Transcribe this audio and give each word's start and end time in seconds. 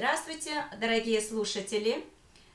Здравствуйте, 0.00 0.64
дорогие 0.80 1.20
слушатели! 1.20 2.06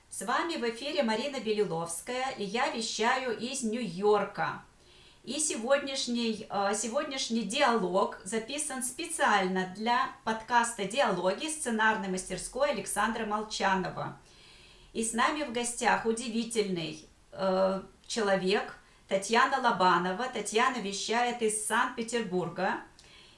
С 0.10 0.24
вами 0.24 0.56
в 0.56 0.68
эфире 0.68 1.04
Марина 1.04 1.40
Белиловская, 1.40 2.32
и 2.40 2.44
я 2.44 2.72
вещаю 2.72 3.38
из 3.38 3.62
Нью-Йорка. 3.62 4.64
И 5.24 5.40
сегодняшний, 5.40 6.48
э, 6.50 6.74
сегодняшний 6.74 7.44
диалог 7.44 8.20
записан 8.24 8.82
специально 8.82 9.72
для 9.76 10.10
подкаста 10.24 10.86
«Диалоги» 10.86 11.46
сценарной 11.46 12.08
мастерской 12.08 12.72
Александра 12.72 13.28
Молчанова. 13.28 14.18
И 14.94 15.04
с 15.04 15.14
нами 15.14 15.44
в 15.44 15.54
гостях 15.54 16.08
удивительный 16.08 17.08
э, 17.32 17.82
человек 18.08 18.76
Татьяна 19.08 19.62
Лобанова. 19.62 20.26
Татьяна 20.34 20.78
вещает 20.78 21.44
из 21.44 21.64
Санкт-Петербурга– 21.68 22.80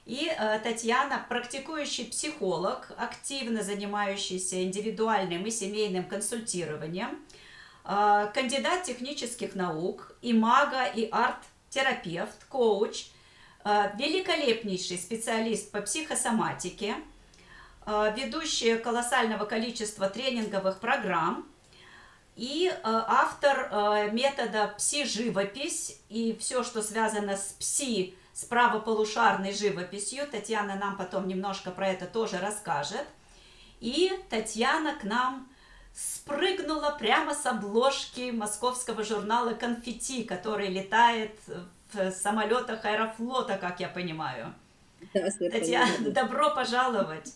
и 0.08 0.32
э, 0.32 0.60
Татьяна, 0.60 1.26
практикующий 1.28 2.06
психолог, 2.06 2.88
активно 2.98 3.62
занимающийся 3.62 4.64
индивидуальным 4.64 5.46
и 5.46 5.52
семейным 5.52 6.06
консультированием, 6.06 7.20
э, 7.84 8.32
кандидат 8.34 8.84
технических 8.84 9.54
наук, 9.54 10.16
и 10.22 10.32
мага, 10.32 10.86
и 10.86 11.10
арт-терапевт, 11.12 12.46
коуч, 12.48 13.08
э, 13.66 13.92
великолепнейший 14.00 14.98
специалист 14.98 15.72
по 15.72 15.82
психосоматике, 15.82 16.96
ведущий 17.86 18.78
колоссального 18.80 19.46
количества 19.46 20.10
тренинговых 20.10 20.82
программ, 20.82 21.48
и 22.36 22.70
автор 22.84 24.12
метода 24.12 24.76
пси-живопись 24.78 25.98
и 26.10 26.36
все, 26.38 26.66
что 26.66 26.82
связано 26.82 27.38
с 27.38 27.56
пси 27.58 28.14
с 28.38 28.46
правополушарной 28.46 29.52
живописью. 29.52 30.28
Татьяна 30.30 30.76
нам 30.76 30.96
потом 30.96 31.28
немножко 31.28 31.72
про 31.72 31.88
это 31.88 32.06
тоже 32.06 32.38
расскажет. 32.38 33.04
И 33.80 34.12
Татьяна 34.30 34.94
к 34.94 35.04
нам 35.04 35.50
спрыгнула 35.92 36.96
прямо 37.00 37.34
с 37.34 37.48
обложки 37.48 38.30
московского 38.30 39.04
журнала 39.04 39.54
«Конфетти», 39.54 40.24
который 40.24 40.68
летает 40.68 41.32
в 41.92 42.12
самолетах 42.12 42.86
Аэрофлота, 42.86 43.58
как 43.58 43.80
я 43.80 43.88
понимаю. 43.88 44.54
Да, 45.16 45.30
Татьяна, 45.40 46.12
добро 46.12 46.54
пожаловать. 46.54 47.34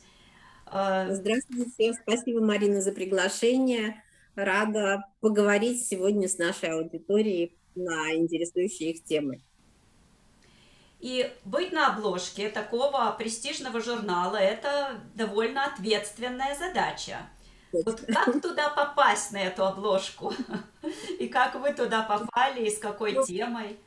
Э, 0.72 1.07
Здравствуйте, 1.09 1.94
спасибо, 1.99 2.41
Марина, 2.45 2.79
за 2.79 2.91
приглашение. 2.91 4.03
Рада 4.35 5.03
поговорить 5.19 5.83
сегодня 5.83 6.27
с 6.27 6.38
нашей 6.38 6.69
аудиторией 6.69 7.57
на 7.73 8.13
интересующие 8.13 8.91
их 8.91 9.03
темы. 9.03 9.41
И 11.02 11.31
быть 11.45 11.71
на 11.71 11.94
обложке 11.94 12.49
такого 12.49 13.13
престижного 13.17 13.81
журнала– 13.81 14.35
это 14.38 15.02
довольно 15.16 15.66
ответственная 15.66 16.55
задача. 16.55 17.17
Вот 17.71 18.02
как 18.02 18.39
туда 18.41 18.69
попасть 18.69 19.31
на 19.31 19.41
эту 19.41 19.66
обложку? 19.66 20.33
И 21.19 21.27
как 21.27 21.55
вы 21.55 21.73
туда 21.73 22.03
попали, 22.03 22.67
и 22.67 22.69
с 22.69 22.77
какой 22.77 23.13
ну, 23.13 23.25
темой? 23.25 23.79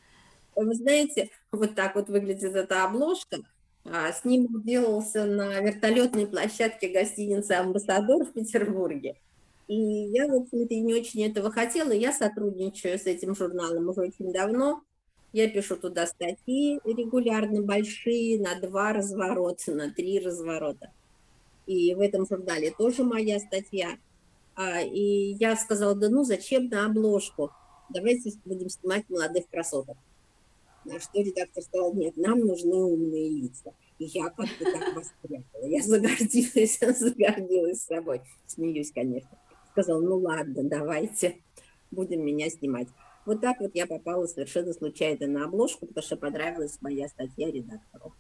Вы 0.57 0.75
знаете, 0.75 1.31
вот 1.53 1.77
так 1.77 1.95
вот 1.95 2.09
выглядит 2.09 2.55
эта 2.55 2.85
обложка. 2.85 3.39
А, 3.85 4.11
снимок 4.13 4.65
делался 4.65 5.25
на 5.25 5.61
вертолетной 5.61 6.27
площадке 6.27 6.89
гостиницы 6.89 7.53
«Амбассадор» 7.53 8.25
в 8.25 8.33
Петербурге. 8.33 9.17
И 9.69 9.75
я, 9.75 10.27
в 10.27 10.35
общем-то, 10.35 10.75
не 10.75 10.95
очень 10.95 11.25
этого 11.25 11.53
хотела. 11.53 11.93
Я 11.93 12.13
сотрудничаю 12.13 12.99
с 12.99 13.07
этим 13.07 13.37
журналом 13.37 13.89
уже 13.89 14.01
очень 14.01 14.33
давно. 14.33 14.83
Я 15.35 15.51
пишу 15.51 15.77
туда 15.77 16.07
статьи 16.07 16.79
регулярно, 16.85 17.61
большие, 17.61 18.41
на 18.41 18.55
два 18.61 18.93
разворота, 18.93 19.73
на 19.73 19.93
три 19.93 20.21
разворота. 20.21 20.93
И 21.67 21.93
в 21.93 21.99
этом 21.99 22.25
журнале 22.25 22.71
тоже 22.71 23.03
моя 23.03 23.41
статья. 23.41 23.99
А, 24.55 24.81
и 24.81 25.35
я 25.41 25.57
сказала, 25.57 25.97
да 25.97 26.09
ну 26.09 26.23
зачем 26.23 26.69
на 26.69 26.87
обложку? 26.87 27.51
Давайте 27.89 28.31
будем 28.45 28.69
снимать 28.69 29.11
молодых 29.11 29.51
красоток. 29.51 29.97
На 30.85 31.01
что 31.01 31.21
редактор 31.21 31.65
сказал, 31.65 31.93
нет, 31.95 32.17
нам 32.17 32.39
нужны 32.39 32.77
умные 32.77 33.29
лица. 33.29 33.75
И 33.99 34.05
я 34.05 34.29
как-то 34.29 34.65
так 34.65 34.95
воспрятала. 34.95 35.67
Я 35.67 35.83
загордилась, 35.83 36.79
загордилась 37.01 37.83
собой. 37.83 38.21
Смеюсь, 38.47 38.93
конечно. 38.93 39.37
Сказал, 39.73 40.01
ну 40.01 40.17
ладно, 40.17 40.63
давайте, 40.63 41.39
будем 41.91 42.25
меня 42.25 42.49
снимать. 42.51 42.87
Вот 43.27 43.41
так 43.41 43.59
вот 43.61 43.71
я 43.75 43.87
попала 43.87 44.27
совершенно 44.27 44.73
случайно 44.73 45.27
на 45.27 45.45
обложку, 45.45 45.87
потому 45.87 46.05
что 46.05 46.17
понравилась 46.17 46.79
моя 46.83 47.09
статья 47.09 47.51
редактору. 47.51 48.15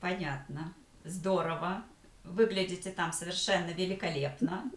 Понятно. 0.00 0.74
Здорово. 1.04 1.84
Выглядите 2.22 2.90
там 2.90 3.12
совершенно 3.12 3.70
великолепно. 3.70 4.70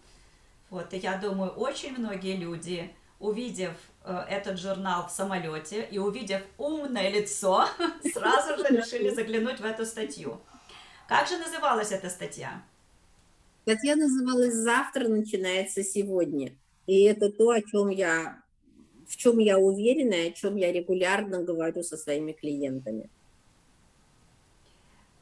Вот, 0.70 0.92
и 0.94 0.98
я 0.98 1.18
думаю, 1.18 1.50
очень 1.50 1.96
многие 1.96 2.36
люди, 2.36 2.92
увидев 3.18 3.72
э, 4.04 4.24
этот 4.28 4.58
журнал 4.58 5.08
в 5.08 5.10
самолете 5.10 5.86
и 5.90 5.98
увидев 5.98 6.42
умное 6.58 7.10
лицо, 7.10 7.66
сразу 8.12 8.56
же 8.56 8.76
решили 8.76 9.10
заглянуть 9.10 9.60
в 9.60 9.64
эту 9.64 9.84
статью. 9.84 10.40
Как 11.08 11.26
же 11.26 11.38
называлась 11.38 11.90
эта 11.90 12.08
статья? 12.08 12.62
Статья 13.62 13.96
называлась 13.96 14.54
«Завтра 14.54 15.08
начинается 15.08 15.82
сегодня». 15.82 16.52
И 16.86 17.02
это 17.02 17.30
то, 17.30 17.50
о 17.50 17.60
чем 17.60 17.88
я 17.88 18.42
в 19.10 19.16
чем 19.16 19.40
я 19.40 19.58
уверена 19.58 20.14
и 20.14 20.28
о 20.28 20.32
чем 20.32 20.54
я 20.54 20.72
регулярно 20.72 21.42
говорю 21.42 21.82
со 21.82 21.96
своими 21.96 22.30
клиентами. 22.30 23.10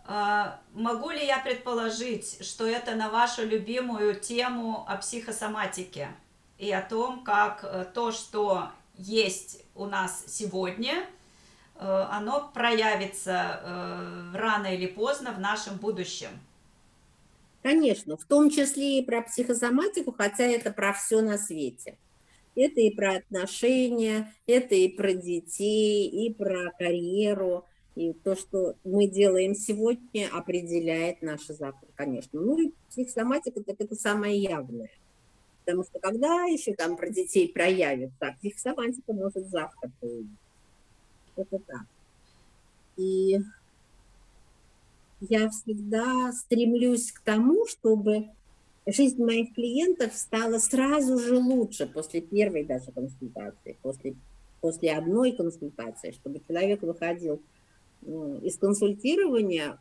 А, 0.04 0.60
могу 0.74 1.08
ли 1.08 1.24
я 1.24 1.38
предположить, 1.38 2.44
что 2.44 2.66
это 2.66 2.94
на 2.94 3.08
вашу 3.08 3.46
любимую 3.46 4.20
тему 4.20 4.84
о 4.86 4.98
психосоматике 4.98 6.08
и 6.58 6.70
о 6.70 6.82
том, 6.82 7.24
как 7.24 7.64
э, 7.64 7.86
то, 7.94 8.12
что 8.12 8.68
есть 8.98 9.64
у 9.74 9.86
нас 9.86 10.22
сегодня, 10.26 11.06
э, 11.74 12.06
оно 12.10 12.50
проявится 12.52 13.60
э, 13.62 14.36
рано 14.36 14.66
или 14.66 14.86
поздно 14.86 15.32
в 15.32 15.40
нашем 15.40 15.78
будущем? 15.78 16.30
Конечно, 17.62 18.18
в 18.18 18.24
том 18.24 18.50
числе 18.50 18.98
и 18.98 19.04
про 19.04 19.22
психосоматику, 19.22 20.12
хотя 20.12 20.44
это 20.44 20.72
про 20.72 20.92
все 20.92 21.22
на 21.22 21.38
свете. 21.38 21.96
Это 22.58 22.80
и 22.80 22.90
про 22.90 23.18
отношения, 23.18 24.32
это 24.48 24.74
и 24.74 24.88
про 24.88 25.12
детей, 25.14 26.08
и 26.08 26.34
про 26.34 26.72
карьеру. 26.76 27.64
И 27.94 28.12
то, 28.12 28.34
что 28.34 28.74
мы 28.82 29.06
делаем 29.06 29.54
сегодня, 29.54 30.28
определяет 30.32 31.22
наше 31.22 31.54
завтра, 31.54 31.88
конечно. 31.94 32.40
Ну 32.40 32.58
и 32.58 32.72
психосоматика, 32.88 33.62
так 33.62 33.76
это 33.78 33.94
самое 33.94 34.36
явное. 34.36 34.90
Потому 35.64 35.84
что 35.84 36.00
когда 36.00 36.44
еще 36.46 36.74
там 36.74 36.96
про 36.96 37.08
детей 37.10 37.48
проявится, 37.52 38.16
а 38.20 38.32
психосоматика 38.32 39.12
может 39.12 39.48
завтра 39.48 39.90
появиться. 40.00 40.36
Это 41.36 41.58
так. 41.60 41.86
И 42.96 43.38
я 45.20 45.48
всегда 45.50 46.32
стремлюсь 46.32 47.12
к 47.12 47.20
тому, 47.20 47.68
чтобы 47.68 48.30
жизнь 48.92 49.22
моих 49.22 49.54
клиентов 49.54 50.14
стала 50.14 50.58
сразу 50.58 51.18
же 51.18 51.36
лучше 51.36 51.86
после 51.86 52.20
первой 52.20 52.64
даже 52.64 52.90
консультации, 52.92 53.76
после, 53.82 54.14
после 54.60 54.92
одной 54.92 55.32
консультации, 55.32 56.12
чтобы 56.12 56.40
человек 56.46 56.82
выходил 56.82 57.40
из 58.42 58.56
консультирования 58.56 59.78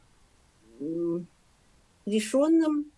решенным 2.06 2.91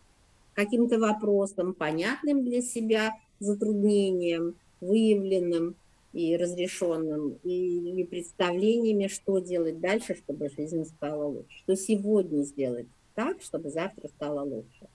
каким-то 0.54 1.00
вопросом, 1.00 1.74
понятным 1.74 2.44
для 2.44 2.62
себя 2.62 3.14
затруднением, 3.40 4.56
выявленным 4.82 5.76
и 6.12 6.36
разрешенным, 6.36 7.38
и, 7.44 8.02
и 8.02 8.04
представлениями, 8.04 9.08
что 9.08 9.40
делать 9.40 9.80
дальше, 9.80 10.16
чтобы 10.16 10.50
жизнь 10.50 10.86
стала 10.86 11.26
лучше, 11.26 11.58
что 11.60 11.76
сегодня 11.76 12.44
сделать 12.44 12.88
так, 13.14 13.42
чтобы 13.42 13.70
завтра 13.70 14.08
стало 14.08 14.42
лучше. 14.42 14.88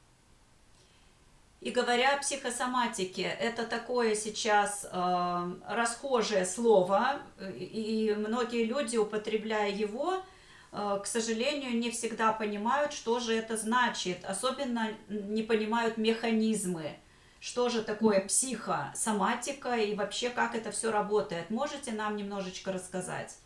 И 1.65 1.71
говоря 1.71 2.15
о 2.15 2.19
психосоматике, 2.19 3.23
это 3.23 3.65
такое 3.65 4.15
сейчас 4.15 4.85
э, 4.85 5.53
расхожее 5.67 6.45
слово, 6.45 7.23
и 7.41 8.15
многие 8.19 8.65
люди, 8.65 8.99
употребляя 8.99 9.71
его, 9.71 10.23
э, 10.73 10.99
к 11.03 11.07
сожалению, 11.07 11.79
не 11.79 11.91
всегда 11.91 12.35
понимают, 12.35 12.93
что 12.93 13.19
же 13.19 13.35
это 13.35 13.57
значит, 13.57 14.27
особенно 14.27 14.91
не 15.09 15.43
понимают 15.43 15.97
механизмы, 15.97 16.99
что 17.41 17.71
же 17.71 17.83
такое 17.83 18.21
психосоматика 18.21 19.75
и 19.75 19.95
вообще 19.95 20.29
как 20.29 20.55
это 20.55 20.71
все 20.71 20.93
работает. 20.93 21.49
Можете 21.49 21.93
нам 21.93 22.17
немножечко 22.17 22.73
рассказать 22.73 23.39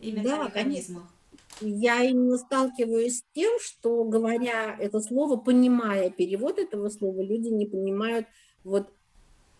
именно 0.00 0.24
да, 0.24 0.42
о 0.42 0.44
механизмах? 0.46 1.04
Конечно 1.04 1.17
я 1.60 2.02
именно 2.02 2.38
сталкиваюсь 2.38 3.18
с 3.18 3.24
тем, 3.34 3.58
что, 3.60 4.04
говоря 4.04 4.76
это 4.78 5.00
слово, 5.00 5.36
понимая 5.36 6.10
перевод 6.10 6.58
этого 6.58 6.88
слова, 6.88 7.20
люди 7.20 7.48
не 7.48 7.66
понимают 7.66 8.26
вот 8.64 8.88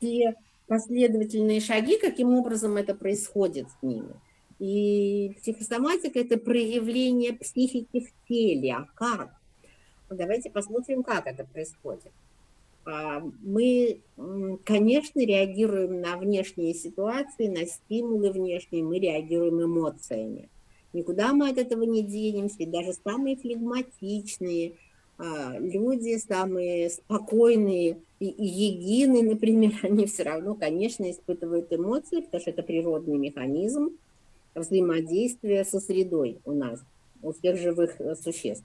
те 0.01 0.35
последовательные 0.67 1.61
шаги, 1.61 1.99
каким 1.99 2.35
образом 2.35 2.77
это 2.77 2.95
происходит 2.95 3.69
с 3.69 3.83
ними. 3.83 4.15
И 4.59 5.35
психосоматика– 5.41 6.19
это 6.21 6.37
проявление 6.37 7.33
психики 7.33 8.01
в 8.01 8.29
теле. 8.29 8.75
А 8.75 8.87
как? 8.95 9.31
Давайте 10.11 10.51
посмотрим, 10.51 11.03
как 11.03 11.27
это 11.27 11.45
происходит. 11.45 12.13
А, 12.85 13.23
мы, 13.43 14.01
конечно, 14.65 15.21
реагируем 15.21 16.01
на 16.01 16.17
внешние 16.17 16.75
ситуации, 16.75 17.47
на 17.49 17.67
стимулы 17.67 18.33
внешние, 18.33 18.83
мы 18.83 18.99
реагируем 18.99 19.63
эмоциями. 19.63 20.49
Никуда 20.93 21.33
мы 21.33 21.51
от 21.51 21.59
этого 21.59 21.83
не 21.83 22.03
денемся, 22.03 22.67
даже 22.67 22.93
самые 22.93 23.37
флегматичные 23.37 24.75
а, 25.19 25.59
люди, 25.59 26.17
самые 26.17 26.91
спокойные, 26.91 27.99
и 28.21 28.27
егины, 28.27 29.23
например, 29.23 29.73
они 29.83 30.07
все 30.07 30.23
равно, 30.23 30.55
конечно, 30.55 31.11
испытывают 31.11 31.73
эмоции, 31.73 32.21
потому 32.21 32.41
что 32.41 32.51
это 32.51 32.63
природный 32.63 33.19
механизм 33.19 33.91
взаимодействия 34.55 35.65
со 35.65 35.81
средой 35.81 36.39
у 36.45 36.53
нас, 36.53 36.81
у 37.23 37.33
всех 37.33 37.59
живых 37.59 38.01
э, 38.01 38.15
существ. 38.17 38.65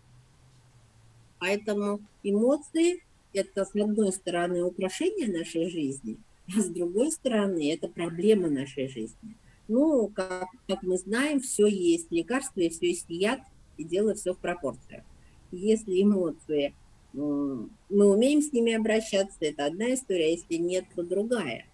Поэтому 1.39 1.99
эмоции– 2.23 3.03
это, 3.33 3.65
с 3.65 3.75
одной 3.75 4.13
стороны, 4.13 4.63
украшение 4.63 5.27
нашей 5.27 5.69
жизни, 5.69 6.17
а 6.55 6.61
с 6.61 6.67
другой 6.67 7.11
стороны, 7.11 7.73
это 7.73 7.87
проблема 7.87 8.49
нашей 8.49 8.87
жизни. 8.87 9.35
Ну, 9.68 10.12
как, 10.13 10.48
как 10.68 10.83
мы 10.83 10.98
знаем, 10.98 11.39
все 11.39 11.68
есть 11.68 12.12
лекарство, 12.12 12.60
и 12.60 12.69
все 12.69 12.88
есть 12.88 13.06
яд, 13.10 13.39
и 13.77 13.83
дело 13.83 14.13
все 14.13 14.33
в 14.33 14.38
пропорциях. 14.38 15.04
Если 15.51 16.01
эмоции, 16.01 16.74
мы 17.13 17.69
умеем 17.89 18.42
с 18.42 18.51
ними 18.51 18.74
обращаться, 18.74 19.38
это 19.42 19.65
одна 19.65 19.94
история, 19.94 20.25
а 20.25 20.30
если 20.30 20.56
нет, 20.56 20.86
то 20.95 21.04
другая. 21.04 21.65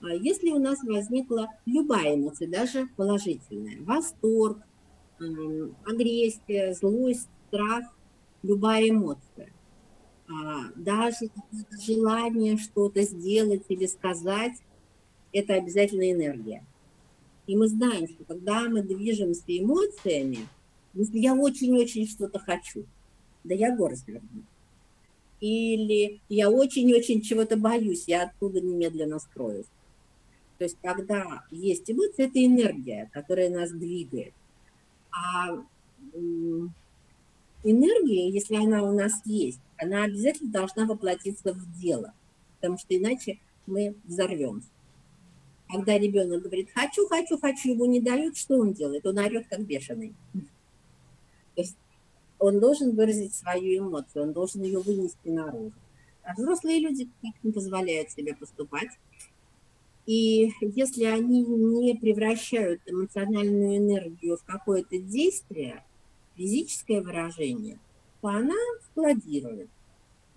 А 0.00 0.14
если 0.14 0.50
у 0.50 0.58
нас 0.58 0.82
возникла 0.84 1.48
любая 1.66 2.14
эмоция, 2.14 2.48
даже 2.48 2.88
положительная, 2.96 3.82
восторг, 3.82 4.58
агрессия, 5.84 6.74
злость, 6.74 7.28
страх, 7.48 7.84
любая 8.42 8.90
эмоция. 8.90 9.52
А, 10.28 10.70
даже 10.74 11.30
желание 11.86 12.56
что-то 12.58 13.02
сделать 13.02 13.64
или 13.68 13.86
сказать, 13.86 14.54
это 15.32 15.54
обязательно 15.54 16.10
энергия. 16.10 16.64
И 17.46 17.56
мы 17.56 17.68
знаем, 17.68 18.08
что 18.08 18.24
когда 18.24 18.68
мы 18.68 18.82
движемся 18.82 19.44
эмоциями, 19.48 20.48
если 20.94 21.18
я 21.18 21.34
очень-очень 21.34 22.08
что-то 22.08 22.38
хочу, 22.38 22.84
да 23.44 23.54
я 23.54 23.74
горы 23.74 23.96
сверну. 23.96 24.42
Или 25.40 26.20
я 26.28 26.50
очень-очень 26.50 27.20
чего-то 27.20 27.56
боюсь, 27.56 28.04
я 28.06 28.24
оттуда 28.24 28.60
немедленно 28.60 29.18
скроюсь. 29.18 29.66
То 30.58 30.64
есть 30.64 30.76
когда 30.82 31.44
есть 31.50 31.90
эмоция, 31.90 32.26
это 32.26 32.44
энергия, 32.44 33.10
которая 33.12 33.50
нас 33.50 33.70
двигает. 33.70 34.32
А 35.12 35.62
энергия, 37.62 38.30
если 38.30 38.56
она 38.56 38.82
у 38.82 38.92
нас 38.92 39.20
есть, 39.24 39.60
она 39.76 40.04
обязательно 40.04 40.50
должна 40.50 40.86
воплотиться 40.86 41.52
в 41.52 41.80
дело, 41.80 42.14
потому 42.56 42.78
что 42.78 42.96
иначе 42.96 43.38
мы 43.66 43.94
взорвемся. 44.04 44.68
Когда 45.68 45.98
ребенок 45.98 46.42
говорит 46.42 46.68
«хочу, 46.74 47.08
хочу, 47.08 47.38
хочу», 47.38 47.70
ему 47.70 47.86
не 47.86 48.00
дают, 48.00 48.36
что 48.36 48.58
он 48.58 48.72
делает? 48.72 49.04
Он 49.06 49.18
орет 49.18 49.48
как 49.48 49.60
бешеный. 49.62 50.14
То 51.54 51.62
есть 51.62 51.76
он 52.38 52.60
должен 52.60 52.94
выразить 52.94 53.34
свою 53.34 53.78
эмоцию, 53.78 54.24
он 54.24 54.32
должен 54.32 54.62
ее 54.62 54.78
вынести 54.78 55.28
наружу. 55.28 55.72
А 56.22 56.34
взрослые 56.34 56.80
люди 56.80 57.08
как 57.22 57.32
не 57.42 57.52
позволяют 57.52 58.10
себе 58.10 58.34
поступать. 58.34 58.90
И 60.06 60.52
если 60.60 61.04
они 61.04 61.44
не 61.44 61.94
превращают 61.94 62.80
эмоциональную 62.86 63.78
энергию 63.78 64.36
в 64.36 64.44
какое-то 64.44 64.98
действие, 64.98 65.82
физическое 66.36 67.00
выражение, 67.00 67.78
то 68.20 68.28
она 68.28 68.54
складирует. 68.90 69.68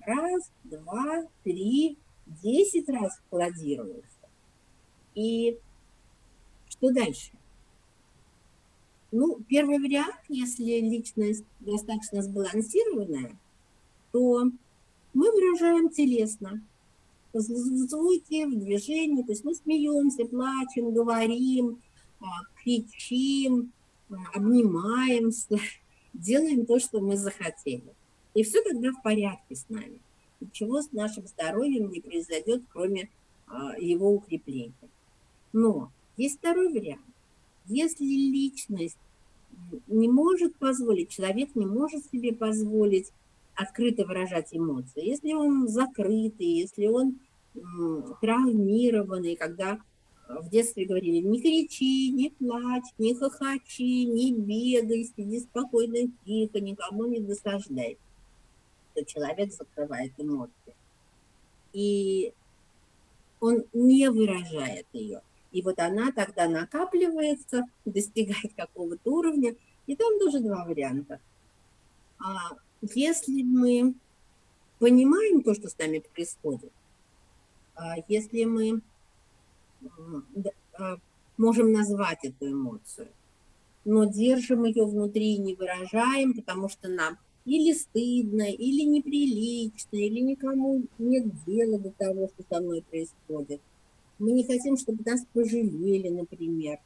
Раз, 0.01 0.49
два, 0.63 1.27
три, 1.43 1.97
десять 2.41 2.89
раз 2.89 3.19
складируется. 3.27 4.08
И 5.15 5.57
что 6.69 6.91
дальше? 6.91 7.31
Ну, 9.11 9.39
первый 9.47 9.79
вариант, 9.79 10.15
если 10.27 10.79
личность 10.79 11.43
достаточно 11.59 12.21
сбалансированная, 12.21 13.37
то 14.11 14.43
мы 15.13 15.31
выражаем 15.31 15.89
телесно, 15.89 16.61
в 17.33 17.39
звуке, 17.39 18.47
в 18.47 18.57
движении, 18.57 19.23
то 19.23 19.31
есть 19.31 19.43
мы 19.43 19.53
смеемся, 19.53 20.25
плачем, 20.25 20.93
говорим, 20.93 21.81
а, 22.19 22.25
кричим, 22.61 23.71
а, 24.09 24.15
обнимаемся, 24.35 25.57
делаем 26.13 26.65
то, 26.65 26.79
что 26.79 26.99
мы 26.99 27.17
захотели. 27.17 27.93
И 28.33 28.43
все 28.43 28.63
тогда 28.63 28.91
в 28.91 29.01
порядке 29.01 29.55
с 29.55 29.67
нами. 29.69 29.99
Ничего 30.39 30.81
с 30.81 30.91
нашим 30.91 31.27
здоровьем 31.27 31.91
не 31.91 31.99
произойдет, 31.99 32.63
кроме 32.71 33.09
а, 33.47 33.77
его 33.77 34.11
укрепления. 34.11 34.73
Но 35.53 35.91
есть 36.17 36.39
второй 36.39 36.71
вариант. 36.71 37.01
Если 37.65 38.03
личность 38.03 38.97
не 39.87 40.07
может 40.07 40.55
позволить, 40.55 41.09
человек 41.09 41.55
не 41.55 41.65
может 41.65 42.05
себе 42.11 42.33
позволить 42.33 43.11
открыто 43.55 44.05
выражать 44.05 44.49
эмоции, 44.51 45.05
если 45.05 45.33
он 45.33 45.67
закрытый, 45.67 46.47
если 46.47 46.87
он 46.87 47.19
травмированный, 48.21 49.35
когда 49.35 49.79
в 50.29 50.49
детстве 50.49 50.85
говорили, 50.85 51.17
не 51.17 51.41
кричи, 51.41 52.11
не 52.11 52.29
плачь, 52.29 52.93
не 52.97 53.15
хохочи, 53.15 54.05
не 54.05 54.31
бегай, 54.33 55.03
сиди 55.03 55.39
спокойно, 55.39 56.11
тихо, 56.25 56.59
никому 56.61 57.05
не 57.05 57.19
досаждай, 57.19 57.97
то 58.93 59.03
человек 59.03 59.51
закрывает 59.51 60.13
эмоции. 60.17 60.75
И 61.73 62.31
он 63.39 63.63
не 63.73 64.09
выражает 64.09 64.85
ее. 64.93 65.21
И 65.51 65.61
вот 65.61 65.79
она 65.79 66.11
тогда 66.11 66.47
накапливается, 66.47 67.65
достигает 67.85 68.53
какого-то 68.55 69.11
уровня, 69.11 69.55
и 69.87 69.95
там 69.95 70.19
тоже 70.19 70.39
два 70.39 70.65
варианта. 70.65 71.19
А 72.19 72.51
если 72.81 73.43
мы 73.43 73.95
понимаем 74.77 75.41
то, 75.41 75.53
что 75.53 75.69
с 75.69 75.77
нами 75.77 75.99
происходит, 76.13 76.71
а 77.75 77.95
если 78.07 78.43
мы 78.43 78.81
а, 80.77 80.97
можем 81.37 81.71
назвать 81.71 82.19
эту 82.23 82.51
эмоцию, 82.51 83.07
но 83.85 84.05
держим 84.05 84.65
ее 84.65 84.85
внутри 84.85 85.35
и 85.35 85.39
не 85.39 85.55
выражаем, 85.55 86.33
потому 86.33 86.69
что 86.69 86.89
нам 86.89 87.17
или 87.45 87.73
стыдно, 87.73 88.43
или 88.43 88.83
неприлично, 88.83 89.95
или 89.95 90.19
никому 90.19 90.83
нет 90.97 91.25
дела 91.45 91.79
до 91.79 91.91
того, 91.91 92.27
что 92.27 92.43
со 92.49 92.61
мной 92.61 92.83
происходит. 92.89 93.61
Мы 94.19 94.31
не 94.31 94.43
хотим, 94.43 94.77
чтобы 94.77 95.03
нас 95.05 95.25
пожалели, 95.33 96.09
например. 96.09 96.79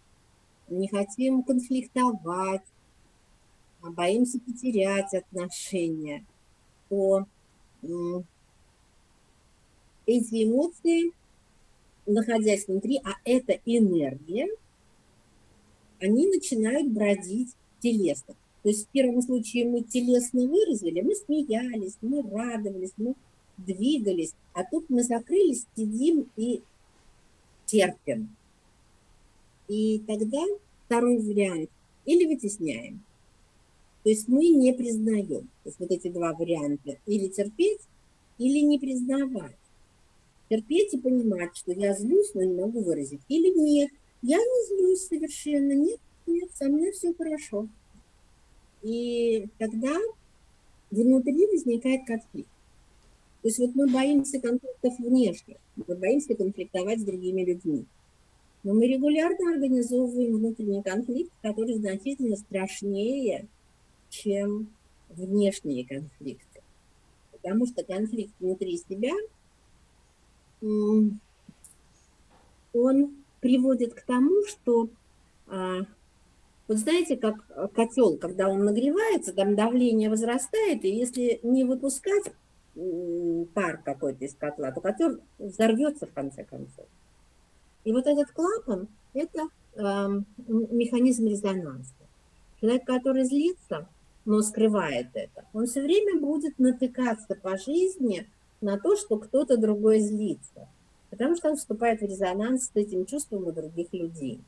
Не 0.70 0.88
хотим 0.88 1.44
конфликтовать, 1.44 2.64
а 3.82 3.90
боимся 3.90 4.40
потерять 4.40 5.14
отношения. 5.14 6.26
То 6.90 7.26
эти 10.06 10.44
эмоции, 10.44 11.12
находясь 12.06 12.68
внутри, 12.68 13.02
а 13.04 13.12
это 13.26 13.60
энергия, 13.66 14.48
они 16.00 16.28
начинают 16.28 16.92
бродить 16.92 17.56
телесно. 17.80 18.36
То 18.62 18.70
есть 18.70 18.88
в 18.88 18.92
первом 18.92 19.22
случае 19.22 19.66
мы 19.66 19.82
телесно 19.82 20.48
выразили, 20.48 21.02
мы 21.02 21.16
смеялись, 21.16 21.98
мы 22.02 22.22
радовались, 22.22 22.94
мы 22.98 23.16
двигались, 23.58 24.34
а 24.54 24.64
тут 24.64 24.90
мы 24.90 25.04
закрылись, 25.04 25.66
сидим 25.76 26.30
и 26.38 26.62
терпим. 27.74 28.36
И 29.68 30.00
тогда 30.06 30.44
второй 30.86 31.18
вариант 31.18 31.70
или 32.06 32.26
вытесняем. 32.26 33.04
То 34.04 34.10
есть 34.10 34.28
мы 34.28 34.48
не 34.50 34.74
признаем. 34.74 35.50
То 35.64 35.70
есть 35.70 35.80
вот 35.80 35.90
эти 35.90 36.10
два 36.10 36.34
варианта. 36.34 36.98
Или 37.08 37.30
терпеть, 37.30 37.82
или 38.38 38.60
не 38.60 38.78
признавать. 38.78 39.56
Терпеть 40.50 40.94
и 40.94 41.00
понимать, 41.00 41.56
что 41.56 41.72
я 41.72 41.96
злюсь, 41.96 42.34
но 42.36 42.44
не 42.44 42.54
могу 42.62 42.82
выразить. 42.84 43.22
Или 43.28 43.58
нет, 43.58 43.90
я 44.22 44.38
не 44.38 44.68
злюсь 44.68 45.08
совершенно. 45.08 45.74
Нет, 45.74 46.00
нет, 46.28 46.52
со 46.54 46.66
мной 46.66 46.92
все 46.92 47.14
хорошо. 47.14 47.68
И 48.84 49.48
тогда 49.58 49.98
внутри 50.92 51.48
возникает 51.48 52.06
конфликт. 52.06 52.50
То 53.44 53.50
есть 53.50 53.60
вот 53.60 53.76
мы 53.76 53.88
боимся 53.88 54.40
конфликтов 54.40 54.98
внешних, 55.00 55.58
мы 55.76 55.96
боимся 55.96 56.34
конфликтовать 56.34 57.02
с 57.02 57.04
другими 57.04 57.44
людьми. 57.44 57.86
Но 58.64 58.74
мы 58.74 58.88
регулярно 58.88 59.52
организовываем 59.52 60.38
внутренний 60.38 60.82
конфликт, 60.82 61.34
который 61.42 61.74
значительно 61.74 62.38
страшнее, 62.38 63.48
чем 64.10 64.70
внешние 65.10 65.86
конфликты. 65.86 66.62
Потому 67.34 67.68
что 67.68 67.84
конфликт 67.84 68.32
внутри 68.40 68.78
себя, 68.78 69.12
он 72.72 73.12
приводит 73.42 73.94
к 73.94 74.04
тому, 74.04 74.46
что 74.48 74.88
а, 75.48 75.80
вот 75.80 75.88
Вот 76.70 76.78
знаете, 76.78 77.18
как 77.18 77.74
котел, 77.74 78.16
когда 78.16 78.48
он 78.48 78.64
нагревается, 78.64 79.34
там 79.34 79.56
давление 79.56 80.10
возрастает, 80.10 80.86
и 80.86 80.96
если 80.96 81.42
не 81.44 81.66
выпускать 81.66 82.32
пар 83.54 83.82
какой-то 83.84 84.26
из 84.26 84.34
котла, 84.36 84.72
то 84.72 84.82
котел 84.82 85.20
взорвется 85.38 86.08
в 86.08 86.14
конце 86.14 86.44
концов. 86.44 86.86
И 87.84 87.92
вот 87.92 88.08
этот 88.08 88.32
клапан– 88.32 88.88
это 89.14 89.48
э, 89.76 90.22
механизм 90.48 91.28
резонанса. 91.28 91.94
Человек, 92.60 92.86
который 92.86 93.26
злится, 93.26 93.88
но 94.26 94.42
скрывает 94.42 95.08
это, 95.14 95.46
он 95.54 95.68
все 95.68 95.82
время 95.82 96.20
будет 96.20 96.58
натыкаться 96.58 97.36
по 97.36 97.58
жизни 97.58 98.28
на 98.62 98.80
то, 98.80 98.96
что 98.96 99.18
кто-то 99.18 99.58
другой 99.58 100.00
злится, 100.00 100.68
потому 101.10 101.36
что 101.36 101.50
он 101.50 101.58
вступает 101.58 102.00
в 102.00 102.06
резонанс 102.06 102.68
с 102.68 102.72
этим 102.76 103.06
чувством 103.06 103.46
у 103.48 103.52
других 103.52 103.92
людей. 103.92 104.40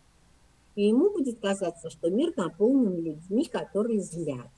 И 0.76 0.88
ему 0.88 1.10
будет 1.10 1.40
казаться, 1.40 1.90
что 1.90 2.10
мир 2.10 2.34
наполнен 2.36 3.04
людьми, 3.04 3.46
которые 3.46 4.00
злятся. 4.00 4.50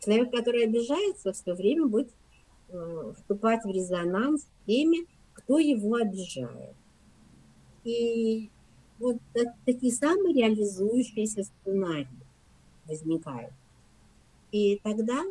Человек, 0.00 0.30
который 0.30 0.64
обижается, 0.64 1.32
все 1.32 1.54
время 1.54 1.86
будет 1.86 2.10
вступать 3.14 3.64
в 3.64 3.68
резонанс 3.68 4.42
с 4.42 4.48
теми, 4.66 5.06
кто 5.32 5.58
его 5.58 5.94
обижает. 5.96 6.74
И 7.84 8.50
вот 8.98 9.18
такие 9.64 9.92
самые 9.92 10.34
реализующиеся 10.34 11.44
сценарии 11.44 12.08
возникают. 12.86 13.52
И 14.50 14.80
тогда 14.82 15.22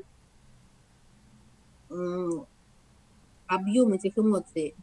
объем 3.47 3.93
этих 3.93 4.17
эмоций 4.17 4.75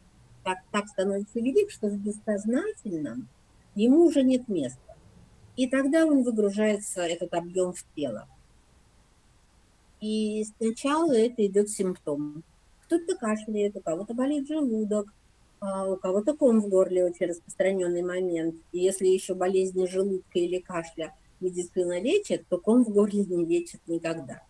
так, 0.43 0.59
так 0.71 0.87
становится 0.87 1.39
велик, 1.39 1.71
что 1.71 1.87
в 1.87 1.97
бессознательном 1.97 3.27
ему 3.75 4.05
уже 4.05 4.23
нет 4.23 4.47
места. 4.47 4.95
И 5.55 5.67
тогда 5.67 6.05
он 6.05 6.23
выгружается, 6.23 7.01
этот 7.01 7.33
объем 7.33 7.73
в 7.73 7.83
тело. 7.95 8.27
И 10.03 10.43
сначала 10.57 11.13
это 11.13 11.45
идет 11.45 11.69
симптом. 11.69 12.43
Кто-то 12.83 13.15
кашляет, 13.15 13.77
у 13.77 13.79
кого-то 13.79 14.13
болит 14.13 14.49
желудок, 14.49 15.07
а 15.61 15.87
у 15.89 15.95
кого-то 15.95 16.35
ком 16.35 16.59
в 16.59 16.67
горле 16.67 17.05
очень 17.05 17.27
распространенный 17.27 18.01
момент. 18.01 18.55
И 18.73 18.79
если 18.79 19.07
еще 19.07 19.33
болезни 19.33 19.85
желудка 19.85 20.39
или 20.39 20.59
кашля 20.59 21.15
медицина 21.39 22.01
лечит, 22.01 22.45
то 22.49 22.57
ком 22.57 22.83
в 22.83 22.89
горле 22.89 23.23
не 23.23 23.45
лечит 23.45 23.79
никогда. 23.87 24.41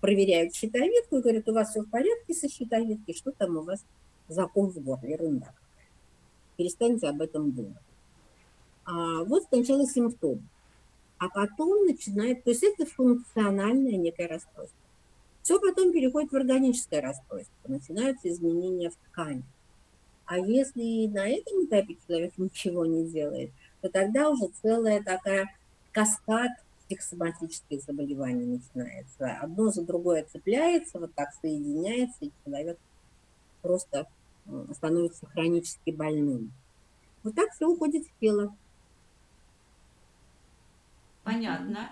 Проверяют 0.00 0.54
щитовидку 0.54 1.16
и 1.16 1.22
говорят, 1.22 1.48
у 1.48 1.54
вас 1.54 1.70
все 1.70 1.80
в 1.80 1.90
порядке 1.90 2.32
со 2.32 2.48
щитовидкой, 2.48 3.14
что 3.14 3.32
там 3.32 3.56
у 3.56 3.62
вас 3.62 3.84
за 4.28 4.46
ком 4.46 4.70
в 4.70 4.78
горле, 4.78 5.10
ерунда. 5.10 5.52
Перестаньте 6.56 7.08
об 7.08 7.20
этом 7.20 7.50
думать. 7.50 7.82
А 8.84 9.24
вот 9.24 9.42
сначала 9.48 9.84
симптом, 9.88 10.48
а 11.18 11.28
потом 11.28 11.84
начинает, 11.86 12.44
то 12.44 12.50
есть 12.50 12.62
это 12.62 12.86
функциональное 12.86 13.96
некое 13.96 14.28
расстройство. 14.28 14.78
Все 15.50 15.58
потом 15.58 15.90
переходит 15.90 16.30
в 16.30 16.36
органическое 16.36 17.00
расстройство, 17.00 17.52
начинаются 17.66 18.28
изменения 18.28 18.88
в 18.88 18.94
ткани. 18.94 19.42
А 20.24 20.38
если 20.38 21.08
на 21.08 21.26
этом 21.26 21.64
этапе 21.64 21.96
человек 22.06 22.34
ничего 22.38 22.86
не 22.86 23.04
делает, 23.10 23.50
то 23.80 23.88
тогда 23.88 24.30
уже 24.30 24.46
целая 24.62 25.02
такая 25.02 25.52
каскад 25.90 26.52
психосоматических 26.84 27.82
заболеваний 27.82 28.46
начинается. 28.46 29.38
Одно 29.40 29.72
за 29.72 29.82
другое 29.82 30.24
цепляется, 30.32 31.00
вот 31.00 31.12
так 31.14 31.30
соединяется, 31.42 32.26
и 32.26 32.30
человек 32.44 32.78
просто 33.60 34.06
становится 34.72 35.26
хронически 35.26 35.90
больным. 35.90 36.52
Вот 37.24 37.34
так 37.34 37.50
все 37.54 37.66
уходит 37.66 38.06
в 38.06 38.20
тело. 38.20 38.54
Понятно. 41.24 41.90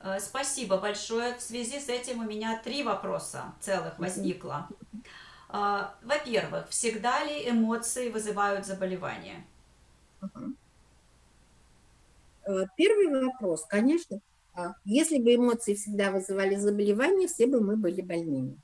Э, 0.00 0.18
спасибо 0.20 0.78
большое. 0.78 1.34
В 1.34 1.40
связи 1.40 1.80
с 1.80 1.88
этим 1.88 2.20
у 2.20 2.24
меня 2.24 2.60
три 2.62 2.82
вопроса 2.82 3.54
целых 3.60 3.98
возникло. 3.98 4.68
Э, 5.50 5.86
во-первых, 6.02 6.68
всегда 6.68 7.24
ли 7.24 7.48
эмоции 7.48 8.10
вызывают 8.10 8.66
заболевания? 8.66 9.44
Э, 12.44 12.64
первый 12.76 13.26
вопрос, 13.26 13.64
конечно, 13.68 14.20
а 14.54 14.74
если 14.84 15.18
бы 15.18 15.34
эмоции 15.34 15.74
всегда 15.74 16.10
вызывали 16.10 16.56
заболевания, 16.56 17.28
все 17.28 17.46
бы 17.46 17.60
мы 17.60 17.76
были 17.76 18.00
больными. 18.00 18.56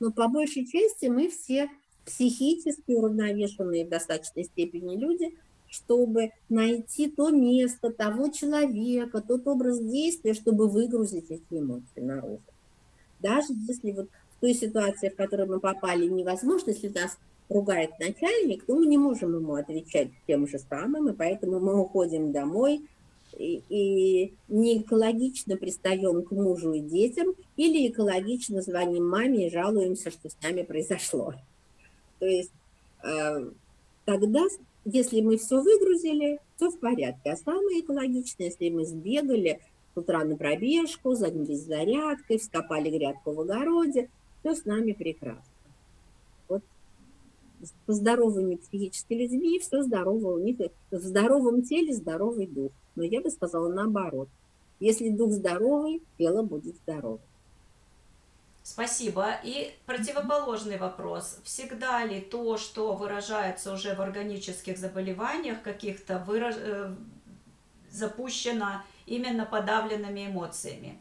Но 0.00 0.12
по 0.12 0.28
большей 0.28 0.66
части 0.66 1.06
мы 1.06 1.28
все 1.28 1.68
психически 2.04 2.92
уравновешенные 2.92 3.86
в 3.86 3.88
достаточной 3.88 4.44
степени 4.44 4.96
люди, 4.96 5.36
чтобы 5.74 6.30
найти 6.48 7.08
то 7.08 7.30
место, 7.30 7.90
того 7.90 8.28
человека, 8.28 9.20
тот 9.20 9.46
образ 9.46 9.80
действия, 9.80 10.34
чтобы 10.34 10.68
выгрузить 10.68 11.30
эти 11.30 11.42
эмоции 11.50 12.00
наружу. 12.00 12.42
Даже 13.20 13.52
если 13.68 13.92
вот 13.92 14.08
в 14.36 14.40
той 14.40 14.54
ситуации, 14.54 15.08
в 15.08 15.16
которой 15.16 15.46
мы 15.46 15.60
попали, 15.60 16.06
невозможно, 16.06 16.70
если 16.70 16.88
нас 16.88 17.18
ругает 17.48 17.90
начальник, 17.98 18.64
то 18.64 18.74
мы 18.74 18.86
не 18.86 18.98
можем 18.98 19.34
ему 19.34 19.54
отвечать 19.54 20.10
тем 20.26 20.46
же 20.46 20.58
самым, 20.58 21.08
и 21.08 21.12
поэтому 21.12 21.60
мы 21.60 21.78
уходим 21.80 22.32
домой, 22.32 22.86
и, 23.36 23.62
и 23.68 24.34
не 24.48 24.80
экологично 24.80 25.56
пристаем 25.56 26.22
к 26.22 26.30
мужу 26.30 26.72
и 26.72 26.80
детям, 26.80 27.34
или 27.56 27.88
экологично 27.88 28.62
звоним 28.62 29.08
маме 29.08 29.48
и 29.48 29.50
жалуемся, 29.50 30.10
что 30.10 30.28
с 30.28 30.36
нами 30.42 30.62
произошло. 30.62 31.34
То 32.20 32.26
есть 32.26 32.52
э, 33.02 33.50
тогда, 34.04 34.40
если 34.84 35.20
мы 35.20 35.36
все 35.36 35.60
выгрузили, 35.60 36.40
все 36.56 36.70
в 36.70 36.78
порядке. 36.78 37.32
А 37.32 37.36
самое 37.36 37.80
экологичное, 37.80 38.46
если 38.46 38.68
мы 38.70 38.84
сбегали 38.84 39.60
с 39.94 39.98
утра 39.98 40.24
на 40.24 40.36
пробежку, 40.36 41.14
занялись 41.14 41.64
зарядкой, 41.64 42.38
вскопали 42.38 42.90
грядку 42.90 43.32
в 43.32 43.40
огороде, 43.40 44.10
все 44.40 44.54
с 44.54 44.64
нами 44.64 44.92
прекрасно. 44.92 45.42
Вот 46.48 46.62
с 47.60 47.94
здоровыми 47.94 48.56
психическими 48.56 49.22
людьми 49.22 49.58
все 49.58 49.82
здорово, 49.82 50.34
у 50.34 50.38
них 50.38 50.58
в 50.90 50.96
здоровом 50.96 51.62
теле 51.62 51.94
здоровый 51.94 52.46
дух. 52.46 52.72
Но 52.94 53.04
я 53.04 53.20
бы 53.20 53.30
сказала 53.30 53.72
наоборот. 53.72 54.28
Если 54.80 55.08
дух 55.08 55.30
здоровый, 55.30 56.02
тело 56.18 56.42
будет 56.42 56.76
здоровым. 56.76 57.20
Спасибо. 58.64 59.26
И 59.44 59.74
противоположный 59.84 60.78
вопрос. 60.78 61.38
Всегда 61.44 62.02
ли 62.04 62.20
то, 62.20 62.56
что 62.56 62.94
выражается 62.94 63.72
уже 63.74 63.94
в 63.94 64.00
органических 64.00 64.78
заболеваниях 64.78 65.62
каких-то, 65.62 66.18
выраж... 66.18 66.56
Э, 66.58 66.94
запущено 67.90 68.82
именно 69.06 69.46
подавленными 69.46 70.26
эмоциями? 70.26 70.98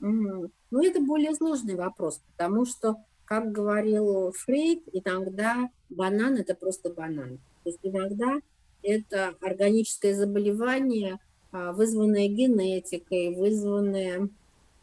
Ну, 0.00 0.50
это 0.70 1.00
более 1.00 1.34
сложный 1.34 1.76
вопрос, 1.76 2.20
потому 2.36 2.66
что, 2.66 2.96
как 3.24 3.52
говорил 3.52 4.32
Фрейд, 4.32 4.82
иногда 4.92 5.70
банан– 5.88 6.36
это 6.38 6.54
просто 6.54 6.90
банан. 6.90 7.38
То 7.62 7.70
есть 7.70 7.78
иногда 7.82 8.40
это 8.82 9.34
органическое 9.40 10.14
заболевание, 10.14 11.18
а, 11.52 11.72
вызванное 11.72 12.28
генетикой, 12.28 13.34
вызванное 13.34 14.28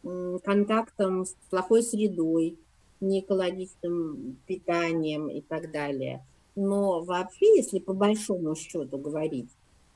контактом 0.02 1.24
с 1.26 1.34
плохой 1.50 1.82
средой, 1.82 2.58
неэкологичным 3.00 4.38
питанием 4.46 5.28
и 5.28 5.40
так 5.40 5.70
далее. 5.72 6.24
Но 6.54 7.02
вообще, 7.02 7.56
если 7.56 7.78
по 7.78 7.94
большому 7.94 8.54
счету 8.54 8.98
говорить, 8.98 9.48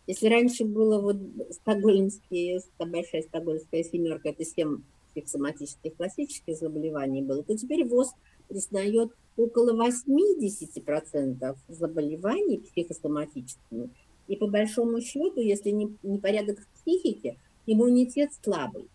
если 0.06 0.28
раньше 0.28 0.64
было 0.64 1.00
вот 1.00 1.16
стокгольмские, 1.50 2.60
большая 2.78 3.22
стокгольмская 3.22 3.82
семерка, 3.82 4.30
это 4.30 4.44
семь 4.44 4.82
психосоматических 5.10 5.96
классических 5.96 6.56
заболеваний 6.56 7.22
было, 7.22 7.42
то 7.42 7.56
теперь 7.56 7.84
ВОЗ 7.84 8.12
признает 8.48 9.12
около 9.36 9.72
80% 9.72 11.56
заболеваний 11.68 12.58
психосоматическими. 12.58 13.90
И 14.28 14.36
по 14.36 14.46
большому 14.46 15.00
счету, 15.00 15.40
если 15.40 15.70
не, 15.70 15.96
не 16.02 16.18
порядок 16.18 16.60
в 16.60 16.80
психике, 16.80 17.38
иммунитет 17.66 18.30
слабый. 18.42 18.88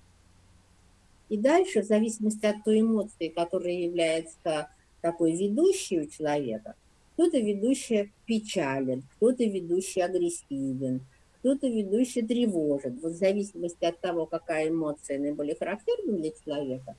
И 1.32 1.38
дальше, 1.38 1.82
в 1.82 1.86
зависимости 1.86 2.46
от 2.46 2.62
той 2.66 2.82
эмоции, 2.82 3.30
которая 3.30 3.72
является 3.72 4.70
такой 5.02 5.32
ведущей 5.32 6.02
у 6.02 6.06
человека, 6.06 6.76
кто-то 7.14 7.40
ведущий 7.40 8.12
печален, 8.26 9.04
кто-то 9.16 9.46
ведущий 9.46 10.02
агрессивен, 10.02 11.00
кто-то 11.40 11.70
ведущий 11.70 12.22
тревожит. 12.22 13.02
Вот 13.02 13.14
в 13.14 13.16
зависимости 13.16 13.86
от 13.86 14.02
того, 14.02 14.26
какая 14.26 14.68
эмоция 14.68 15.20
наиболее 15.20 15.56
характерна 15.56 16.18
для 16.18 16.32
человека, 16.32 16.98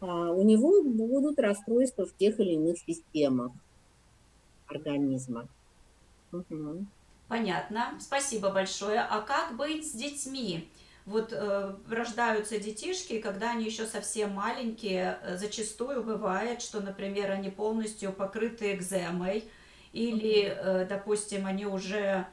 а, 0.00 0.32
у 0.32 0.42
него 0.42 0.82
будут 0.82 1.38
расстройства 1.38 2.06
в 2.06 2.16
тех 2.16 2.40
или 2.40 2.54
иных 2.54 2.76
системах 2.78 3.52
организма. 4.66 5.46
Угу. 6.32 6.86
Понятно. 7.28 7.96
Спасибо 8.00 8.50
большое. 8.50 8.98
А 8.98 9.20
как 9.20 9.56
быть 9.56 9.88
с 9.88 9.92
детьми? 9.92 10.68
Вот 11.10 11.32
э, 11.32 11.74
рождаются 11.90 12.58
детишки, 12.58 13.20
когда 13.20 13.52
они 13.52 13.64
еще 13.66 13.86
совсем 13.86 14.32
маленькие, 14.32 15.18
э, 15.22 15.36
зачастую 15.36 16.02
бывает, 16.02 16.62
что, 16.62 16.80
например, 16.80 17.30
они 17.30 17.50
полностью 17.50 18.12
покрыты 18.12 18.74
экземой, 18.74 19.44
или, 19.92 20.44
э, 20.44 20.86
допустим, 20.88 21.46
они 21.46 21.66
уже, 21.66 22.26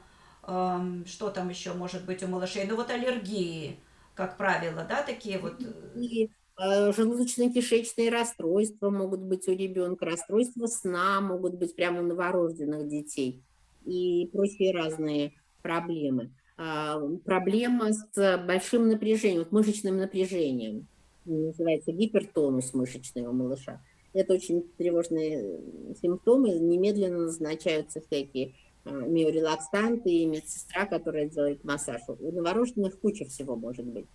э, 0.47 1.03
что 1.05 1.29
там 1.29 1.49
еще 1.49 1.73
может 1.73 2.05
быть 2.05 2.23
у 2.23 2.27
малышей, 2.27 2.65
ну 2.65 2.75
вот 2.75 2.89
аллергии, 2.89 3.79
как 4.13 4.37
правило, 4.37 4.85
да, 4.87 5.03
такие 5.03 5.39
вот... 5.39 5.59
И 5.95 6.29
э, 6.59 6.91
желудочно-кишечные 6.91 8.09
расстройства 8.09 8.89
могут 8.89 9.21
быть 9.21 9.47
у 9.47 9.51
ребенка, 9.51 10.05
расстройства 10.05 10.67
сна 10.67 11.19
могут 11.21 11.55
быть 11.55 11.75
прямо 11.75 12.01
у 12.01 12.03
новорожденных 12.03 12.87
детей 12.87 13.43
и 13.85 14.29
прочие 14.31 14.73
разные 14.73 15.33
проблемы. 15.61 16.31
А, 16.57 16.99
проблема 17.23 17.93
с 17.93 18.37
большим 18.45 18.89
напряжением, 18.89 19.39
вот 19.39 19.51
мышечным 19.51 19.97
напряжением, 19.97 20.87
называется 21.25 21.91
гипертонус 21.91 22.73
мышечный 22.73 23.27
у 23.27 23.33
малыша. 23.33 23.81
Это 24.13 24.33
очень 24.33 24.63
тревожные 24.77 25.59
симптомы, 26.01 26.49
немедленно 26.49 27.25
назначаются 27.25 28.01
всякие 28.01 28.55
а, 28.85 28.89
миорелаксанты 28.91 30.09
и 30.09 30.25
медсестра, 30.25 30.87
которая 30.87 31.29
делает 31.29 31.63
массаж. 31.63 32.01
У 32.07 32.31
новорожденных 32.31 32.99
куча 32.99 33.25
всего 33.25 33.55
может 33.55 33.85
быть. 33.85 34.07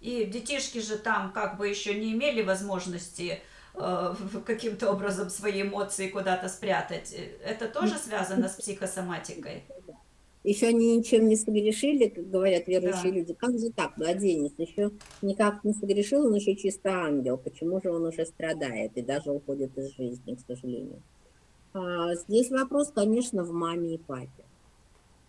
И 0.00 0.24
детишки 0.24 0.78
же 0.78 0.96
там 0.96 1.32
как 1.32 1.58
бы 1.58 1.68
еще 1.68 1.92
не 1.94 2.12
имели 2.12 2.40
возможности 2.40 3.40
э, 3.74 4.14
каким-то 4.46 4.90
образом 4.90 5.28
свои 5.28 5.60
эмоции 5.60 6.08
куда-то 6.08 6.48
спрятать. 6.48 7.14
Это 7.44 7.68
тоже 7.68 7.98
связано 7.98 8.48
с 8.48 8.54
психосоматикой? 8.54 9.64
Еще 10.42 10.68
они 10.68 10.96
ничем 10.96 11.28
не 11.28 11.36
согрешили, 11.36 12.08
как 12.08 12.30
говорят 12.30 12.66
верующие 12.66 13.12
да. 13.12 13.18
люди. 13.18 13.34
Как 13.34 13.58
же 13.58 13.70
так, 13.70 13.96
младенец 13.98 14.52
еще 14.56 14.90
никак 15.20 15.64
не 15.64 15.74
согрешил, 15.74 16.26
он 16.26 16.34
еще 16.34 16.56
чисто 16.56 16.90
ангел. 16.90 17.36
Почему 17.36 17.80
же 17.82 17.90
он 17.90 18.06
уже 18.06 18.24
страдает 18.24 18.92
и 18.96 19.02
даже 19.02 19.30
уходит 19.30 19.76
из 19.76 19.94
жизни, 19.94 20.34
к 20.34 20.40
сожалению? 20.46 21.02
А, 21.74 22.14
здесь 22.14 22.50
вопрос, 22.50 22.90
конечно, 22.90 23.44
в 23.44 23.52
маме 23.52 23.94
и 23.94 23.98
папе. 23.98 24.44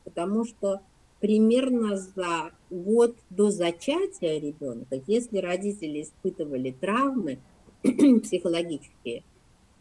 Потому 0.05 0.45
что 0.45 0.79
примерно 1.19 1.97
за 1.97 2.51
год 2.69 3.15
до 3.29 3.51
зачатия 3.51 4.39
ребенка, 4.39 5.01
если 5.07 5.39
родители 5.39 6.03
испытывали 6.03 6.71
травмы 6.71 7.39
психологические, 7.83 9.23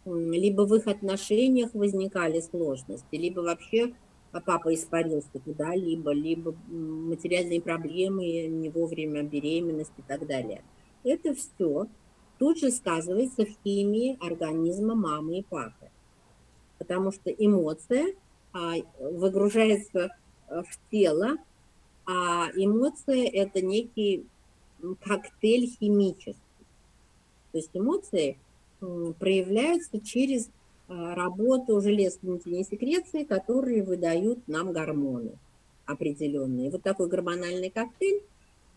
либо 0.04 0.62
в 0.62 0.74
их 0.74 0.86
отношениях 0.86 1.72
возникали 1.72 2.40
сложности, 2.40 3.14
либо 3.14 3.40
вообще 3.40 3.94
папа 4.32 4.74
испарился 4.74 5.38
куда-либо, 5.44 6.12
либо 6.12 6.54
материальные 6.68 7.60
проблемы, 7.60 8.46
не 8.46 8.68
вовремя 8.68 9.22
беременность 9.22 9.92
и 9.98 10.02
так 10.02 10.26
далее. 10.26 10.62
Это 11.02 11.34
все 11.34 11.86
тут 12.38 12.58
же 12.58 12.70
сказывается 12.70 13.44
в 13.44 13.50
химии 13.64 14.16
организма 14.24 14.94
мамы 14.94 15.38
и 15.38 15.42
папы. 15.42 15.90
Потому 16.78 17.12
что 17.12 17.30
эмоция 17.30 18.14
а, 18.52 18.74
выгружается 18.98 20.16
в 20.48 20.90
тело, 20.90 21.36
а 22.06 22.48
эмоция– 22.54 23.28
это 23.32 23.60
некий 23.60 24.26
коктейль 25.00 25.68
химический. 25.68 26.34
То 27.52 27.58
есть 27.58 27.70
эмоции 27.74 28.38
проявляются 29.18 30.00
через 30.00 30.46
а, 30.46 30.50
работу 30.90 31.80
желез-внутренней 31.80 32.64
секреции, 32.64 33.24
которые 33.24 33.82
выдают 33.82 34.46
нам 34.48 34.72
гормоны 34.72 35.38
определенные. 35.86 36.70
Вот 36.70 36.82
такой 36.82 37.08
гормональный 37.08 37.70
коктейль, 37.70 38.22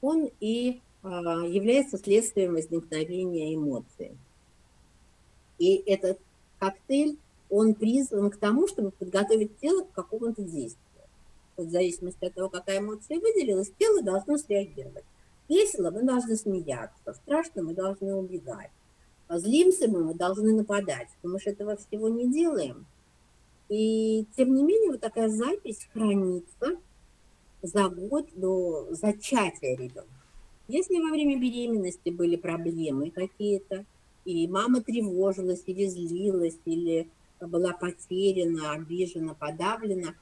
он 0.01 0.29
и 0.39 0.81
а, 1.01 1.45
является 1.45 1.97
следствием 1.97 2.53
возникновения 2.53 3.55
эмоций. 3.55 4.11
И 5.57 5.75
этот 5.87 6.19
коктейль, 6.59 7.17
он 7.49 7.73
призван 7.73 8.29
к 8.29 8.37
тому, 8.37 8.67
чтобы 8.67 8.91
подготовить 8.91 9.57
тело 9.59 9.83
к 9.83 9.91
какому-то 9.91 10.41
действию 10.41 10.79
в 11.57 11.69
зависимости 11.69 12.25
от 12.25 12.33
того, 12.33 12.49
какая 12.49 12.79
эмоция 12.79 13.19
выделилась, 13.19 13.71
тело 13.77 14.01
должно 14.01 14.37
среагировать. 14.37 15.03
Весело 15.49 15.91
мы 15.91 16.03
должны 16.03 16.35
смеяться, 16.35 17.13
страшно 17.13 17.63
мы 17.63 17.73
должны 17.73 18.15
убегать. 18.15 18.71
Злимся 19.29 19.87
мы, 19.87 20.03
мы 20.03 20.13
должны 20.13 20.53
нападать. 20.53 21.09
Мы 21.23 21.39
же 21.39 21.51
этого 21.51 21.75
всего 21.77 22.09
не 22.09 22.31
делаем. 22.31 22.85
И 23.69 24.25
тем 24.35 24.53
не 24.53 24.63
менее, 24.63 24.91
вот 24.91 25.01
такая 25.01 25.29
запись 25.29 25.87
хранится 25.93 26.77
за 27.61 27.89
год 27.89 28.27
до 28.35 28.87
зачатия 28.91 29.75
ребенка. 29.75 30.07
Если 30.67 30.99
во 30.99 31.09
время 31.09 31.39
беременности 31.39 32.09
были 32.09 32.35
проблемы 32.35 33.11
какие-то, 33.11 33.85
и 34.25 34.47
мама 34.47 34.81
тревожилась 34.81 35.63
или 35.65 35.85
злилась, 35.87 36.57
или 36.65 37.09
была 37.41 37.73
потеряна, 37.73 38.71
обижена, 38.71 39.33
подавлена, 39.33 40.15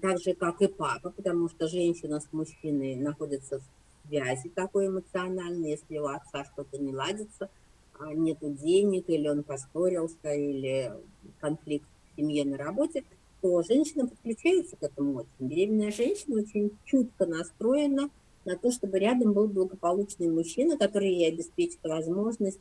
так 0.00 0.20
же, 0.20 0.34
как 0.34 0.62
и 0.62 0.68
папа, 0.68 1.10
потому 1.10 1.48
что 1.48 1.68
женщина 1.68 2.20
с 2.20 2.32
мужчиной 2.32 2.96
находится 2.96 3.58
в 3.58 4.08
связи 4.08 4.48
такой 4.48 4.86
эмоциональной, 4.86 5.70
если 5.70 5.98
у 5.98 6.06
отца 6.06 6.44
что-то 6.44 6.78
не 6.78 6.94
ладится, 6.94 7.50
а 7.98 8.12
нету 8.14 8.50
денег, 8.50 9.08
или 9.08 9.28
он 9.28 9.42
поссорился, 9.42 10.32
или 10.32 10.92
конфликт 11.40 11.86
в 12.12 12.16
семье 12.16 12.44
на 12.44 12.56
работе, 12.56 13.04
то 13.40 13.62
женщина 13.62 14.06
подключается 14.06 14.76
к 14.76 14.82
этому 14.82 15.18
очень. 15.18 15.48
Беременная 15.48 15.92
женщина 15.92 16.40
очень 16.40 16.72
чутко 16.84 17.26
настроена 17.26 18.10
на 18.44 18.56
то, 18.56 18.70
чтобы 18.70 18.98
рядом 18.98 19.32
был 19.32 19.48
благополучный 19.48 20.28
мужчина, 20.28 20.78
который 20.78 21.12
ей 21.12 21.28
обеспечит 21.28 21.80
возможность 21.82 22.60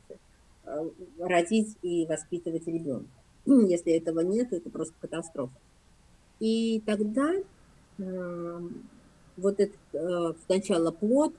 э, 0.65 0.89
родить 1.19 1.78
и 1.82 2.06
воспитывать 2.06 2.67
ребенка. 2.67 3.10
Если 3.45 3.93
этого 3.93 4.21
нет, 4.21 4.52
это 4.52 4.69
просто 4.69 4.93
катастрофа. 5.00 5.54
И 6.39 6.82
тогда 6.86 7.34
э, 7.98 8.62
вот 9.38 9.60
этот 9.60 9.76
э, 9.93 10.34
сначала 10.45 10.91
плод, 10.91 11.34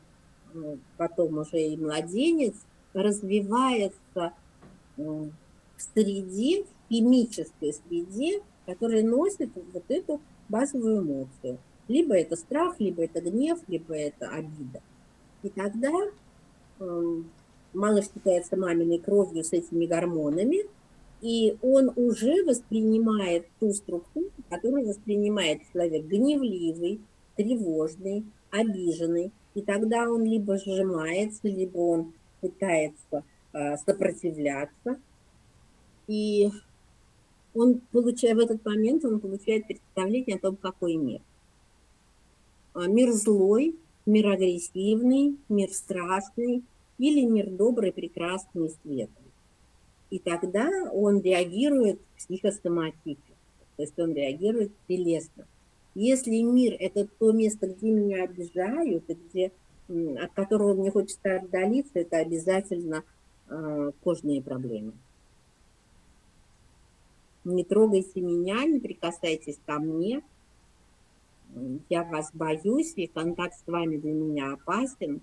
э, 0.54 0.76
потом 0.96 1.38
уже 1.38 1.60
и 1.60 1.76
младенец 1.76 2.54
развивается 3.02 4.32
в 4.96 5.30
среде, 5.76 6.64
в 6.64 6.88
химической 6.88 7.72
среде, 7.72 8.42
которая 8.64 9.02
носит 9.02 9.50
вот 9.54 9.84
эту 9.88 10.20
базовую 10.48 11.02
эмоцию. 11.02 11.58
Либо 11.88 12.16
это 12.16 12.34
страх, 12.36 12.80
либо 12.80 13.04
это 13.04 13.20
гнев, 13.20 13.60
либо 13.68 13.94
это 13.94 14.28
обида. 14.28 14.80
И 15.42 15.48
тогда 15.50 15.92
малыш 17.72 18.08
питается 18.08 18.56
маминой 18.56 18.98
кровью 18.98 19.44
с 19.44 19.52
этими 19.52 19.86
гормонами, 19.86 20.64
и 21.22 21.56
он 21.62 21.92
уже 21.96 22.44
воспринимает 22.44 23.46
ту 23.60 23.72
структуру, 23.72 24.30
которую 24.50 24.88
воспринимает 24.88 25.60
человек 25.72 26.04
гневливый, 26.06 27.00
тревожный, 27.36 28.24
обиженный. 28.50 29.30
И 29.54 29.62
тогда 29.62 30.10
он 30.10 30.24
либо 30.24 30.58
сжимается, 30.58 31.48
либо 31.48 31.78
он 31.78 32.12
пытается 32.40 33.24
э, 33.52 33.76
сопротивляться. 33.78 35.00
И 36.06 36.50
он 37.54 37.80
получает 37.90 38.36
в 38.36 38.40
этот 38.40 38.64
момент, 38.64 39.04
он 39.04 39.20
получает 39.20 39.66
представление 39.66 40.36
о 40.36 40.40
том, 40.40 40.56
какой 40.56 40.96
мир. 40.96 41.20
А, 42.74 42.86
мир 42.86 43.12
злой, 43.12 43.74
мир 44.04 44.28
агрессивный, 44.28 45.36
мир 45.48 45.70
страшный 45.70 46.62
или 46.98 47.24
мир 47.24 47.50
добрый, 47.50 47.92
прекрасный, 47.92 48.70
светлый. 48.82 49.26
И 50.10 50.18
тогда 50.18 50.70
он 50.92 51.20
реагирует 51.20 52.00
психосоматически, 52.16 53.34
то 53.76 53.82
есть 53.82 53.98
он 53.98 54.14
реагирует 54.14 54.72
телесно. 54.86 55.46
Если 55.94 56.42
мир– 56.42 56.76
это 56.78 57.08
то 57.18 57.32
место, 57.32 57.68
где 57.68 57.90
меня 57.90 58.24
обижают, 58.24 59.04
и 59.08 59.14
где, 59.14 59.52
от 59.88 60.32
которого 60.34 60.74
мне 60.74 60.90
хочется 60.90 61.36
отдалиться, 61.36 62.00
это 62.00 62.18
обязательно 62.18 63.04
э, 63.48 63.92
кожные 64.02 64.42
проблемы. 64.42 64.92
Не 67.44 67.64
трогайте 67.64 68.20
меня, 68.20 68.64
не 68.64 68.80
прикасайтесь 68.80 69.58
ко 69.66 69.78
мне. 69.78 70.22
Я 71.88 72.02
вас 72.02 72.30
боюсь, 72.32 72.94
и 72.96 73.06
контакт 73.06 73.54
с 73.54 73.66
вами 73.70 73.98
для 73.98 74.12
меня 74.12 74.52
опасен. 74.52 75.20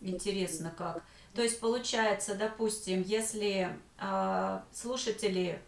Интересно 0.00 0.72
как. 0.76 1.04
То 1.34 1.42
есть 1.42 1.60
получается, 1.60 2.34
допустим, 2.34 3.02
если 3.02 3.68
э, 3.98 4.60
слушатели, 4.72 5.60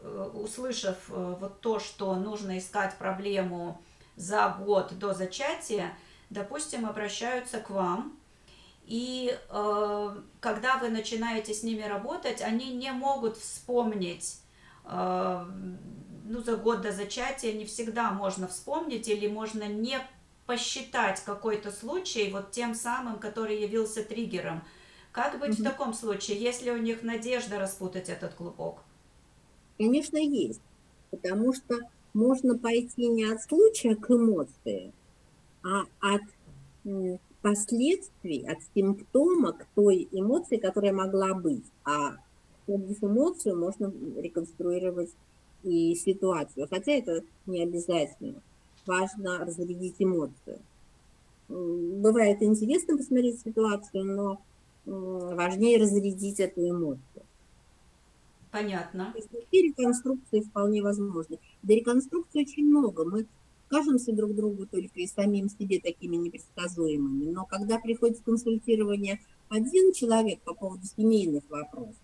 э, 0.00 0.30
услышав 0.34 1.10
э, 1.10 1.36
вот 1.40 1.60
то, 1.60 1.80
что 1.80 2.14
нужно 2.14 2.58
искать 2.58 2.96
проблему 2.98 3.80
за 4.14 4.56
год 4.64 4.96
до 4.96 5.12
зачатия, 5.12 5.92
допустим, 6.32 6.86
обращаются 6.86 7.60
к 7.60 7.70
вам, 7.70 8.18
и 8.84 9.36
э, 9.48 10.16
когда 10.40 10.78
вы 10.78 10.88
начинаете 10.88 11.54
с 11.54 11.62
ними 11.62 11.82
работать, 11.82 12.42
они 12.42 12.74
не 12.74 12.92
могут 12.92 13.36
вспомнить, 13.36 14.38
э, 14.84 15.46
ну, 16.24 16.42
за 16.42 16.56
год 16.56 16.80
до 16.80 16.92
зачатия 16.92 17.52
не 17.52 17.64
всегда 17.64 18.10
можно 18.10 18.48
вспомнить 18.48 19.08
или 19.08 19.28
можно 19.28 19.64
не 19.68 19.98
посчитать 20.46 21.22
какой-то 21.24 21.70
случай 21.70 22.30
вот 22.30 22.50
тем 22.50 22.74
самым, 22.74 23.18
который 23.18 23.60
явился 23.60 24.02
триггером– 24.02 24.62
как 25.12 25.38
быть 25.38 25.52
угу. 25.52 25.60
в 25.60 25.64
таком 25.64 25.94
случае, 25.94 26.40
если 26.40 26.70
у 26.70 26.78
них 26.78 27.02
надежда 27.02 27.58
распутать 27.58 28.08
этот 28.08 28.32
клубок? 28.32 28.78
Конечно, 29.78 30.16
есть. 30.16 30.62
Потому 31.10 31.52
что 31.52 31.78
можно 32.14 32.58
пойти 32.58 33.08
не 33.08 33.24
от 33.24 33.42
случая 33.42 33.94
к 33.94 34.10
эмоции, 34.10 34.92
а 35.64 35.84
от 36.00 36.22
последствий, 37.40 38.46
от 38.46 38.58
симптома 38.74 39.52
к 39.52 39.66
той 39.74 40.08
эмоции, 40.12 40.56
которая 40.56 40.92
могла 40.92 41.34
быть. 41.34 41.64
А 41.84 42.16
через 42.66 43.02
эмоцию 43.02 43.58
можно 43.58 43.92
реконструировать 44.16 45.10
и 45.62 45.94
ситуацию, 45.94 46.68
хотя 46.68 46.92
это 46.92 47.22
не 47.46 47.62
обязательно. 47.62 48.40
Важно 48.86 49.38
разрядить 49.44 49.96
эмоцию. 49.98 50.58
Бывает 51.48 52.42
интересно 52.42 52.96
посмотреть 52.96 53.40
ситуацию, 53.40 54.04
но 54.04 54.40
важнее 54.84 55.78
разрядить 55.78 56.40
эту 56.40 56.68
эмоцию. 56.68 57.24
Понятно. 58.50 59.10
То 59.12 59.18
есть 59.18 59.30
такие 59.30 59.68
реконструкции 59.68 60.40
вполне 60.40 60.82
возможны. 60.82 61.38
Да 61.62 61.74
реконструкции 61.74 62.42
очень 62.42 62.66
много. 62.66 63.04
Мы 63.04 63.26
кажемся 63.72 64.12
друг 64.12 64.34
другу 64.34 64.66
только 64.66 65.00
и 65.00 65.06
самим 65.06 65.48
себе 65.48 65.80
такими 65.80 66.16
непредсказуемыми. 66.16 67.30
Но 67.30 67.46
когда 67.46 67.78
приходит 67.78 68.20
консультирование 68.20 69.18
один 69.48 69.94
человек 69.94 70.40
по 70.40 70.52
поводу 70.52 70.82
семейных 70.94 71.42
вопросов, 71.48 71.96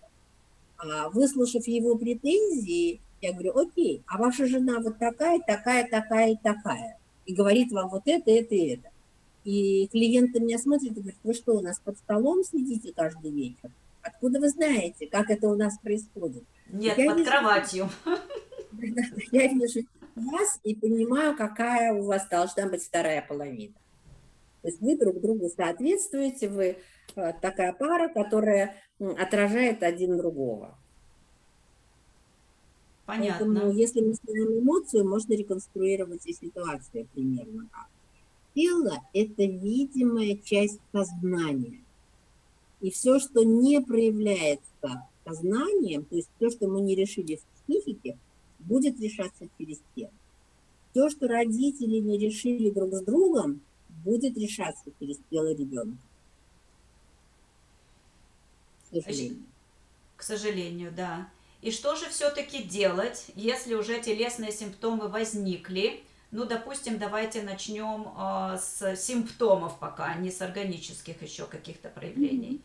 а, 0.77 1.09
выслушав 1.09 1.67
его 1.67 1.95
претензии, 1.95 2.99
я 3.21 3.33
говорю, 3.33 3.55
окей, 3.55 4.01
а 4.07 4.17
ваша 4.17 4.47
жена 4.47 4.79
вот 4.79 4.97
такая, 4.97 5.39
такая, 5.45 5.87
такая 5.87 6.31
и 6.31 6.37
такая, 6.41 6.97
и 7.27 7.35
говорит 7.35 7.71
вам 7.71 7.89
вот 7.89 8.03
это, 8.05 8.31
это 8.31 8.55
и 8.55 8.67
это. 8.69 8.89
И 9.43 9.87
клиент 9.91 10.33
меня 10.33 10.57
смотрит 10.57 10.91
и 10.91 11.01
говорит, 11.01 11.19
вы 11.23 11.33
что, 11.35 11.53
у 11.53 11.61
нас 11.61 11.79
под 11.79 11.99
столом 11.99 12.43
сидите 12.43 12.93
каждый 12.95 13.29
вечер? 13.29 13.69
Откуда 14.01 14.39
вы 14.39 14.49
знаете, 14.49 15.05
как 15.05 15.29
это 15.29 15.47
у 15.47 15.55
нас 15.55 15.77
происходит? 15.77 16.43
Нет, 16.71 16.97
я 16.97 17.09
под 17.09 17.19
вижу, 17.19 17.29
кроватью. 17.29 17.89
Я 19.31 19.47
вижу 19.47 19.81
вас 20.19 20.59
и 20.63 20.75
понимаю, 20.75 21.35
какая 21.35 21.93
у 21.93 22.03
вас 22.03 22.27
должна 22.27 22.67
быть 22.67 22.83
вторая 22.83 23.25
половина. 23.27 23.73
То 24.61 24.67
есть 24.67 24.81
вы 24.81 24.97
друг 24.97 25.21
другу 25.21 25.49
соответствуете, 25.49 26.49
вы 26.49 26.77
э, 27.15 27.33
такая 27.41 27.73
пара, 27.73 28.09
которая 28.09 28.75
отражает 28.99 29.83
один 29.83 30.17
другого. 30.17 30.77
Понятно. 33.05 33.45
Поэтому, 33.45 33.71
если 33.71 34.01
мы 34.01 34.13
снимаем 34.13 34.59
эмоцию, 34.59 35.07
можно 35.07 35.33
реконструировать 35.33 36.27
и 36.27 36.33
ситуацию 36.33 37.07
примерно 37.13 37.67
так. 37.71 37.87
Тело– 38.53 39.01
это 39.13 39.43
видимая 39.43 40.35
часть 40.35 40.79
сознания. 40.91 41.81
И 42.81 42.91
все, 42.91 43.19
что 43.19 43.43
не 43.43 43.81
проявляется 43.81 45.07
сознанием, 45.25 46.05
то 46.05 46.15
есть 46.15 46.29
все, 46.35 46.49
что 46.49 46.67
мы 46.67 46.81
не 46.81 46.95
решили 46.95 47.37
в 47.37 47.63
психике, 47.63 48.17
будет 48.59 48.99
решаться 48.99 49.47
через 49.57 49.81
тело. 49.95 50.11
Все, 50.91 51.09
что 51.09 51.27
родители 51.27 51.99
не 51.99 52.17
решили 52.17 52.69
друг 52.71 52.93
с 52.93 53.01
другом, 53.01 53.61
будет 54.03 54.37
решаться 54.37 54.85
через 54.99 55.17
тело 55.29 55.53
ребенка. 55.53 55.97
К 58.91 58.95
сожалению. 58.95 59.43
К 60.15 60.23
сожалению, 60.23 60.91
да. 60.95 61.29
И 61.61 61.71
что 61.71 61.95
же 61.95 62.09
все-таки 62.09 62.63
делать, 62.63 63.27
если 63.35 63.75
уже 63.75 63.99
телесные 63.99 64.51
симптомы 64.51 65.09
возникли? 65.09 66.03
Ну, 66.31 66.45
допустим, 66.45 66.97
давайте 66.97 67.41
начнем 67.41 68.07
э, 68.17 68.57
с 68.57 68.95
симптомов 68.95 69.77
пока, 69.79 70.05
а 70.05 70.17
не 70.17 70.31
с 70.31 70.41
органических 70.41 71.21
еще 71.21 71.45
каких-то 71.45 71.89
проявлений. 71.89 72.61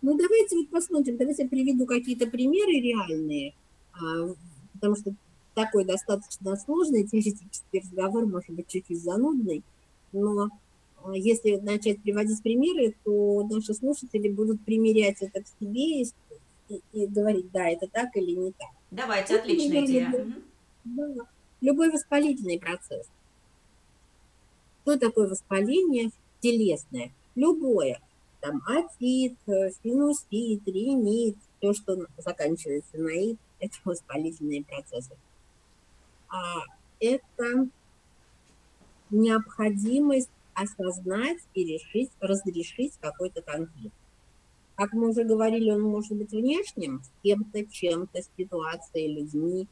Ну, 0.00 0.16
давайте 0.16 0.56
вот 0.56 0.70
посмотрим, 0.70 1.16
давайте 1.16 1.44
я 1.44 1.48
приведу 1.48 1.86
какие-то 1.86 2.26
примеры 2.26 2.72
реальные, 2.80 3.54
а, 3.92 4.34
потому 4.82 4.96
что 4.96 5.14
такой 5.54 5.84
достаточно 5.84 6.56
сложный 6.56 7.06
теоретический 7.06 7.80
разговор, 7.80 8.26
может 8.26 8.50
быть, 8.50 8.66
чуть-чуть 8.66 9.00
занудный, 9.00 9.62
но 10.10 10.48
а, 11.04 11.16
если 11.16 11.56
начать 11.56 12.02
приводить 12.02 12.42
примеры, 12.42 12.96
то 13.04 13.46
наши 13.48 13.74
слушатели 13.74 14.28
будут 14.28 14.60
примерять 14.64 15.18
это 15.22 15.40
к 15.40 15.46
себе 15.60 16.02
и, 16.02 16.10
и, 16.68 16.82
и 16.92 17.06
говорить, 17.06 17.52
да, 17.52 17.68
это 17.68 17.86
так 17.86 18.16
или 18.16 18.32
не 18.32 18.50
так. 18.50 18.70
Давайте, 18.90 19.34
вот, 19.34 19.42
отличная 19.42 19.84
идея. 19.84 20.08
Любой, 20.84 21.14
да, 21.14 21.24
любой 21.60 21.90
воспалительный 21.92 22.58
процесс. 22.58 23.06
Что 24.82 24.98
такое 24.98 25.28
воспаление 25.28 26.10
телесное? 26.40 27.12
Любое. 27.36 28.00
Там 28.40 28.60
атит, 28.66 29.36
синусит, 29.46 30.66
ринит, 30.66 31.36
все, 31.62 31.72
что 31.72 32.06
заканчивается 32.18 32.98
на 32.98 33.10
ит, 33.10 33.38
это 33.60 33.76
воспалительные 33.84 34.64
процессы. 34.64 35.16
А 36.28 36.62
это 37.00 37.68
необходимость 39.10 40.30
осознать 40.54 41.38
и 41.54 41.64
решить, 41.64 42.10
разрешить 42.20 42.94
какой-то 43.00 43.42
конфликт. 43.42 43.94
Как 44.74 44.92
мы 44.92 45.10
уже 45.10 45.24
говорили, 45.24 45.70
он 45.70 45.82
может 45.82 46.16
быть 46.16 46.32
внешним, 46.32 47.02
с 47.02 47.10
кем-то, 47.22 47.64
чем-то, 47.66 48.20
ситуацией, 48.36 49.14
людьми, 49.14 49.68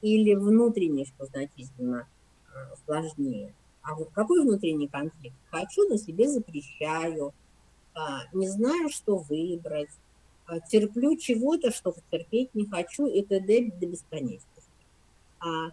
или 0.00 0.34
внутренний, 0.34 1.06
что 1.06 1.26
значительно 1.26 2.06
э, 2.54 2.76
сложнее. 2.84 3.54
А 3.82 3.94
вот 3.94 4.10
какой 4.12 4.42
внутренний 4.42 4.88
конфликт? 4.88 5.36
Хочу, 5.50 5.88
но 5.88 5.96
себе 5.96 6.28
запрещаю, 6.28 7.32
а, 7.94 8.22
не 8.32 8.48
знаю, 8.48 8.90
что 8.90 9.16
выбрать, 9.16 9.90
а, 9.90 10.05
терплю 10.68 11.16
чего-то, 11.16 11.70
что 11.70 11.94
терпеть 12.10 12.54
не 12.54 12.66
хочу, 12.66 13.06
и 13.06 13.22
т.д. 13.22 13.70
до 13.80 13.86
бесконечности. 13.86 14.46
А 15.40 15.70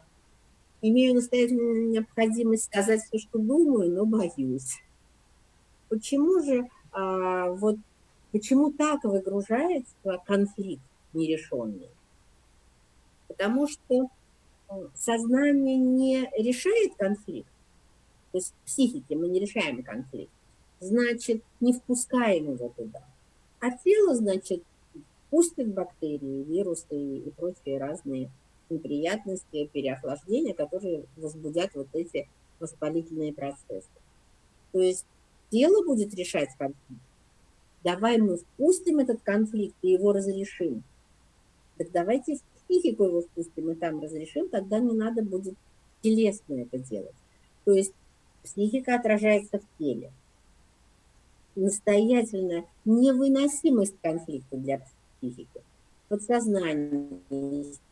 имею 0.81 1.15
настоятельную 1.15 1.89
необходимость 1.89 2.65
сказать 2.65 3.01
все, 3.03 3.17
что 3.19 3.39
думаю, 3.39 3.91
но 3.91 4.05
боюсь. 4.05 4.81
Почему 5.89 6.41
же 6.43 6.67
а, 6.91 7.49
вот 7.51 7.77
почему 8.31 8.71
так 8.71 9.03
выгружается 9.03 9.95
конфликт 10.25 10.83
нерешенный? 11.13 11.89
Потому 13.27 13.67
что 13.67 14.09
э, 14.69 14.73
сознание 14.95 15.77
не 15.77 16.29
решает 16.37 16.95
конфликт, 16.95 17.49
то 18.31 18.37
есть 18.37 18.53
в 18.61 18.65
психике 18.65 19.15
мы 19.15 19.27
не 19.27 19.39
решаем 19.39 19.81
конфликт, 19.81 20.31
значит, 20.79 21.43
не 21.59 21.73
впускаем 21.73 22.53
его 22.53 22.69
туда. 22.69 23.03
А 23.63 23.71
тело, 23.71 24.13
значит, 24.13 24.61
пустит 25.29 25.73
бактерии, 25.73 26.43
вирусы 26.43 27.19
и 27.19 27.31
прочие 27.31 27.77
разные 27.77 28.29
неприятности, 28.69 29.69
переохлаждения, 29.71 30.53
которые 30.53 31.05
возбудят 31.15 31.73
вот 31.73 31.87
эти 31.93 32.27
воспалительные 32.59 33.31
процессы. 33.31 33.87
То 34.73 34.81
есть 34.81 35.05
тело 35.49 35.81
будет 35.85 36.13
решать 36.13 36.49
конфликт. 36.57 37.01
Давай 37.85 38.17
мы 38.17 38.35
впустим 38.35 38.99
этот 38.99 39.21
конфликт 39.21 39.77
и 39.81 39.91
его 39.91 40.11
разрешим. 40.11 40.83
Так 41.77 41.89
давайте 41.93 42.35
в 42.35 42.63
психику 42.67 43.05
его 43.05 43.21
впустим 43.21 43.71
и 43.71 43.75
там 43.75 44.01
разрешим, 44.01 44.49
тогда 44.49 44.79
не 44.79 44.91
надо 44.91 45.23
будет 45.23 45.55
телесно 46.01 46.55
это 46.55 46.79
делать. 46.79 47.15
То 47.63 47.71
есть 47.71 47.93
психика 48.43 48.95
отражается 48.95 49.59
в 49.59 49.77
теле. 49.79 50.11
Настоятельная 51.55 52.65
невыносимость 52.85 53.95
конфликта 54.01 54.57
для 54.57 54.81
психики. 55.19 55.61
Подсознание 56.09 57.09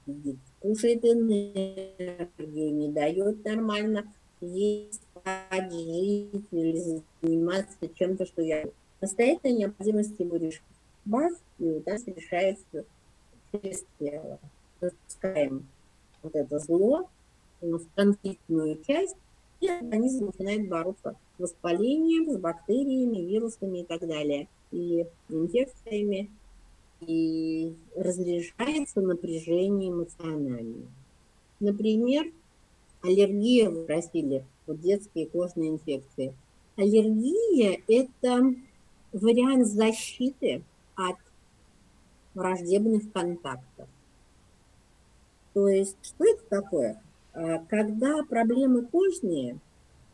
сидит, 0.06 0.38
кушает 0.60 1.06
энергию, 1.06 2.74
не 2.74 2.90
дает 2.90 3.44
нормально 3.46 4.12
есть, 4.42 5.02
жить 5.60 6.46
или 6.52 7.02
заниматься 7.22 7.88
чем-то, 7.96 8.26
что 8.26 8.42
я... 8.42 8.66
Настоятельная 9.00 9.58
необходимость 9.58 10.20
его 10.20 10.36
решить. 10.38 10.62
Бах, 11.06 11.34
и 11.60 11.64
у 11.64 11.84
нас 11.86 12.06
решается 12.06 12.86
через 13.52 13.86
тело. 14.00 14.40
Запускаем 14.80 15.68
вот 16.22 16.36
это 16.36 16.60
зло 16.60 17.10
в 17.62 17.82
конфликтную 17.96 18.84
часть, 18.84 19.16
и 19.62 19.68
организм 19.68 20.26
начинает 20.26 20.68
бороться 20.68 21.16
с 21.38 21.40
воспалением, 21.40 22.32
с 22.32 22.38
бактериями, 22.38 23.20
вирусами 23.20 23.80
и 23.80 23.86
так 23.86 24.06
далее, 24.06 24.48
и 24.72 25.06
инфекциями, 25.30 26.30
и 27.02 27.76
разряжается 27.96 29.02
напряжение 29.02 29.92
эмоциональное. 29.92 30.88
Например, 31.60 32.26
аллергия, 33.04 33.70
вы 33.70 33.86
просили, 33.86 34.46
вот 34.66 34.82
детские 34.82 35.28
кожные 35.28 35.70
инфекции. 35.70 36.34
Аллергия– 36.76 37.80
это 37.88 38.56
вариант 39.14 39.68
защиты 39.68 40.64
от 40.96 41.18
враждебных 42.34 43.12
контактов. 43.12 43.88
То 45.54 45.68
есть, 45.68 45.98
что 46.02 46.24
это 46.26 46.44
такое? 46.50 47.02
А, 47.34 47.60
когда 47.66 48.24
проблемы 48.24 48.86
кожные, 48.86 49.60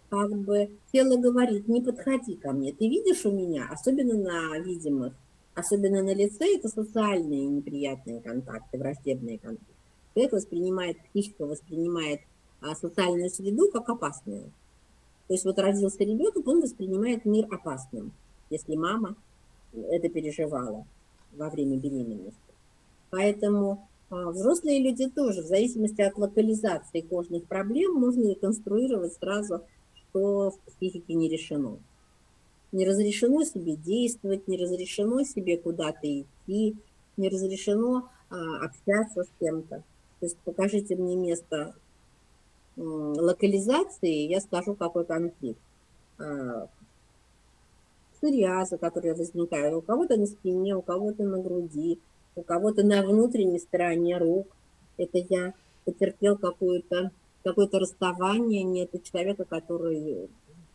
как 0.10 0.32
бы 0.36 0.70
тело 0.92 1.18
говорит, 1.18 1.68
не 1.68 1.82
подходи 1.82 2.36
ко 2.36 2.52
мне, 2.52 2.74
ты 2.74 2.88
видишь 2.88 3.26
у 3.26 3.32
меня, 3.32 3.68
особенно 3.72 4.16
на 4.16 4.60
видимых 4.60 5.14
особенно 5.58 6.04
на 6.04 6.14
лице, 6.14 6.56
это 6.56 6.70
социальные 6.70 7.48
неприятные 7.48 8.22
контакты, 8.22 8.78
враждебные 8.78 9.40
контакты. 9.40 9.74
Человек 10.14 10.34
воспринимает, 10.34 10.98
психика 11.10 11.48
воспринимает 11.48 12.22
а, 12.62 12.76
социальную 12.76 13.32
среду 13.32 13.72
как 13.72 13.90
опасную. 13.90 14.52
То 15.28 15.34
есть 15.34 15.46
вот 15.46 15.58
родился 15.58 16.04
ребенок, 16.04 16.48
он 16.48 16.62
воспринимает 16.62 17.26
мир 17.26 17.48
опасным, 17.52 18.12
если 18.52 18.76
мама 18.76 19.16
это 19.74 20.10
переживала 20.10 20.86
во 21.34 21.50
время 21.50 21.78
беременности. 21.78 22.40
Поэтому 23.10 23.88
взрослые 24.10 24.82
люди 24.82 25.10
тоже, 25.10 25.42
в 25.42 25.48
зависимости 25.48 26.02
от 26.02 26.18
локализации 26.18 27.02
кожных 27.02 27.46
проблем, 27.46 27.96
можно 27.96 28.30
реконструировать 28.30 29.14
сразу, 29.14 29.64
что 29.96 30.52
в 30.52 30.60
психике 30.76 31.14
не 31.14 31.30
решено. 31.30 31.80
Не 32.72 32.86
разрешено 32.86 33.44
себе 33.44 33.76
действовать, 33.76 34.48
не 34.48 34.58
разрешено 34.58 35.24
себе 35.24 35.58
куда-то 35.58 36.08
идти, 36.22 36.76
не 37.18 37.30
разрешено 37.30 38.10
а, 38.30 38.66
общаться 38.66 39.24
с 39.24 39.30
кем-то. 39.40 39.84
То 40.20 40.26
есть 40.26 40.38
покажите 40.40 40.96
мне 40.96 41.16
место 41.16 41.76
локализации, 42.76 44.28
я 44.28 44.40
скажу, 44.40 44.76
какой 44.76 45.06
конфликт. 45.06 45.60
А, 46.20 46.70
псориаза, 48.14 48.78
которые 48.78 49.14
возникают 49.14 49.76
у 49.76 49.82
кого-то 49.82 50.18
на 50.18 50.26
спине, 50.26 50.76
у 50.76 50.82
кого-то 50.82 51.24
на 51.24 51.40
груди, 51.40 52.00
у 52.38 52.44
кого-то 52.44 52.84
на 52.84 53.02
внутренней 53.02 53.60
стороне 53.60 54.18
рук. 54.18 54.48
Это 54.98 55.18
я 55.30 55.54
потерпел 55.86 56.38
какое-то 56.38 57.12
какое-то 57.44 57.80
расставание, 57.80 58.64
нет 58.64 58.92
человека, 59.04 59.46
который, 59.46 60.30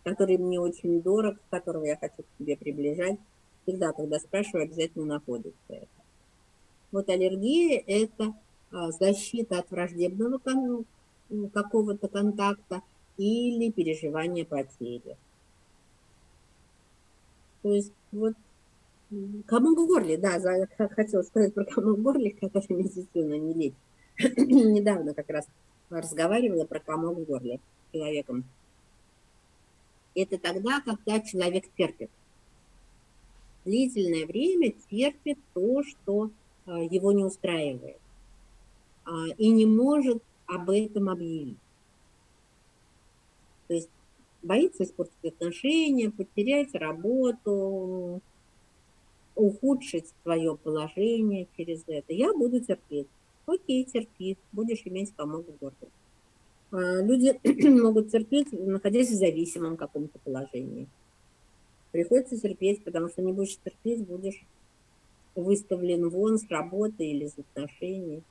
который 0.04 0.38
мне 0.38 0.58
очень 0.58 1.02
дорог, 1.02 1.36
которого 1.50 1.84
я 1.84 1.96
хочу 1.96 2.22
к 2.22 2.38
себе 2.38 2.56
приближать. 2.56 3.18
Всегда, 3.62 3.92
когда 3.92 4.18
спрашиваю, 4.18 4.64
обязательно 4.64 5.04
находится 5.04 5.54
это. 5.68 5.86
Вот 6.90 7.08
аллергия– 7.08 7.82
это 7.86 8.34
а, 8.70 8.90
защита 8.90 9.58
от 9.58 9.70
враждебного 9.70 10.40
какого-то 11.52 12.08
контакта 12.08 12.82
или 13.18 13.70
переживания 13.70 14.44
потери. 14.44 15.16
То 17.62 17.72
есть 17.72 17.92
вот 18.10 18.34
комок 19.46 19.78
в 19.78 19.86
горле, 19.86 20.16
да, 20.16 20.38
за, 20.40 20.68
хотела 20.76 21.22
сказать 21.22 21.54
про 21.54 21.64
комок 21.64 21.98
в 21.98 22.02
горле, 22.02 22.30
который 22.30 22.76
медицина 22.76 23.34
не 23.38 23.54
лечит. 23.54 23.78
Недавно 24.36 25.14
как 25.14 25.28
раз 25.30 25.46
разговаривала 25.90 26.64
про 26.64 26.80
комок 26.80 27.18
в 27.18 27.24
горле 27.24 27.60
с 27.88 27.92
человеком. 27.92 28.44
Это 30.14 30.38
тогда, 30.38 30.80
когда 30.80 31.20
человек 31.20 31.64
терпит. 31.76 32.10
Длительное 33.64 34.26
время 34.26 34.74
терпит 34.90 35.38
то, 35.54 35.82
что 35.84 36.30
а, 36.66 36.80
его 36.80 37.12
не 37.12 37.24
устраивает. 37.24 37.98
А, 39.04 39.28
и 39.38 39.48
не 39.50 39.66
может 39.66 40.22
об 40.46 40.70
этом 40.70 41.08
объявить. 41.08 41.58
То 43.68 43.74
есть 43.74 43.88
боится 44.42 44.82
испортить 44.82 45.24
отношения, 45.24 46.10
потерять 46.10 46.74
работу, 46.74 48.20
ухудшить 49.34 50.12
свое 50.22 50.56
положение 50.56 51.48
через 51.56 51.82
это. 51.86 52.12
Я 52.12 52.32
буду 52.32 52.60
терпеть. 52.60 53.08
Окей, 53.46 53.84
терпи, 53.84 54.36
будешь 54.52 54.82
иметь 54.84 55.14
комок 55.16 55.46
в. 55.60 55.88
А, 56.72 57.02
люди 57.02 57.38
могут 57.68 58.10
терпеть, 58.10 58.52
находясь 58.52 59.10
в 59.10 59.14
зависимом 59.14 59.76
каком-то 59.76 60.18
положении. 60.20 60.88
Приходится 61.90 62.38
терпеть, 62.38 62.82
потому 62.84 63.08
что 63.08 63.22
не 63.22 63.32
будешь 63.32 63.58
терпеть, 63.58 64.06
будешь 64.06 64.42
выставлен 65.34 66.08
вон 66.08 66.38
с 66.38 66.48
работы 66.48 67.04
или 67.04 67.24
из 67.24 67.38
отношений. 67.38 68.22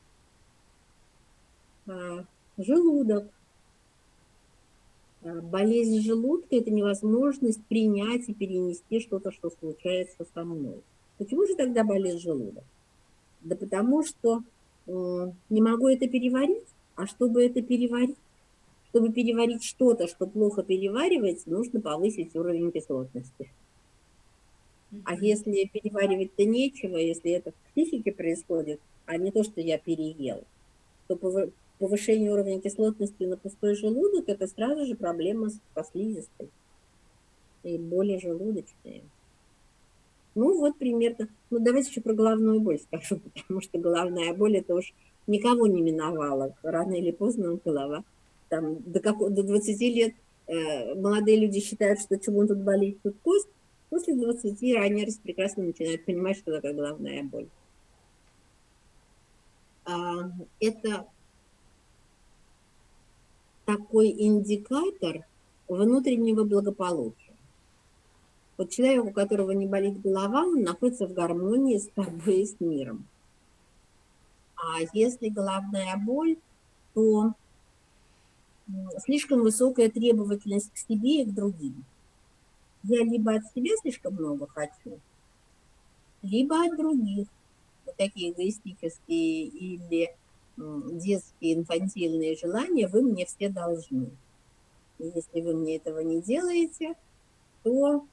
А, 1.88 2.26
желудок. 2.58 3.30
А, 5.24 5.42
болезнь 5.42 6.02
желудка– 6.02 6.56
это 6.58 6.72
невозможность 6.72 7.64
принять 7.66 8.28
и 8.28 8.34
перенести 8.34 9.00
что-то, 9.00 9.32
что 9.32 9.52
случается 9.52 10.26
со 10.34 10.44
мной. 10.44 10.82
Почему 11.22 11.46
же 11.46 11.54
тогда 11.54 11.84
болит 11.84 12.20
желудок? 12.20 12.64
Да 13.42 13.56
потому 13.56 14.04
что 14.04 14.42
э, 14.88 15.32
не 15.52 15.62
могу 15.62 15.88
это 15.88 16.08
переварить, 16.08 16.66
а 16.96 17.06
чтобы 17.06 17.46
это 17.46 17.62
переварить, 17.62 18.18
чтобы 18.90 19.14
переварить 19.14 19.64
что-то, 19.64 20.08
что 20.08 20.26
плохо 20.26 20.64
переваривается, 20.64 21.52
нужно 21.52 21.80
повысить 21.80 22.36
уровень 22.36 22.72
кислотности. 22.72 23.52
А 25.04 25.14
если 25.14 25.70
переваривать-то 25.72 26.44
нечего, 26.44 26.98
если 26.98 27.34
это 27.34 27.52
в 27.52 27.72
психике 27.72 28.12
происходит, 28.12 28.82
а 29.06 29.16
не 29.18 29.30
то, 29.30 29.44
что 29.44 29.62
я 29.62 29.78
переел, 29.78 30.44
то 31.08 31.20
повышение 31.78 32.32
уровня 32.32 32.60
кислотности 32.60 33.26
на 33.26 33.38
пустой 33.38 33.76
желудок– 33.76 34.24
это 34.28 34.48
сразу 34.48 34.88
же 34.88 34.96
проблема 34.96 35.52
с 35.52 35.60
слизистой 35.92 36.50
и 37.62 37.78
боли 37.78 38.18
желудочные. 38.18 39.04
Ну, 40.36 40.58
вот 40.60 40.78
примерно. 40.78 41.28
Ну, 41.50 41.60
давайте 41.60 41.90
еще 41.90 42.02
про 42.02 42.14
головную 42.14 42.62
боль 42.62 42.80
скажу, 42.80 43.20
потому 43.34 43.62
что 43.62 43.78
головная 43.78 44.34
боль– 44.34 44.58
это 44.58 44.76
уж 44.76 44.94
никого 45.28 45.68
не 45.68 45.82
миновала. 45.82 46.56
Рано 46.64 46.94
или 46.94 47.12
поздно 47.12 47.60
голова. 47.64 48.04
Там 48.50 48.78
до, 48.84 49.00
как, 49.00 49.18
до 49.18 49.44
20 49.44 49.80
лет 49.82 50.14
э, 50.48 50.96
молодые 50.96 51.38
люди 51.38 51.60
считают, 51.60 52.00
что 52.00 52.18
чего 52.20 52.46
тут 52.46 52.60
болит, 52.60 53.00
тут 53.04 53.16
кость. 53.24 53.48
После 53.90 54.16
20 54.16 54.62
они 54.78 55.06
прекрасно 55.22 55.64
начинают 55.64 56.06
понимать, 56.06 56.38
что 56.38 56.54
такое 56.54 56.74
головная 56.74 57.24
боль. 57.24 57.48
А, 59.84 60.32
это 60.60 61.08
такой 63.66 64.10
индикатор 64.12 65.26
внутреннего 65.68 66.44
благополучия. 66.44 67.16
Вот 68.62 68.70
человек, 68.70 69.06
у 69.06 69.12
которого 69.12 69.50
не 69.54 69.66
болит 69.66 70.00
голова, 70.04 70.44
он 70.44 70.62
находится 70.62 71.08
в 71.08 71.14
гармонии 71.14 71.80
с 71.80 71.90
собой 71.96 72.42
и 72.42 72.46
с 72.46 72.60
миром. 72.60 73.08
А 74.56 74.82
если 74.94 75.30
головная 75.30 75.98
боль, 75.98 76.38
то 76.94 77.34
слишком 79.04 79.42
высокая 79.42 79.90
требовательность 79.90 80.72
к 80.72 80.78
себе 80.78 81.24
и 81.24 81.26
к 81.26 81.34
другим. 81.34 81.84
Я 82.84 83.04
либо 83.04 83.34
от 83.34 83.52
себя 83.56 83.72
слишком 83.82 84.14
много 84.14 84.46
хочу, 84.46 85.00
либо 86.22 86.64
от 86.64 86.78
других, 86.78 87.28
вот 87.88 87.96
такие 87.96 88.30
эгоистические 88.30 89.46
или 89.46 90.16
детские 90.56 91.56
инфантильные 91.56 92.36
желания, 92.36 92.88
вы 92.88 93.02
мне 93.02 93.26
все 93.26 93.50
должны. 93.50 94.12
И 95.00 95.06
если 95.06 95.42
вы 95.42 95.56
мне 95.56 95.78
этого 95.78 96.02
не 96.02 96.22
делаете, 96.22 96.94
то 97.64 98.06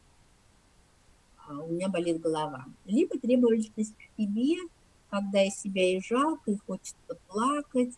у 1.50 1.72
меня 1.72 1.88
болит 1.88 2.20
голова. 2.20 2.64
Либо 2.84 3.18
требовательность 3.18 3.94
к 3.96 4.20
себе, 4.20 4.56
когда 5.10 5.44
из 5.44 5.54
себя 5.60 5.96
и 5.96 6.00
жалко, 6.00 6.50
и 6.50 6.58
хочется 6.66 7.18
плакать, 7.28 7.94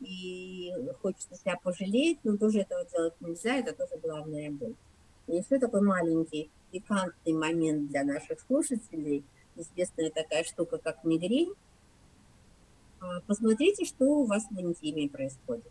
и 0.00 0.72
хочется 1.02 1.36
себя 1.36 1.58
пожалеть, 1.62 2.18
но 2.24 2.36
тоже 2.36 2.60
этого 2.60 2.84
делать 2.86 3.14
нельзя, 3.20 3.56
это 3.56 3.72
тоже 3.74 4.00
главная 4.02 4.50
боль. 4.50 4.74
И 5.26 5.36
еще 5.36 5.58
такой 5.58 5.82
маленький 5.82 6.50
пикантный 6.70 7.32
момент 7.32 7.88
для 7.90 8.04
наших 8.04 8.40
слушателей, 8.40 9.24
известная 9.56 10.10
такая 10.10 10.44
штука, 10.44 10.78
как 10.78 11.04
мигрень, 11.04 11.54
а, 13.00 13.20
посмотрите, 13.26 13.84
что 13.84 14.04
у 14.04 14.24
вас 14.24 14.44
в 14.50 14.60
интиме 14.60 15.08
происходит. 15.08 15.70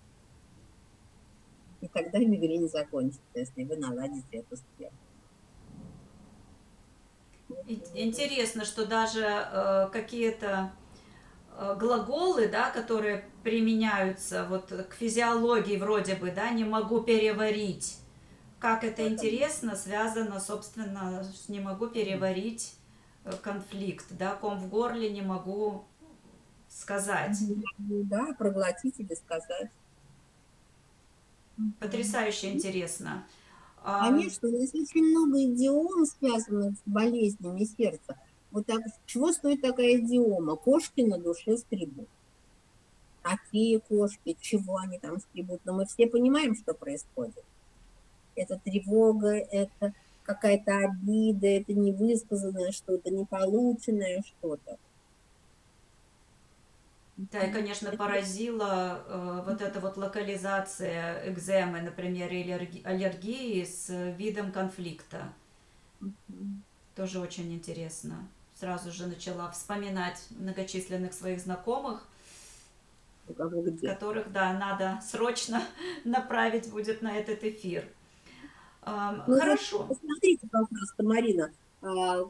И 1.81 1.87
тогда 1.87 2.19
мигрень 2.19 2.69
закончится, 2.69 3.21
если 3.35 3.63
вы 3.63 3.75
наладите 3.75 4.37
эту 4.37 4.55
схему. 4.55 4.95
Интересно, 7.93 8.65
что 8.65 8.85
даже 8.85 9.23
э, 9.23 9.89
какие-то 9.91 10.71
э, 11.55 11.75
глаголы, 11.79 12.47
да, 12.47 12.71
которые 12.71 13.25
применяются 13.43 14.45
вот 14.49 14.71
к 14.89 14.93
физиологии 14.93 15.77
вроде 15.77 16.15
бы, 16.15 16.31
да, 16.31 16.49
не 16.49 16.63
могу 16.63 17.01
переварить. 17.01 17.97
Как 18.59 18.83
это 18.83 19.07
интересно 19.07 19.75
связано, 19.75 20.39
собственно, 20.39 21.23
с 21.23 21.49
не 21.49 21.59
могу 21.59 21.87
переварить 21.87 22.75
э, 23.25 23.31
конфликт, 23.41 24.05
да, 24.11 24.35
ком 24.35 24.57
в 24.57 24.69
горле 24.69 25.09
не 25.09 25.21
могу 25.21 25.85
сказать. 26.69 27.37
Да, 27.77 28.33
проглотить 28.37 28.99
или 28.99 29.13
сказать. 29.13 29.69
Потрясающе 31.79 32.51
интересно. 32.51 33.25
А, 33.83 34.09
Конечно, 34.09 34.47
есть 34.47 34.73
очень 34.75 35.03
много 35.03 35.43
идиом, 35.43 36.05
связанных 36.05 36.75
с 36.77 36.81
болезнями 36.85 37.65
сердца. 37.65 38.17
Вот 38.51 38.65
так, 38.65 38.81
чего 39.05 39.33
стоит 39.33 39.61
такая 39.61 39.97
идиома? 39.97 40.55
Кошки 40.55 41.01
на 41.01 41.17
душе 41.17 41.57
скребут. 41.57 42.07
Какие 43.21 43.77
кошки, 43.79 44.37
чего 44.39 44.77
они 44.77 44.99
там 44.99 45.19
скребут? 45.19 45.61
Но 45.65 45.73
мы 45.73 45.85
все 45.85 46.07
понимаем, 46.07 46.55
что 46.55 46.73
происходит. 46.73 47.43
Это 48.35 48.59
тревога, 48.63 49.33
это 49.33 49.93
какая-то 50.23 50.77
обида, 50.77 51.47
это 51.47 51.73
невысказанное 51.73 52.71
что-то, 52.71 53.09
неполученное 53.09 54.23
что-то. 54.25 54.77
Да, 57.15 57.41
и, 57.41 57.51
конечно, 57.51 57.91
поразила 57.91 59.03
э, 59.05 59.43
вот 59.45 59.61
эта 59.61 59.79
вот 59.79 59.97
локализация 59.97 61.29
экземы, 61.31 61.81
например, 61.81 62.31
или 62.31 62.81
аллергии 62.83 63.63
с 63.63 63.89
видом 64.17 64.51
конфликта. 64.51 65.31
Тоже 66.95 67.19
очень 67.19 67.53
интересно. 67.53 68.27
Сразу 68.55 68.91
же 68.91 69.05
начала 69.05 69.51
вспоминать 69.51 70.25
многочисленных 70.31 71.13
своих 71.13 71.39
знакомых, 71.39 72.07
которых, 73.81 74.31
да, 74.31 74.53
надо 74.53 74.99
срочно 75.05 75.61
направить 76.03 76.69
будет 76.71 77.01
на 77.01 77.15
этот 77.15 77.43
эфир. 77.43 77.87
Ну, 78.85 79.39
Хорошо. 79.39 79.83
Посмотрите, 79.83 80.47
пожалуйста, 80.51 81.03
Марина, 81.03 81.51
а, 81.81 82.29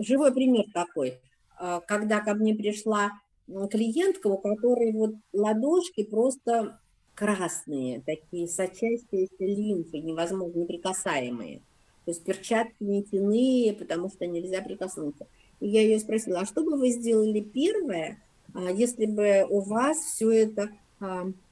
живой 0.00 0.32
пример 0.32 0.64
такой. 0.72 1.18
А, 1.58 1.80
когда 1.80 2.20
ко 2.20 2.34
мне 2.34 2.54
пришла 2.54 3.10
клиентка, 3.46 4.28
у 4.28 4.38
которой 4.38 4.92
вот 4.92 5.14
ладошки 5.32 6.04
просто 6.04 6.78
красные, 7.14 8.00
такие 8.00 8.48
сочащиеся 8.48 9.34
лимфы, 9.40 9.98
невозможно, 9.98 10.60
неприкасаемые. 10.60 11.58
То 12.04 12.12
есть 12.12 12.24
перчатки 12.24 12.82
нитяные, 12.82 13.74
потому 13.74 14.08
что 14.08 14.26
нельзя 14.26 14.62
прикоснуться. 14.62 15.26
И 15.60 15.68
я 15.68 15.82
ее 15.82 15.98
спросила, 16.00 16.40
а 16.40 16.46
что 16.46 16.62
бы 16.62 16.78
вы 16.78 16.90
сделали 16.90 17.40
первое, 17.40 18.22
а, 18.54 18.70
если 18.70 19.06
бы 19.06 19.46
у 19.48 19.60
вас 19.60 19.98
все 19.98 20.30
это 20.30 20.70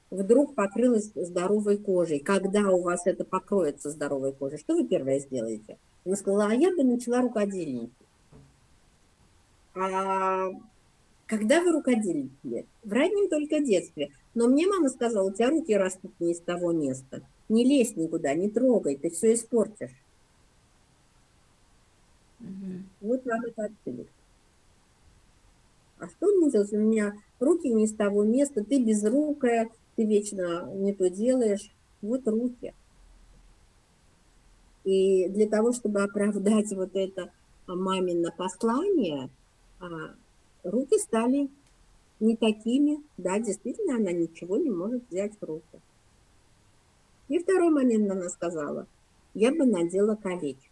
вдруг 0.09 0.55
покрылось 0.55 1.11
здоровой 1.13 1.77
кожей? 1.77 2.19
Когда 2.19 2.71
у 2.71 2.81
вас 2.81 3.05
это 3.05 3.23
покроется 3.23 3.91
здоровой 3.91 4.33
кожей, 4.33 4.57
что 4.57 4.73
вы 4.73 4.87
первое 4.87 5.19
сделаете? 5.19 5.77
Она 6.05 6.15
сказала, 6.15 6.47
а 6.47 6.53
я 6.55 6.75
бы 6.75 6.83
начала 6.83 7.21
рукодельничать. 7.21 7.91
А 9.75 10.49
когда 11.29 11.61
вы 11.61 11.71
рукодельничали? 11.71 12.65
В 12.83 12.91
раннем 12.91 13.29
только 13.29 13.59
детстве. 13.59 14.09
Но 14.33 14.47
мне 14.47 14.65
мама 14.65 14.89
сказала, 14.89 15.29
у 15.29 15.31
тебя 15.31 15.51
руки 15.51 15.77
растут 15.77 16.11
не 16.19 16.31
из 16.31 16.39
того 16.39 16.71
места. 16.71 17.21
Не 17.49 17.63
лезь 17.63 17.95
никуда, 17.95 18.33
не 18.33 18.49
трогай, 18.49 18.97
ты 18.97 19.11
все 19.11 19.35
испортишь. 19.35 19.95
Угу. 22.39 22.83
Вот 23.01 23.25
вам 23.25 23.45
это 23.45 23.65
отсюда. 23.65 24.05
А 25.99 26.07
что 26.07 26.35
мне 26.35 26.49
делать? 26.49 26.73
У 26.73 26.77
меня 26.77 27.13
руки 27.39 27.69
не 27.69 27.83
из 27.83 27.93
того 27.93 28.23
места, 28.23 28.63
ты 28.63 28.83
безрукая, 28.83 29.69
ты 29.95 30.05
вечно 30.05 30.67
не 30.73 30.93
то 30.93 31.11
делаешь. 31.11 31.71
Вот 32.01 32.27
руки. 32.27 32.73
И 34.83 35.29
для 35.29 35.47
того, 35.47 35.73
чтобы 35.73 36.01
оправдать 36.01 36.71
вот 36.71 36.95
это 36.95 37.31
мамино 37.67 38.33
послание, 38.35 39.29
а, 39.79 40.15
руки 40.63 40.97
стали 40.97 41.49
не 42.19 42.35
такими, 42.35 43.03
да, 43.17 43.39
действительно, 43.39 43.95
она 43.95 44.11
ничего 44.11 44.57
не 44.57 44.69
может 44.69 45.03
взять 45.09 45.33
в 45.39 45.43
руки. 45.43 45.79
И 47.27 47.39
второй 47.39 47.69
момент 47.69 48.09
она 48.11 48.29
сказала, 48.29 48.87
я 49.33 49.51
бы 49.51 49.65
надела 49.65 50.15
колечко. 50.15 50.69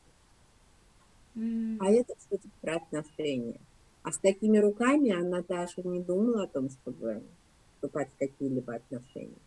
Mm. 1.36 1.78
А 1.80 1.92
это, 1.92 2.16
кстати, 2.16 2.50
про 2.62 2.78
отношения. 2.78 3.60
А 4.04 4.12
с 4.12 4.18
такими 4.18 4.58
руками 4.58 5.12
она 5.12 5.42
даже 5.42 5.84
не 5.84 6.00
думала 6.00 6.44
о 6.44 6.48
том, 6.48 6.70
чтобы 6.70 7.24
вступать 7.76 8.10
в 8.10 8.18
какие-либо 8.18 8.76
отношения. 8.76 9.38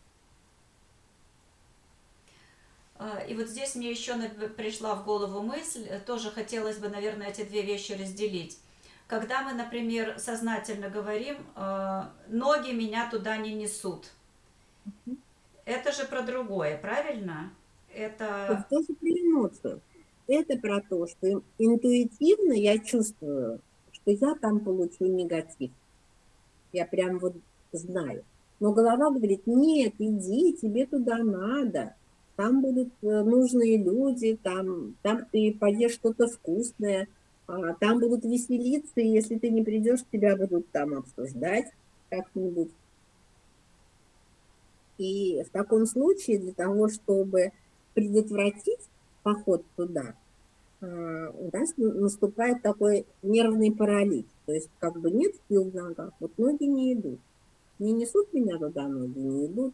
А, 2.95 3.19
и 3.27 3.33
вот 3.33 3.47
здесь 3.47 3.75
мне 3.75 3.89
еще 3.89 4.13
пришла 4.55 4.95
в 4.95 5.05
голову 5.05 5.41
мысль, 5.41 5.87
тоже 6.05 6.29
хотелось 6.29 6.77
бы, 6.77 6.87
наверное, 6.87 7.29
эти 7.29 7.43
две 7.43 7.63
вещи 7.63 7.93
разделить. 7.93 8.59
Когда 9.11 9.41
мы, 9.43 9.51
например, 9.51 10.17
сознательно 10.19 10.89
говорим, 10.89 11.35
э, 11.57 12.03
ноги 12.29 12.71
меня 12.71 13.11
туда 13.11 13.35
не 13.35 13.53
несут. 13.53 14.13
Это 15.65 15.91
же 15.91 16.05
про 16.05 16.21
другое, 16.21 16.77
правильно? 16.77 17.51
Это... 17.93 18.23
Это 18.23 18.65
тоже 18.69 18.93
про 18.97 19.09
эмоцию. 19.09 19.81
Это 20.27 20.57
про 20.57 20.79
то, 20.79 21.07
что 21.07 21.41
интуитивно 21.57 22.53
я 22.53 22.79
чувствую, 22.79 23.59
что 23.91 24.11
я 24.11 24.33
там 24.35 24.61
получу 24.61 25.05
негатив. 25.07 25.71
Я 26.71 26.85
прям 26.85 27.19
вот 27.19 27.35
знаю. 27.73 28.23
Но 28.61 28.71
голова 28.71 29.11
говорит, 29.11 29.45
нет, 29.45 29.93
иди, 29.99 30.53
тебе 30.53 30.85
туда 30.85 31.17
надо. 31.17 31.95
Там 32.37 32.61
будут 32.61 32.93
э, 33.01 33.23
нужные 33.23 33.75
люди, 33.75 34.39
там, 34.41 34.95
там 35.01 35.25
ты 35.33 35.53
поешь 35.59 35.95
что-то 35.95 36.29
вкусное– 36.29 37.09
там 37.79 37.99
будут 37.99 38.23
веселиться, 38.23 39.01
и 39.01 39.07
если 39.07 39.37
ты 39.37 39.49
не 39.49 39.63
придешь, 39.63 40.01
тебя 40.11 40.35
будут 40.35 40.69
там 40.69 40.93
обсуждать 40.93 41.71
как-нибудь. 42.09 42.71
И 44.97 45.43
в 45.43 45.49
таком 45.49 45.85
случае 45.85 46.39
для 46.39 46.53
того, 46.53 46.87
чтобы 46.87 47.51
предотвратить 47.93 48.79
поход 49.23 49.63
туда, 49.75 50.15
а, 50.81 50.85
у 51.31 51.49
нас 51.51 51.73
наступает 51.77 52.61
такой 52.61 53.05
нервный 53.23 53.71
паралич. 53.71 54.25
То 54.45 54.53
есть 54.53 54.69
как 54.79 54.99
бы 54.99 55.11
нет 55.11 55.33
сил 55.49 55.69
в 55.69 55.73
ногах, 55.73 56.13
вот 56.19 56.37
ноги 56.37 56.65
не 56.65 56.93
идут. 56.93 57.19
Не 57.79 57.93
несут 57.93 58.31
меня 58.33 58.57
туда, 58.57 58.87
ноги 58.87 59.17
не 59.17 59.47
идут. 59.47 59.73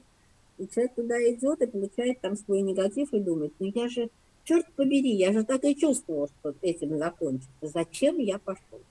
И 0.58 0.68
человек 0.68 0.96
туда 0.96 1.16
идет 1.32 1.62
и 1.62 1.68
получает 1.68 2.22
там 2.22 2.36
свой 2.36 2.62
негатив 2.62 3.14
и 3.14 3.20
думает, 3.20 3.54
ну 3.60 3.72
я 3.74 3.90
же 3.90 4.10
черт 4.48 4.66
побери, 4.74 5.12
я 5.16 5.34
же 5.34 5.44
так 5.44 5.64
и 5.66 5.76
чувствовал, 5.76 6.30
что 6.40 6.56
этим 6.62 6.98
закончится. 6.98 7.50
Зачем 7.62 8.18
я 8.18 8.40
пошел? 8.40 8.82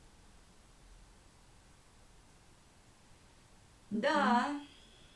Да, 3.90 4.60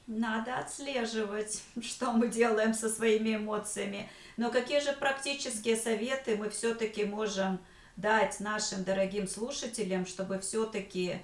надо 0.06 0.56
отслеживать, 0.56 1.62
что 1.82 2.12
мы 2.12 2.28
делаем 2.28 2.72
со 2.72 2.88
своими 2.88 3.36
эмоциями. 3.36 4.08
Но 4.36 4.50
какие 4.50 4.80
же 4.80 4.92
практические 4.92 5.76
советы 5.76 6.36
мы 6.36 6.48
все-таки 6.48 7.04
можем 7.04 7.58
дать 7.96 8.40
нашим 8.40 8.82
дорогим 8.82 9.28
слушателям, 9.28 10.06
чтобы 10.06 10.38
все-таки 10.38 11.18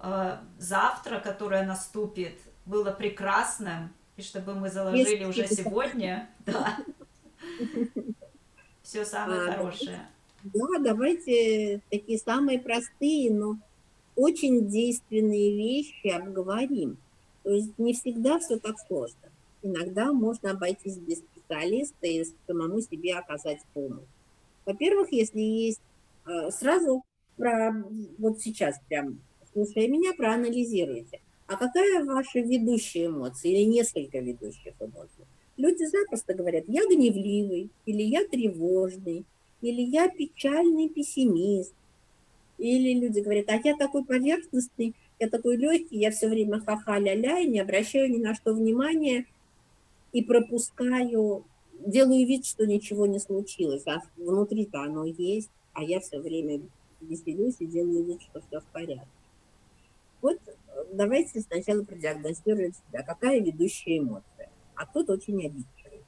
э, 0.00 0.38
завтра, 0.58 1.20
которое 1.20 1.66
наступит, 1.66 2.38
было 2.64 2.90
прекрасным, 2.90 3.92
и 4.16 4.22
чтобы 4.22 4.54
мы 4.54 4.70
заложили 4.70 5.24
Есть 5.24 5.24
уже 5.26 5.46
сегодня, 5.48 6.30
да, 6.46 6.78
все 8.92 9.06
самое 9.06 9.40
а, 9.40 9.52
хорошее. 9.52 10.06
Да, 10.44 10.78
давайте 10.80 11.80
такие 11.90 12.18
самые 12.18 12.58
простые, 12.58 13.32
но 13.32 13.56
очень 14.16 14.68
действенные 14.68 15.56
вещи 15.56 16.08
обговорим. 16.08 16.98
То 17.42 17.50
есть 17.50 17.78
не 17.78 17.94
всегда 17.94 18.38
все 18.38 18.58
так 18.58 18.76
сложно. 18.86 19.30
Иногда 19.62 20.12
можно 20.12 20.50
обойтись 20.50 20.98
без 20.98 21.18
специалиста 21.18 22.06
и 22.06 22.26
самому 22.46 22.82
себе 22.82 23.14
оказать 23.14 23.60
помощь. 23.72 24.04
Во-первых, 24.66 25.10
если 25.10 25.40
есть 25.40 25.80
а, 26.26 26.50
сразу 26.50 27.02
про 27.38 27.74
вот 28.18 28.40
сейчас 28.40 28.78
прям 28.88 29.20
слушая 29.54 29.88
меня, 29.88 30.12
проанализируйте. 30.12 31.20
А 31.46 31.56
какая 31.56 32.04
ваша 32.04 32.40
ведущая 32.40 33.06
эмоция 33.06 33.52
или 33.52 33.64
несколько 33.64 34.18
ведущих 34.18 34.74
эмоций? 34.80 35.24
Люди 35.56 35.84
запросто 35.84 36.34
говорят, 36.34 36.64
я 36.66 36.82
гневливый, 36.86 37.70
или 37.84 38.02
я 38.02 38.26
тревожный, 38.26 39.24
или 39.60 39.82
я 39.82 40.08
печальный 40.08 40.88
пессимист. 40.88 41.74
Или 42.58 42.98
люди 42.98 43.20
говорят, 43.20 43.48
а 43.48 43.60
я 43.62 43.76
такой 43.76 44.04
поверхностный, 44.04 44.94
я 45.18 45.28
такой 45.28 45.56
легкий, 45.56 45.98
я 45.98 46.10
все 46.10 46.28
время 46.28 46.60
ха-ха-ля-ля, 46.60 47.40
и 47.40 47.48
не 47.48 47.60
обращаю 47.60 48.10
ни 48.10 48.18
на 48.18 48.34
что 48.34 48.54
внимания, 48.54 49.26
и 50.12 50.22
пропускаю, 50.22 51.44
делаю 51.78 52.26
вид, 52.26 52.46
что 52.46 52.66
ничего 52.66 53.06
не 53.06 53.18
случилось, 53.18 53.86
а 53.86 54.00
внутри-то 54.16 54.82
оно 54.82 55.04
есть, 55.04 55.50
а 55.74 55.82
я 55.82 56.00
все 56.00 56.18
время 56.18 56.60
веселюсь 57.00 57.56
и 57.58 57.66
делаю 57.66 58.04
вид, 58.04 58.22
что 58.22 58.40
все 58.40 58.60
в 58.60 58.64
порядке. 58.66 59.06
Вот 60.20 60.38
давайте 60.92 61.40
сначала 61.40 61.82
продиагностируем 61.82 62.72
себя, 62.72 63.02
какая 63.02 63.40
ведущая 63.40 63.98
эмоция 63.98 64.31
а 64.82 64.86
кто-то 64.86 65.12
очень 65.12 65.46
обидчивый. 65.46 66.02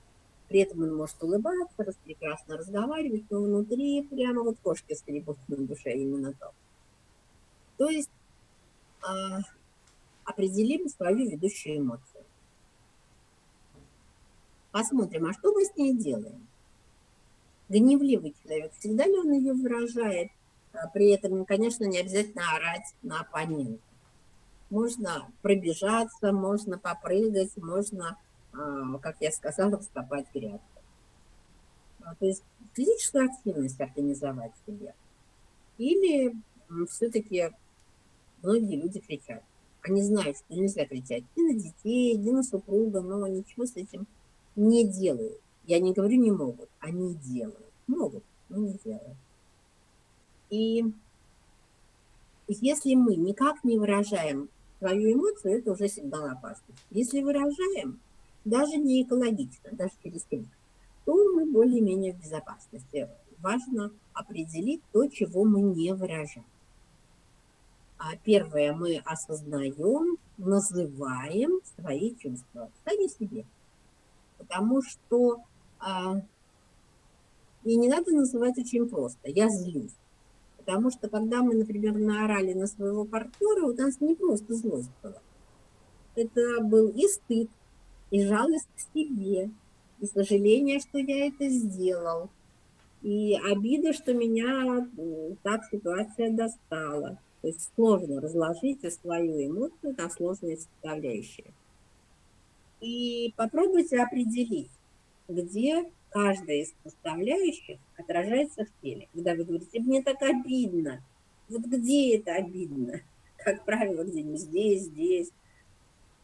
При 0.48 0.60
этом 0.60 0.82
он 0.82 0.96
может 0.96 1.22
улыбаться, 1.22 1.94
прекрасно 2.04 2.56
разговаривать, 2.56 3.24
но 3.30 3.42
внутри 3.42 4.02
прямо 4.02 4.42
вот 4.42 4.58
кошки 4.62 4.94
скребут 4.94 5.38
на 5.46 5.58
душе 5.58 5.92
именно 5.92 6.32
то. 6.32 6.52
То 7.76 7.88
есть 7.88 8.10
э, 9.02 9.38
определим 10.24 10.88
свою 10.88 11.30
ведущую 11.30 11.78
эмоцию. 11.78 12.24
Посмотрим, 14.72 15.26
а 15.26 15.32
что 15.34 15.52
мы 15.52 15.64
с 15.64 15.76
ней 15.76 15.96
делаем? 15.96 16.46
Гневливый 17.68 18.34
человек, 18.42 18.72
всегда 18.78 19.06
ли 19.06 19.16
он 19.16 19.32
ее 19.32 19.52
выражает? 19.52 20.30
А 20.72 20.88
при 20.88 21.10
этом, 21.10 21.44
конечно, 21.44 21.84
не 21.84 21.98
обязательно 21.98 22.42
орать 22.56 22.92
на 23.02 23.20
оппонента. 23.20 23.80
Можно 24.68 25.30
пробежаться, 25.42 26.32
можно 26.32 26.76
попрыгать, 26.76 27.56
можно 27.56 28.10
а, 28.10 28.16
как 29.00 29.16
я 29.20 29.30
сказала, 29.30 29.78
вскопать 29.78 30.26
грядку. 30.32 30.60
А, 32.02 32.14
то 32.14 32.26
есть 32.26 32.42
физическую 32.74 33.26
активность 33.26 33.80
организовать 33.80 34.52
себе. 34.66 34.94
Или 35.78 36.34
все-таки 36.88 37.50
многие 38.42 38.80
люди 38.80 39.00
кричат. 39.00 39.42
Они 39.82 40.02
знают, 40.02 40.36
что 40.38 40.54
нельзя 40.54 40.86
кричать 40.86 41.24
ни 41.36 41.52
на 41.52 41.54
детей, 41.54 42.16
ни 42.16 42.30
на 42.30 42.42
супруга, 42.42 43.00
но 43.00 43.26
ничего 43.26 43.66
с 43.66 43.76
этим 43.76 44.06
не 44.56 44.86
делают. 44.86 45.40
Я 45.66 45.80
не 45.80 45.92
говорю 45.92 46.20
не 46.20 46.30
могут, 46.30 46.68
они 46.78 47.14
делают. 47.14 47.72
Могут, 47.86 48.24
но 48.48 48.58
не 48.58 48.78
делают. 48.84 49.16
И 50.50 50.84
если 52.48 52.94
мы 52.94 53.16
никак 53.16 53.64
не 53.64 53.78
выражаем 53.78 54.48
свою 54.78 55.14
эмоцию, 55.14 55.58
это 55.58 55.72
уже 55.72 55.88
сигнал 55.88 56.26
опасности. 56.26 56.82
Если 56.90 57.22
выражаем, 57.22 58.00
даже 58.44 58.76
не 58.76 59.02
экологично, 59.02 59.70
даже 59.72 59.92
через 60.02 60.24
крик, 60.24 60.48
то 61.04 61.14
мы 61.34 61.46
более-менее 61.46 62.12
в 62.12 62.20
безопасности. 62.20 63.08
Важно 63.38 63.90
определить 64.12 64.82
то, 64.92 65.06
чего 65.06 65.44
мы 65.44 65.60
не 65.60 65.92
выражаем. 65.92 66.46
А 67.98 68.16
первое, 68.22 68.72
мы 68.72 68.98
осознаем, 69.04 70.18
называем 70.36 71.60
свои 71.74 72.14
чувства, 72.16 72.70
сами 72.84 73.06
себе. 73.06 73.44
Потому 74.38 74.82
что 74.82 75.42
а, 75.78 76.20
и 77.64 77.76
не 77.76 77.88
надо 77.88 78.12
называть 78.12 78.58
очень 78.58 78.88
просто. 78.88 79.30
Я 79.30 79.48
злюсь. 79.48 79.94
Потому 80.58 80.90
что 80.90 81.08
когда 81.08 81.42
мы, 81.42 81.54
например, 81.54 81.98
наорали 81.98 82.52
на 82.52 82.66
своего 82.66 83.04
партнера, 83.04 83.66
у 83.66 83.74
нас 83.74 84.00
не 84.00 84.14
просто 84.14 84.54
злость 84.54 84.90
была. 85.02 85.20
Это 86.14 86.60
был 86.62 86.88
и 86.88 87.06
стыд, 87.08 87.50
и 88.14 88.24
жалость 88.24 88.68
к 88.76 88.96
себе, 88.96 89.50
и 89.98 90.06
сожаление, 90.06 90.78
что 90.78 90.98
я 90.98 91.26
это 91.26 91.48
сделал, 91.48 92.30
и 93.02 93.36
обида, 93.50 93.92
что 93.92 94.14
меня 94.14 94.88
так 95.42 95.64
ситуация 95.68 96.30
достала. 96.30 97.18
То 97.42 97.48
есть 97.48 97.68
сложно 97.74 98.20
разложить 98.20 98.80
свою 99.02 99.44
эмоцию 99.44 99.96
на 99.98 100.08
сложные 100.10 100.58
составляющие. 100.58 101.48
И 102.80 103.34
попробуйте 103.36 104.00
определить, 104.00 104.70
где 105.26 105.90
каждая 106.10 106.58
из 106.58 106.72
составляющих 106.84 107.78
отражается 107.96 108.64
в 108.64 108.80
теле. 108.80 109.08
Когда 109.12 109.34
вы 109.34 109.42
говорите, 109.42 109.80
мне 109.80 110.04
так 110.04 110.22
обидно, 110.22 111.02
вот 111.48 111.62
где 111.62 112.16
это 112.18 112.36
обидно? 112.36 113.00
Как 113.38 113.64
правило, 113.64 114.04
где-нибудь 114.04 114.40
здесь, 114.40 114.82
здесь. 114.82 115.30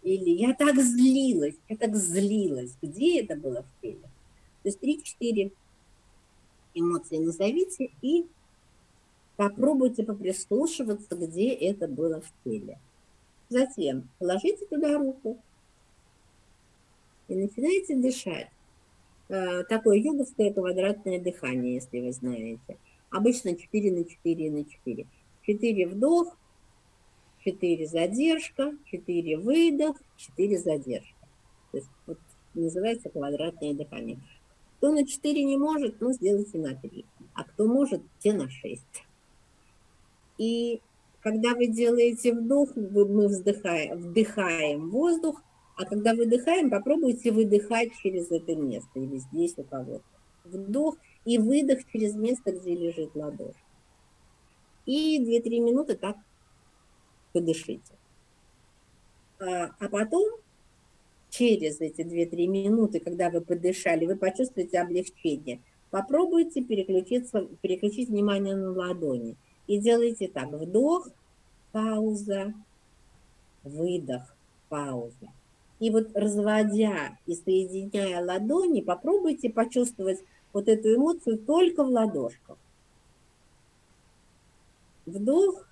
Или 0.03 0.31
я 0.31 0.55
так 0.55 0.77
злилась, 0.77 1.57
я 1.69 1.77
так 1.77 1.95
злилась. 1.95 2.77
Где 2.81 3.23
это 3.23 3.37
было 3.37 3.63
в 3.63 3.83
теле? 3.83 4.09
То 4.63 4.69
есть 4.69 4.81
3-4 4.83 5.53
эмоции 6.75 7.19
назовите 7.19 7.91
и 8.01 8.27
попробуйте 9.37 10.05
поприслушиваться, 10.05 11.17
где 11.17 11.53
это 11.53 11.89
было 11.89 12.21
в 12.21 12.33
теле. 12.45 12.79
Затем 13.49 14.09
положите 14.19 14.65
туда 14.67 14.97
руку 14.97 15.39
и 17.29 17.35
начинайте 17.35 17.97
дышать. 17.97 18.49
Э, 19.29 19.65
такое 19.65 19.99
йоговское 19.99 20.53
квадратное 20.53 21.21
дыхание, 21.21 21.75
если 21.75 22.01
вы 22.01 22.13
знаете. 22.13 22.79
Обычно 23.11 23.55
4 23.55 23.93
на 23.93 24.05
4 24.05 24.51
на 24.51 24.65
4. 24.65 25.07
4 25.43 25.87
вдох, 25.89 26.37
4 27.45 27.86
задержка, 27.86 28.72
4 28.86 29.38
выдох, 29.38 29.97
4 30.16 30.59
задержка. 30.59 31.28
То 31.70 31.78
есть 31.78 31.91
вот, 32.07 32.18
называется 32.55 33.09
квадратное 33.09 33.74
дыхание. 33.74 34.18
Кто 34.76 34.93
на 34.93 35.07
4 35.07 35.45
не 35.45 35.57
может, 35.57 36.01
ну, 36.01 36.12
сделайте 36.12 36.59
на 36.59 36.74
3. 36.74 37.05
А 37.34 37.45
кто 37.45 37.66
может, 37.66 38.03
те 38.18 38.32
на 38.32 38.49
6. 38.49 38.82
И 40.38 40.80
когда 41.22 41.55
вы 41.55 41.66
делаете 41.66 42.32
вдох, 42.32 42.74
мы 42.74 43.28
вздыхаем, 43.28 43.99
вдыхаем 43.99 44.91
воздух, 44.91 45.43
а 45.76 45.84
когда 45.84 46.14
выдыхаем, 46.14 46.70
попробуйте 46.70 47.30
выдыхать 47.30 47.91
через 48.03 48.30
это 48.30 48.55
место 48.55 48.99
или 48.99 49.18
здесь 49.18 49.55
у 49.59 49.64
кого-то. 49.64 50.05
Вдох 50.45 50.97
и 51.24 51.38
выдох 51.38 51.80
через 51.93 52.14
место, 52.14 52.53
где 52.53 52.74
лежит 52.74 53.14
ладошь. 53.14 53.57
И 54.86 55.18
2-3 55.22 55.61
минуты 55.61 55.95
так 55.95 56.16
подышите. 57.33 57.95
А, 59.41 59.70
а 59.78 59.89
потом, 59.89 60.28
через 61.31 61.81
эти 61.81 62.03
2-3 62.03 62.47
минуты, 62.47 63.01
когда 63.01 63.31
вы 63.31 63.41
подышали, 63.41 64.07
вы 64.07 64.16
почувствуете 64.16 64.81
облегчение. 64.81 65.61
Попробуйте 65.91 66.62
переключиться, 66.62 67.49
переключить 67.62 68.09
внимание 68.09 68.55
на 68.55 68.72
ладони. 68.72 69.37
И 69.66 69.78
делайте 69.78 70.28
так. 70.28 70.51
Вдох, 70.51 71.09
пауза, 71.72 72.55
выдох, 73.64 74.35
пауза. 74.68 75.33
И 75.78 75.91
вот 75.91 76.11
разводя 76.14 77.16
и 77.26 77.35
соединяя 77.35 78.22
ладони, 78.22 78.83
попробуйте 78.83 79.49
почувствовать 79.49 80.18
вот 80.53 80.68
эту 80.68 80.95
эмоцию 80.95 81.39
только 81.39 81.83
в 81.83 81.89
ладошках. 81.89 82.59
Вдох, 85.07 85.66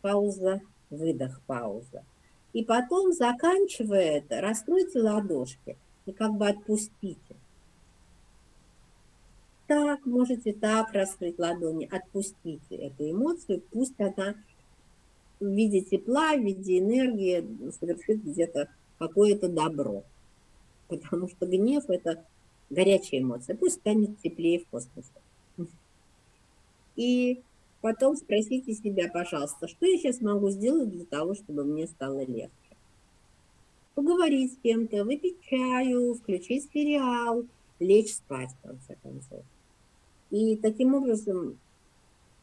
пауза, 0.00 0.60
выдох, 0.90 1.40
пауза. 1.46 2.04
И 2.52 2.64
потом, 2.64 3.12
заканчивая 3.12 4.18
это, 4.18 4.40
раскройте 4.40 5.00
ладошки 5.00 5.76
и 6.06 6.12
как 6.12 6.34
бы 6.34 6.48
отпустите. 6.48 7.36
Так, 9.66 10.06
можете 10.06 10.54
так 10.54 10.92
раскрыть 10.92 11.38
ладони, 11.38 11.86
отпустите 11.90 12.74
эту 12.74 13.10
эмоцию, 13.10 13.62
пусть 13.70 14.00
она 14.00 14.34
в 15.40 15.46
виде 15.46 15.82
тепла, 15.82 16.34
в 16.34 16.40
виде 16.40 16.78
энергии 16.78 17.70
совершит 17.78 18.24
где-то 18.24 18.68
какое-то 18.98 19.48
добро. 19.48 20.04
Потому 20.88 21.28
что 21.28 21.46
гнев– 21.46 21.84
это 21.88 22.24
горячая 22.70 23.20
эмоция. 23.20 23.56
Пусть 23.56 23.76
станет 23.76 24.18
теплее 24.20 24.60
в 24.60 24.68
космосе. 24.68 25.10
И 26.96 27.42
потом 27.80 28.16
спросите 28.16 28.74
себя, 28.74 29.10
пожалуйста, 29.12 29.68
что 29.68 29.86
я 29.86 29.98
сейчас 29.98 30.20
могу 30.20 30.50
сделать 30.50 30.90
для 30.90 31.04
того, 31.04 31.34
чтобы 31.34 31.64
мне 31.64 31.86
стало 31.86 32.24
легче. 32.24 32.50
Поговорить 33.94 34.54
с 34.54 34.56
кем-то, 34.62 35.04
выпить 35.04 35.40
чаю, 35.42 36.14
включить 36.14 36.68
сериал, 36.72 37.44
лечь 37.80 38.14
спать, 38.14 38.50
в 38.50 38.66
конце 38.66 38.96
концов. 39.02 39.42
И 40.30 40.56
таким 40.56 40.94
образом 40.94 41.58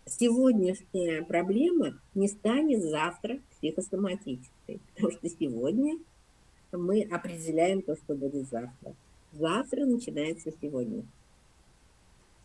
сегодняшняя 0.06 1.24
проблема 1.24 2.00
не 2.14 2.28
станет 2.28 2.84
завтра 2.84 3.40
психосоматической, 3.58 4.80
потому 4.94 5.12
что 5.12 5.30
сегодня 5.30 5.98
мы 6.72 7.04
определяем 7.04 7.82
то, 7.82 7.96
что 7.96 8.16
будет 8.16 8.50
завтра. 8.50 8.96
Завтра 9.34 9.86
начинается 9.86 10.52
сегодня. 10.62 11.04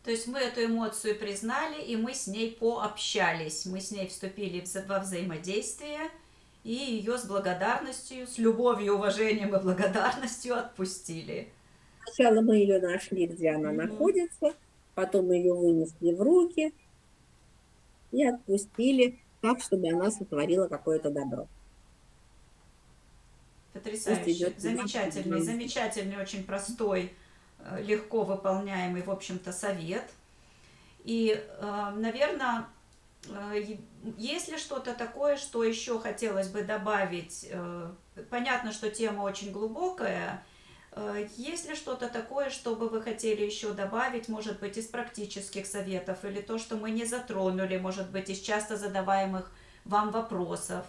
То 0.05 0.11
есть 0.11 0.27
мы 0.27 0.39
эту 0.39 0.65
эмоцию 0.65 1.19
признали, 1.19 1.83
и 1.83 1.97
мы 1.97 2.15
с 2.15 2.27
ней 2.27 2.57
пообщались, 2.59 3.67
мы 3.67 3.81
с 3.81 3.91
ней 3.91 4.09
вступили 4.09 4.65
во 4.87 4.99
взаимодействие, 4.99 6.11
и 6.65 6.73
ее 6.73 7.19
с 7.19 7.25
благодарностью, 7.25 8.27
с 8.27 8.39
любовью, 8.39 8.95
уважением 8.95 9.55
и 9.55 9.61
благодарностью 9.61 10.57
отпустили. 10.57 11.53
Сначала 12.05 12.41
мы 12.41 12.57
ее 12.57 12.81
нашли, 12.81 13.27
где 13.27 13.51
она 13.51 13.71
mm-hmm. 13.71 13.89
находится, 13.89 14.55
потом 14.95 15.31
ее 15.33 15.53
вынесли 15.53 16.13
в 16.13 16.23
руки 16.23 16.75
и 18.11 18.25
отпустили 18.27 19.19
так, 19.43 19.61
чтобы 19.61 19.89
она 19.89 20.11
сотворила 20.11 20.67
какое-то 20.69 21.11
добро. 21.11 21.47
Потрясающе. 23.73 24.53
Замечательный, 24.57 25.41
замечательный, 25.41 26.17
очень 26.21 26.45
простой, 26.45 27.13
легко 27.81 28.23
выполняемый, 28.23 29.03
в 29.03 29.11
общем-то, 29.11 29.53
совет. 29.53 30.11
И, 31.05 31.33
э, 31.33 31.91
наверное, 31.97 32.67
э, 33.29 33.77
есть 34.17 34.49
ли 34.49 34.59
что-то 34.59 34.95
такое, 34.95 35.37
что 35.37 35.65
еще 35.65 35.99
хотелось 35.99 36.49
бы 36.49 36.63
добавить? 36.63 37.51
Понятно, 38.29 38.73
что 38.73 38.91
тема 38.91 39.23
очень 39.23 39.53
глубокая. 39.53 40.45
Есть 41.37 41.69
ли 41.69 41.77
что-то 41.77 42.09
такое, 42.09 42.51
что 42.51 42.75
бы 42.75 42.89
вы 42.89 43.01
хотели 43.01 43.45
еще 43.45 43.73
добавить, 43.73 44.29
может 44.29 44.59
быть, 44.59 44.77
из 44.77 44.87
практических 44.87 45.67
советов, 45.67 46.25
или 46.25 46.41
то, 46.41 46.59
что 46.59 46.77
мы 46.77 46.91
не 46.91 47.05
затронули, 47.05 47.79
может 47.79 48.11
быть, 48.11 48.29
из 48.29 48.41
часто 48.41 48.77
задаваемых 48.77 49.53
вам 49.85 50.11
вопросов? 50.11 50.85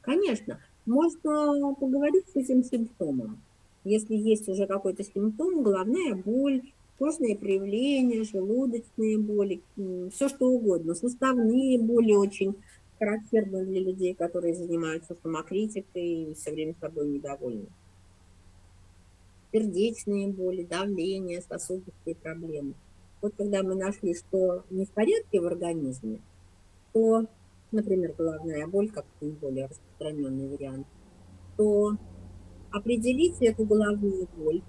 Конечно 0.00 0.58
можно 0.88 1.74
поговорить 1.74 2.28
с 2.32 2.36
этим 2.36 2.64
симптомом. 2.64 3.42
Если 3.88 4.16
есть 4.16 4.48
уже 4.48 4.66
какой-то 4.66 5.02
симптом, 5.02 5.62
головная 5.62 6.14
боль, 6.14 6.60
кожные 6.98 7.36
проявления, 7.36 8.22
желудочные 8.22 9.18
боли, 9.18 9.62
все 10.12 10.28
что 10.28 10.46
угодно, 10.46 10.94
суставные 10.94 11.78
боли 11.78 12.12
очень 12.12 12.54
характерны 12.98 13.64
для 13.64 13.80
людей, 13.80 14.12
которые 14.12 14.54
занимаются 14.54 15.16
самокритикой 15.22 16.32
и 16.32 16.34
все 16.34 16.52
время 16.52 16.74
собой 16.78 17.08
недовольны. 17.08 17.66
Сердечные 19.52 20.28
боли, 20.28 20.64
давление, 20.64 21.40
сосудистые 21.40 22.16
проблемы. 22.16 22.74
Вот 23.22 23.32
когда 23.38 23.62
мы 23.62 23.74
нашли, 23.74 24.14
что 24.14 24.64
не 24.68 24.84
в 24.84 24.90
порядке 24.90 25.40
в 25.40 25.46
организме, 25.46 26.20
то 26.92 27.24
например, 27.72 28.14
головная 28.18 28.66
боль, 28.66 28.90
как 28.90 29.06
наиболее 29.22 29.66
распространенный 29.66 30.48
вариант, 30.48 30.86
то 31.56 31.96
определите 32.72 33.46
эту 33.46 33.64
головную 33.64 34.28
боль, 34.36 34.62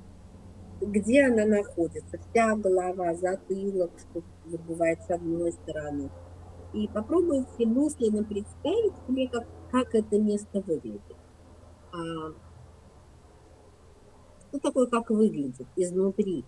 где 0.82 1.26
она 1.26 1.46
находится, 1.46 2.18
вся 2.30 2.56
голова, 2.56 3.14
затылок, 3.16 3.92
что 4.00 4.24
бывает 4.68 5.00
с 5.08 5.12
одной 5.12 5.52
стороны. 5.52 6.10
И 6.74 6.88
попробуйте 6.88 7.66
мысленно 7.66 8.24
представить 8.24 8.94
себе, 9.08 9.28
как, 9.28 9.48
как 9.72 9.96
это 9.96 10.20
место 10.20 10.62
выглядит. 10.62 11.02
А, 11.92 12.34
что 14.48 14.60
такое, 14.60 14.88
как 14.88 15.10
выглядит 15.10 15.68
изнутри? 15.76 16.46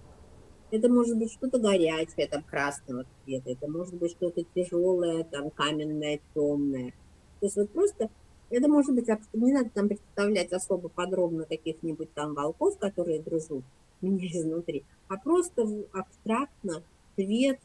Это 0.70 0.88
может 0.88 1.18
быть 1.18 1.34
что-то 1.34 1.60
горячее, 1.60 2.28
там, 2.28 2.44
красного 2.44 3.06
цвета, 3.24 3.52
это 3.52 3.70
может 3.70 3.96
быть 3.96 4.12
что-то 4.12 4.44
тяжелое, 4.56 5.26
там, 5.26 5.50
каменное, 5.50 6.22
темное. 6.34 6.92
То 7.40 7.46
есть 7.48 7.58
вот 7.58 7.72
просто, 7.74 8.10
это 8.52 8.68
может 8.68 8.94
быть, 8.94 9.08
не 9.34 9.54
надо 9.54 9.70
там 9.70 9.88
представлять 9.88 10.52
особо 10.52 10.90
подробно 10.90 11.46
каких-нибудь 11.46 12.14
там 12.14 12.34
волков, 12.34 12.78
которые 12.78 13.20
грызут 13.20 13.64
меня 14.02 14.28
изнутри, 14.28 14.84
а 15.08 15.18
просто 15.18 15.68
абстрактно 15.94 16.84
цвет, 17.16 17.60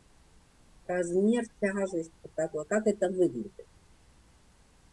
размер, 0.86 1.44
тяжесть, 1.60 2.12
вот 2.22 2.32
такое, 2.34 2.64
как 2.64 2.86
это 2.86 3.08
выглядит. 3.08 3.66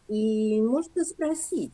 И 0.08 0.60
можно 0.60 1.04
спросить 1.04 1.72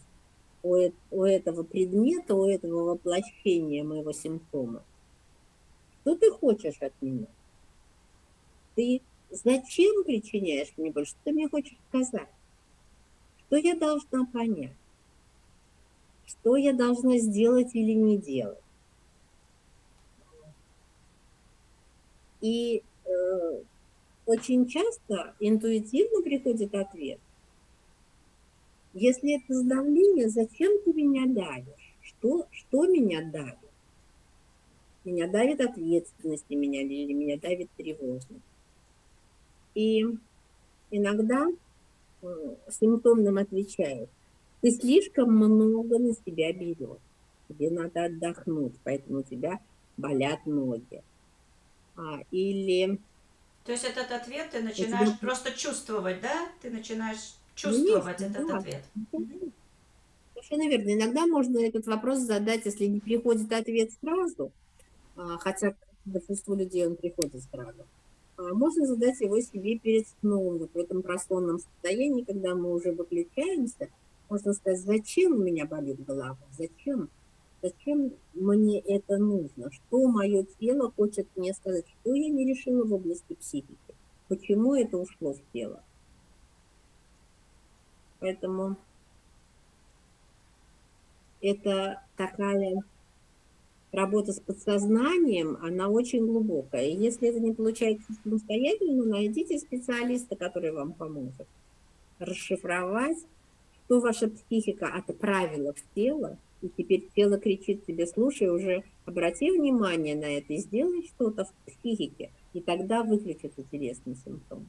у, 0.62 0.76
у 1.10 1.24
этого 1.24 1.62
предмета, 1.62 2.34
у 2.34 2.46
этого 2.46 2.90
воплощения 2.90 3.82
моего 3.82 4.12
симптома, 4.12 4.82
что 6.02 6.16
ты 6.16 6.30
хочешь 6.30 6.80
от 6.80 6.92
меня? 7.00 7.26
Ты 8.74 9.00
зачем 9.30 10.04
причиняешь 10.04 10.72
мне 10.76 10.90
боль? 10.90 11.06
Что 11.06 11.18
ты 11.24 11.32
мне 11.32 11.48
хочешь 11.48 11.76
сказать? 11.88 12.28
Что 13.50 13.56
я 13.56 13.74
должна 13.74 14.26
понять? 14.26 14.76
Что 16.24 16.54
я 16.54 16.72
должна 16.72 17.18
сделать 17.18 17.74
или 17.74 17.94
не 17.94 18.16
делать? 18.16 18.62
И 22.40 22.84
э, 23.06 23.62
очень 24.24 24.68
часто 24.68 25.34
интуитивно 25.40 26.22
приходит 26.22 26.76
ответ. 26.76 27.18
Если 28.94 29.42
это 29.42 29.52
сдавление, 29.52 30.28
зачем 30.28 30.70
ты 30.84 30.92
меня 30.92 31.26
давишь? 31.26 31.96
Что, 32.02 32.46
что 32.52 32.86
меня 32.86 33.20
давит? 33.32 33.58
Меня 35.04 35.26
давит 35.26 35.60
ответственность 35.60 36.48
на 36.48 36.54
меня 36.54 36.82
или 36.82 37.12
меня 37.12 37.36
давит 37.36 37.68
тревожность. 37.76 38.44
И 39.74 40.06
иногда 40.92 41.48
э, 42.22 42.54
симптом 42.70 43.22
нам 43.22 43.38
отвечает, 43.38 44.08
ты 44.60 44.70
слишком 44.70 45.34
много 45.34 45.98
на 45.98 46.12
себя 46.12 46.52
берешь, 46.52 47.00
тебе 47.48 47.70
надо 47.70 48.04
отдохнуть, 48.04 48.74
поэтому 48.84 49.20
у 49.20 49.22
тебя 49.22 49.60
болят 49.96 50.44
ноги. 50.46 51.02
А, 51.96 52.20
или... 52.30 52.98
То 53.64 53.72
есть 53.72 53.84
этот 53.84 54.10
ответ 54.10 54.50
ты 54.50 54.62
начинаешь 54.62 55.08
тебя... 55.08 55.18
просто 55.20 55.52
чувствовать, 55.52 56.20
да? 56.20 56.48
Ты 56.62 56.70
начинаешь 56.70 57.34
чувствовать 57.54 58.16
Конечно, 58.18 58.38
этот 58.38 58.48
да. 58.48 58.56
ответ. 58.58 58.84
Совершенно 60.32 60.68
верно. 60.68 60.94
Иногда 60.94 61.26
можно 61.26 61.58
этот 61.58 61.86
вопрос 61.86 62.20
задать, 62.20 62.64
если 62.64 62.86
не 62.86 63.00
приходит 63.00 63.52
ответ 63.52 63.90
сразу, 64.00 64.52
а, 65.16 65.36
хотя 65.38 65.74
большинству 66.04 66.54
людей 66.54 66.86
он 66.86 66.96
приходит 66.96 67.42
сразу. 67.50 67.84
А, 68.40 68.54
можно 68.54 68.86
задать 68.86 69.20
его 69.20 69.40
себе 69.40 69.78
перед 69.78 70.06
сном, 70.20 70.58
вот 70.58 70.70
в 70.72 70.78
этом 70.78 71.02
просонном 71.02 71.58
состоянии, 71.58 72.24
когда 72.24 72.54
мы 72.54 72.72
уже 72.72 72.92
выключаемся, 72.92 73.88
можно 74.28 74.54
сказать, 74.54 74.80
зачем 74.80 75.34
у 75.34 75.38
меня 75.38 75.66
болит 75.66 76.02
голова, 76.04 76.38
зачем, 76.56 77.10
зачем 77.62 78.12
мне 78.32 78.80
это 78.80 79.18
нужно, 79.18 79.70
что 79.70 80.08
мое 80.08 80.46
тело 80.58 80.90
хочет 80.92 81.26
мне 81.36 81.52
сказать, 81.52 81.84
что 81.88 82.14
я 82.14 82.30
не 82.30 82.46
решила 82.46 82.84
в 82.84 82.94
области 82.94 83.34
психики, 83.34 83.94
почему 84.28 84.74
это 84.74 84.96
ушло 84.96 85.34
в 85.34 85.40
тело. 85.52 85.82
Поэтому 88.20 88.76
это 91.42 92.02
такая 92.16 92.82
работа 93.92 94.32
с 94.32 94.40
подсознанием, 94.40 95.58
она 95.62 95.88
очень 95.88 96.26
глубокая. 96.26 96.86
И 96.86 96.96
если 96.96 97.28
это 97.28 97.40
не 97.40 97.52
получается 97.52 98.12
самостоятельно, 98.22 99.04
найдите 99.04 99.58
специалиста, 99.58 100.36
который 100.36 100.72
вам 100.72 100.92
поможет 100.92 101.46
расшифровать, 102.18 103.18
что 103.84 104.00
ваша 104.00 104.28
психика 104.28 104.86
отправила 104.86 105.72
в 105.72 105.94
тело, 105.94 106.38
и 106.62 106.68
теперь 106.68 107.08
тело 107.16 107.38
кричит 107.38 107.86
тебе, 107.86 108.06
слушай, 108.06 108.48
уже 108.48 108.84
обрати 109.06 109.50
внимание 109.50 110.14
на 110.14 110.26
это 110.26 110.52
и 110.52 110.58
сделай 110.58 111.04
что-то 111.06 111.46
в 111.46 111.72
психике, 111.72 112.30
и 112.52 112.60
тогда 112.60 113.02
выключит 113.02 113.52
интересный 113.56 114.14
симптом. 114.14 114.68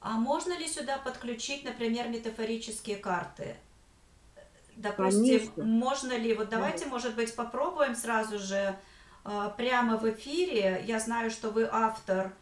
А 0.00 0.18
можно 0.18 0.58
ли 0.58 0.66
сюда 0.66 0.98
подключить, 0.98 1.64
например, 1.64 2.08
метафорические 2.08 2.96
карты? 2.96 3.56
Допустим, 4.80 5.40
Конечно. 5.40 5.64
можно 5.64 6.16
ли, 6.16 6.34
вот 6.34 6.48
давайте, 6.48 6.84
да. 6.84 6.90
может 6.90 7.14
быть, 7.14 7.34
попробуем 7.36 7.94
сразу 7.94 8.38
же 8.38 8.74
э, 9.24 9.50
прямо 9.58 9.98
в 9.98 10.08
эфире. 10.10 10.82
Я 10.86 10.98
знаю, 10.98 11.30
что 11.30 11.50
вы 11.50 11.68
автор 11.70 12.32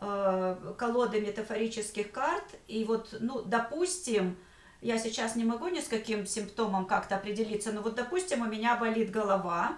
э, 0.00 0.74
колоды 0.76 1.22
метафорических 1.22 2.12
карт, 2.12 2.44
и 2.68 2.84
вот, 2.84 3.16
ну, 3.20 3.40
допустим, 3.40 4.36
я 4.82 4.98
сейчас 4.98 5.36
не 5.36 5.44
могу 5.44 5.68
ни 5.68 5.80
с 5.80 5.88
каким 5.88 6.26
симптомом 6.26 6.84
как-то 6.84 7.16
определиться, 7.16 7.72
но 7.72 7.80
вот, 7.80 7.94
допустим, 7.94 8.42
у 8.42 8.46
меня 8.46 8.76
болит 8.76 9.10
голова, 9.10 9.74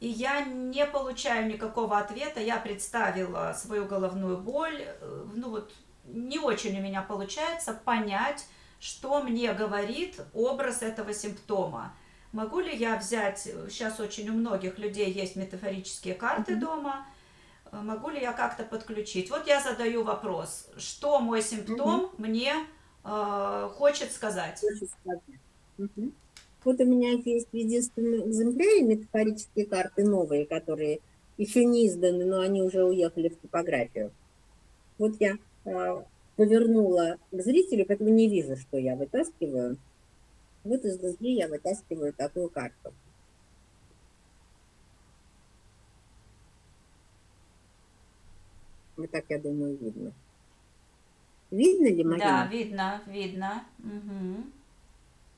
и 0.00 0.08
я 0.08 0.44
не 0.44 0.84
получаю 0.84 1.46
никакого 1.46 1.98
ответа, 1.98 2.40
я 2.40 2.58
представила 2.58 3.56
свою 3.58 3.86
головную 3.86 4.36
боль, 4.36 4.82
э, 4.82 5.24
ну 5.34 5.48
вот 5.48 5.72
не 6.04 6.38
очень 6.38 6.78
у 6.78 6.82
меня 6.82 7.00
получается 7.00 7.72
понять, 7.72 8.46
что 8.82 9.22
мне 9.22 9.52
говорит 9.52 10.20
образ 10.34 10.82
этого 10.82 11.14
симптома. 11.14 11.94
Могу 12.32 12.58
ли 12.58 12.74
я 12.74 12.96
взять, 12.96 13.38
сейчас 13.70 14.00
очень 14.00 14.28
у 14.28 14.32
многих 14.32 14.76
людей 14.78 15.12
есть 15.12 15.36
метафорические 15.36 16.14
карты 16.14 16.54
mm-hmm. 16.54 16.58
дома, 16.58 17.06
э, 17.70 17.80
могу 17.80 18.10
ли 18.10 18.20
я 18.20 18.32
как-то 18.32 18.64
подключить? 18.64 19.30
Вот 19.30 19.46
я 19.46 19.62
задаю 19.62 20.02
вопрос, 20.02 20.68
что 20.78 21.20
мой 21.20 21.42
симптом 21.42 22.06
mm-hmm. 22.06 22.14
мне 22.18 22.54
э, 23.04 23.70
хочет 23.72 24.10
сказать? 24.10 24.60
Mm-hmm. 25.78 26.12
Вот 26.64 26.80
у 26.80 26.84
меня 26.84 27.12
есть 27.24 27.50
в 27.52 27.54
единственном 27.54 28.28
экземпляре 28.30 28.82
метафорические 28.82 29.66
карты 29.66 30.04
новые, 30.04 30.44
которые 30.44 30.98
еще 31.38 31.64
не 31.64 31.86
изданы, 31.86 32.24
но 32.24 32.40
они 32.40 32.62
уже 32.62 32.82
уехали 32.82 33.28
в 33.28 33.40
типографию. 33.40 34.10
Вот 34.98 35.12
я 35.20 35.36
э, 35.66 36.02
повернула 36.42 37.18
к 37.30 37.40
зрителю, 37.40 37.86
поэтому 37.86 38.10
не 38.10 38.28
вижу, 38.28 38.56
что 38.56 38.76
я 38.76 38.96
вытаскиваю. 38.96 39.76
Вот 40.64 40.84
из 40.84 40.98
друзей 40.98 41.36
я 41.36 41.46
вытаскиваю 41.46 42.12
такую 42.12 42.48
карту. 42.48 42.92
Вот 48.96 49.08
так, 49.12 49.24
я 49.28 49.38
думаю, 49.38 49.78
видно. 49.80 50.12
Видно 51.52 51.86
ли, 51.86 52.02
Марина? 52.02 52.18
Да, 52.18 52.48
видно, 52.50 53.02
видно. 53.06 53.64
Угу. 53.78 54.44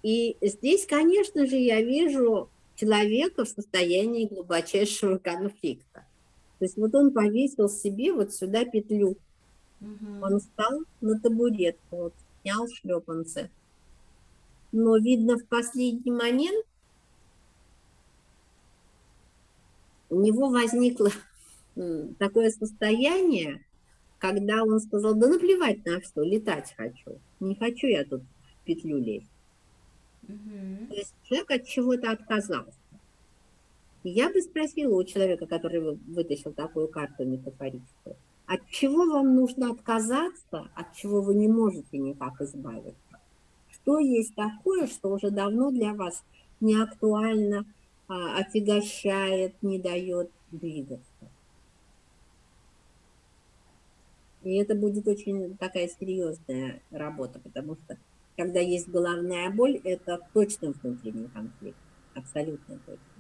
И 0.05 0.39
здесь, 0.41 0.87
конечно 0.87 1.47
же, 1.47 1.57
я 1.57 1.83
вижу 1.83 2.49
человека 2.77 3.45
в 3.45 3.49
состоянии 3.49 4.27
глубочайшего 4.27 5.19
конфликта. 5.19 6.07
То 6.59 6.65
есть 6.65 6.79
вот 6.79 6.95
он 6.95 7.13
повесил 7.13 7.69
себе 7.69 8.15
вот 8.15 8.33
сюда 8.33 8.65
петлю 8.65 9.19
Угу. 9.85 10.25
Он 10.25 10.41
встал 10.41 10.81
на 11.01 11.21
табуретку, 11.21 11.97
вот, 11.97 12.15
снял 12.43 12.67
шлепанцы. 12.69 13.51
Но, 14.73 14.97
видно, 14.97 15.37
в 15.37 15.47
последний 15.47 16.11
момент 16.11 16.67
у 20.11 20.21
него 20.21 20.49
возникло 20.49 21.11
такое 22.19 22.51
состояние, 22.51 23.65
когда 24.19 24.63
он 24.63 24.81
сказал, 24.81 25.15
да 25.15 25.29
наплевать 25.29 25.85
на 25.85 26.01
что, 26.01 26.23
летать 26.23 26.75
хочу. 26.77 27.19
Не 27.41 27.55
хочу 27.57 27.87
я 27.87 28.05
тут 28.05 28.23
в 28.23 28.65
петлю 28.65 28.99
лезть. 28.99 29.29
Угу. 30.23 30.89
То 30.89 30.95
есть 30.95 31.15
человек 31.25 31.51
от 31.51 31.67
чего-то 31.67 32.11
отказался. 32.11 32.79
Я 34.03 34.31
бы 34.31 34.41
спросила 34.43 34.97
у 34.97 35.05
человека, 35.05 35.47
который 35.47 35.81
вытащил 35.81 36.53
такую 36.53 36.89
карту 36.89 37.25
метафорическую, 37.25 38.17
от 38.47 38.69
чего 38.69 39.07
вам 39.07 39.37
нужно 39.37 39.71
отказаться, 39.71 40.69
от 40.75 40.95
чего 40.95 41.23
вы 41.23 41.35
не 41.35 41.49
можете 41.49 41.99
никак 41.99 42.41
избавиться? 42.41 42.95
Что 43.71 43.99
есть 43.99 44.35
такое, 44.35 44.87
что 44.87 45.13
уже 45.13 45.31
давно 45.31 45.71
для 45.71 45.95
вас 45.95 46.23
не 46.61 46.81
актуально, 46.81 47.65
а, 48.09 48.39
отягощает, 48.39 49.55
не 49.63 49.79
дает 49.79 50.31
двигаться? 50.51 51.05
И 54.43 54.57
это 54.57 54.75
будет 54.75 55.09
очень 55.09 55.57
такая 55.57 55.89
серьезная 55.89 56.83
работа, 56.91 57.39
потому 57.39 57.77
что 57.77 57.97
когда 58.37 58.61
есть 58.61 58.89
головная 58.89 59.51
боль, 59.51 59.81
это 59.85 60.21
точно 60.35 60.75
внутренний 60.83 61.29
конфликт, 61.29 61.79
абсолютно 62.15 62.79
точно. 62.85 63.14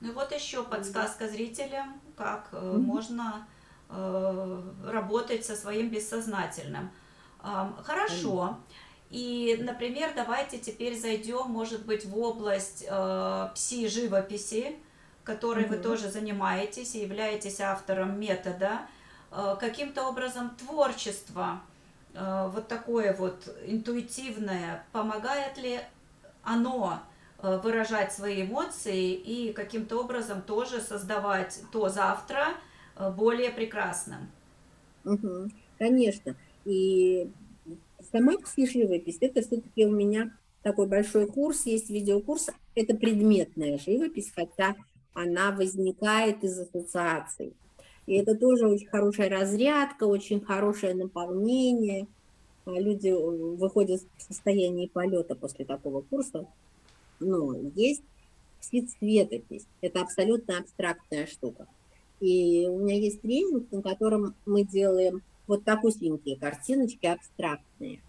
Ну 0.00 0.12
вот 0.12 0.32
еще 0.32 0.62
подсказка 0.62 1.28
зрителям, 1.28 2.00
как 2.16 2.48
mm-hmm. 2.52 2.78
можно 2.78 3.46
э, 3.88 4.62
работать 4.84 5.44
со 5.44 5.56
своим 5.56 5.88
бессознательным. 5.88 6.90
Э, 7.42 7.70
хорошо. 7.82 8.58
И, 9.10 9.58
например, 9.62 10.10
давайте 10.14 10.58
теперь 10.58 10.98
зайдем, 10.98 11.50
может 11.50 11.86
быть, 11.86 12.04
в 12.04 12.18
область 12.18 12.84
э, 12.88 13.48
пси-живописи, 13.54 14.76
которой 15.24 15.64
mm-hmm. 15.64 15.68
вы 15.68 15.76
тоже 15.78 16.10
занимаетесь 16.10 16.94
и 16.94 17.00
являетесь 17.00 17.60
автором 17.60 18.20
метода. 18.20 18.82
Э, 19.30 19.56
каким-то 19.58 20.08
образом 20.08 20.50
творчество, 20.56 21.60
э, 22.14 22.50
вот 22.52 22.68
такое 22.68 23.14
вот 23.14 23.48
интуитивное, 23.64 24.84
помогает 24.92 25.56
ли 25.56 25.80
оно 26.42 27.00
выражать 27.42 28.12
свои 28.12 28.42
эмоции 28.42 29.12
и 29.12 29.52
каким-то 29.52 30.00
образом 30.00 30.42
тоже 30.42 30.80
создавать 30.80 31.60
то 31.72 31.88
завтра 31.88 32.54
э, 32.96 33.10
более 33.10 33.50
прекрасным. 33.50 34.28
Угу, 35.04 35.50
конечно. 35.78 36.34
И 36.64 37.30
сама 38.10 38.34
пси-живопись, 38.38 39.18
это 39.20 39.42
все-таки 39.42 39.86
у 39.86 39.92
меня 39.92 40.32
такой 40.62 40.86
большой 40.86 41.26
курс, 41.26 41.66
есть 41.66 41.90
видеокурс, 41.90 42.48
это 42.74 42.96
предметная 42.96 43.78
живопись, 43.78 44.32
хотя 44.34 44.74
она 45.14 45.52
возникает 45.52 46.42
из 46.42 46.58
ассоциаций. 46.58 47.52
И 48.06 48.14
это 48.14 48.34
тоже 48.36 48.66
очень 48.66 48.88
хорошая 48.88 49.28
разрядка, 49.28 50.04
очень 50.04 50.40
хорошее 50.40 50.94
наполнение. 50.94 52.06
Люди 52.66 53.08
э, 53.08 53.56
выходят 53.56 54.00
в 54.16 54.22
состояние 54.22 54.88
полета 54.88 55.34
после 55.34 55.64
такого 55.64 56.00
курса 56.00 56.46
но 57.20 57.54
есть 57.74 58.02
цветопись. 58.70 59.66
Это 59.80 60.00
абсолютно 60.00 60.58
абстрактная 60.58 61.26
штука. 61.26 61.66
И 62.20 62.66
у 62.66 62.78
меня 62.78 62.96
есть 62.96 63.20
тренинг, 63.20 63.70
на 63.70 63.82
котором 63.82 64.34
мы 64.46 64.64
делаем 64.64 65.22
вот 65.46 65.64
такусенькие 65.64 66.36
картиночки 66.36 67.06
абстрактные. 67.06 68.00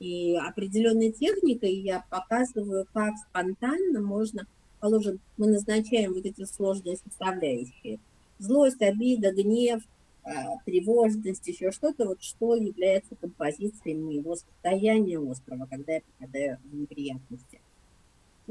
И 0.00 0.36
определенной 0.36 1.12
техникой 1.12 1.74
я 1.74 2.04
показываю, 2.10 2.86
как 2.92 3.14
спонтанно 3.28 4.00
можно, 4.00 4.46
положим, 4.80 5.20
мы 5.36 5.46
назначаем 5.46 6.12
вот 6.12 6.26
эти 6.26 6.44
сложные 6.44 6.96
составляющие. 6.96 8.00
Злость, 8.38 8.82
обида, 8.82 9.32
гнев, 9.32 9.82
а, 10.24 10.58
тревожность, 10.66 11.46
еще 11.46 11.70
что-то, 11.70 12.06
вот 12.06 12.22
что 12.22 12.56
является 12.56 13.14
композицией 13.14 13.96
моего 13.96 14.34
состояния 14.34 15.20
острова, 15.20 15.66
когда 15.70 15.94
я 15.94 16.00
попадаю 16.00 16.58
в 16.64 16.74
неприятности. 16.74 17.60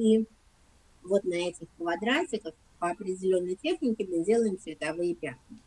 И 0.02 0.26
вот 1.04 1.24
на 1.26 1.36
этих 1.36 1.68
квадратиках 1.78 2.56
по 2.80 2.90
определенной 2.90 3.54
технике 3.54 4.08
мы 4.10 4.26
делаем 4.26 4.58
цветовые 4.58 5.14
пятна. 5.14 5.60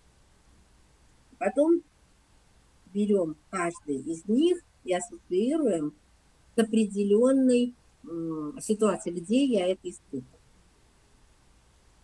Потом 1.38 1.82
берем 2.92 3.36
каждый 3.50 3.98
из 3.98 4.26
них 4.26 4.60
и 4.82 4.92
ассоциируем 4.92 5.94
с 6.56 6.58
определенной 6.58 7.74
ситуацией, 8.60 9.20
где 9.20 9.44
я 9.44 9.68
это 9.68 9.88
испытываю. 9.88 10.40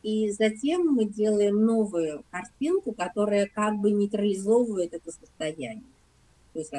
И 0.04 0.30
затем 0.30 0.86
мы 0.86 1.06
делаем 1.06 1.64
новую 1.64 2.24
картинку, 2.30 2.92
которая 2.92 3.48
как 3.48 3.76
бы 3.80 3.90
нейтрализовывает 3.90 4.94
это 4.94 5.10
состояние. 5.10 5.82
То 6.52 6.60
есть 6.60 6.72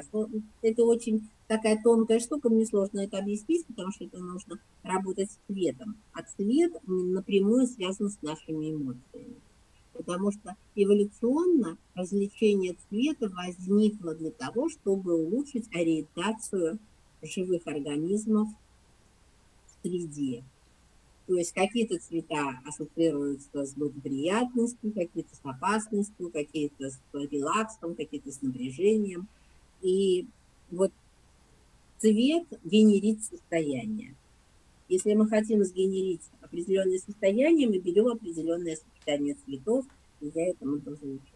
это 0.62 0.84
очень 0.86 1.28
такая 1.52 1.82
тонкая 1.84 2.20
штука, 2.20 2.50
мне 2.50 2.66
сложно 2.66 3.02
это 3.02 3.18
объяснить, 3.18 3.66
потому 3.66 3.92
что 3.92 4.06
это 4.06 4.20
нужно 4.20 4.58
работать 4.84 5.32
с 5.32 5.40
цветом. 5.48 5.98
А 6.14 6.24
цвет 6.24 6.72
напрямую 6.88 7.68
связан 7.68 8.10
с 8.10 8.22
нашими 8.22 8.72
эмоциями. 8.72 9.36
Потому 9.92 10.32
что 10.32 10.56
эволюционно 10.76 11.78
развлечение 11.94 12.78
цвета 12.88 13.30
возникло 13.30 14.16
для 14.16 14.32
того, 14.32 14.70
чтобы 14.70 15.14
улучшить 15.14 15.68
ориентацию 15.76 16.80
живых 17.22 17.68
организмов 17.68 18.48
в 19.68 19.88
среде. 19.88 20.46
То 21.28 21.36
есть 21.36 21.52
какие-то 21.52 22.00
цвета 22.00 22.62
ассоциируются 22.66 23.66
с 23.66 23.74
благоприятностью, 23.74 24.94
какие-то 24.94 25.36
с 25.36 25.42
опасностью, 25.44 26.30
какие-то 26.32 26.90
с 26.90 27.00
релаксом, 27.14 27.96
какие-то 27.96 28.32
с 28.32 28.42
напряжением– 28.42 29.28
и 29.82 30.28
вот 30.70 30.92
цвет 32.02 32.46
генерит 32.64 33.24
состояние. 33.24 34.16
Если 34.90 35.14
мы 35.14 35.30
хотим 35.30 35.64
сгенерить 35.64 36.24
определенное 36.42 36.98
состояние, 36.98 37.70
мы 37.70 37.78
берем 37.78 38.08
определенное 38.08 38.76
сочетание 38.76 39.36
цветов, 39.46 39.86
и 40.20 40.32
я 40.34 40.50
этому 40.50 40.80
тоже 40.80 41.06
учу. 41.06 41.34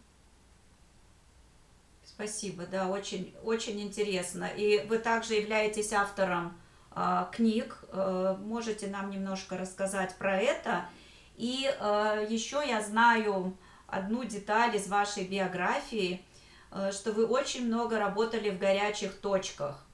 Спасибо, 2.04 2.66
да, 2.66 2.88
очень, 2.88 3.32
очень 3.42 3.80
интересно. 3.80 4.44
И 4.44 4.84
вы 4.86 4.98
также 4.98 5.34
являетесь 5.34 5.92
автором 5.92 6.56
э, 6.94 7.24
книг. 7.32 7.84
Э, 7.92 8.36
можете 8.42 8.88
нам 8.88 9.10
немножко 9.10 9.56
рассказать 9.56 10.16
про 10.16 10.38
это? 10.38 10.88
И 11.36 11.66
э, 11.66 12.26
еще 12.28 12.62
я 12.66 12.82
знаю 12.82 13.56
одну 13.86 14.24
деталь 14.24 14.76
из 14.76 14.88
вашей 14.88 15.26
биографии– 15.26 16.20
Э, 16.76 16.92
что 16.92 17.12
вы 17.12 17.26
очень 17.26 17.66
много 17.66 17.98
работали 17.98 18.50
в 18.50 18.58
горячих 18.58 19.14
точках. 19.14 19.85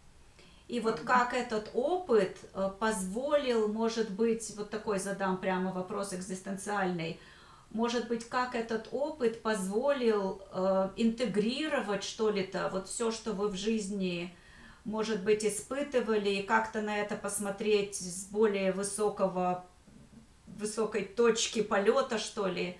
И 0.73 0.81
вот 0.81 1.01
как 1.01 1.35
этот 1.35 1.69
опыт 1.75 2.39
э, 2.55 2.71
позволил, 2.81 3.69
может 3.69 4.11
быть, 4.11 4.55
вот 4.57 4.71
такой 4.71 4.99
задам 4.99 5.37
прямо 5.37 5.71
вопрос 5.71 6.15
экзистенциальный, 6.15 7.21
может 7.73 8.09
быть, 8.09 8.27
как 8.27 8.55
этот 8.55 8.89
опыт 8.91 9.43
позволил 9.43 10.41
э, 10.51 10.89
интегрировать 10.97 12.05
что 12.05 12.31
ли-то, 12.31 12.71
вот 12.73 12.89
все, 12.89 13.11
что 13.11 13.35
вы 13.35 13.49
в 13.49 13.55
жизни, 13.55 14.35
может 14.87 15.23
быть, 15.23 15.45
испытывали, 15.45 16.31
и 16.31 16.43
как-то 16.43 16.81
на 16.81 16.97
это 16.97 17.17
посмотреть 17.17 17.97
с 17.97 18.25
более 18.31 18.73
высокого, 18.73 19.67
высокой 20.47 21.05
точки 21.05 21.61
полета, 21.61 22.17
что 22.17 22.47
ли, 22.47 22.79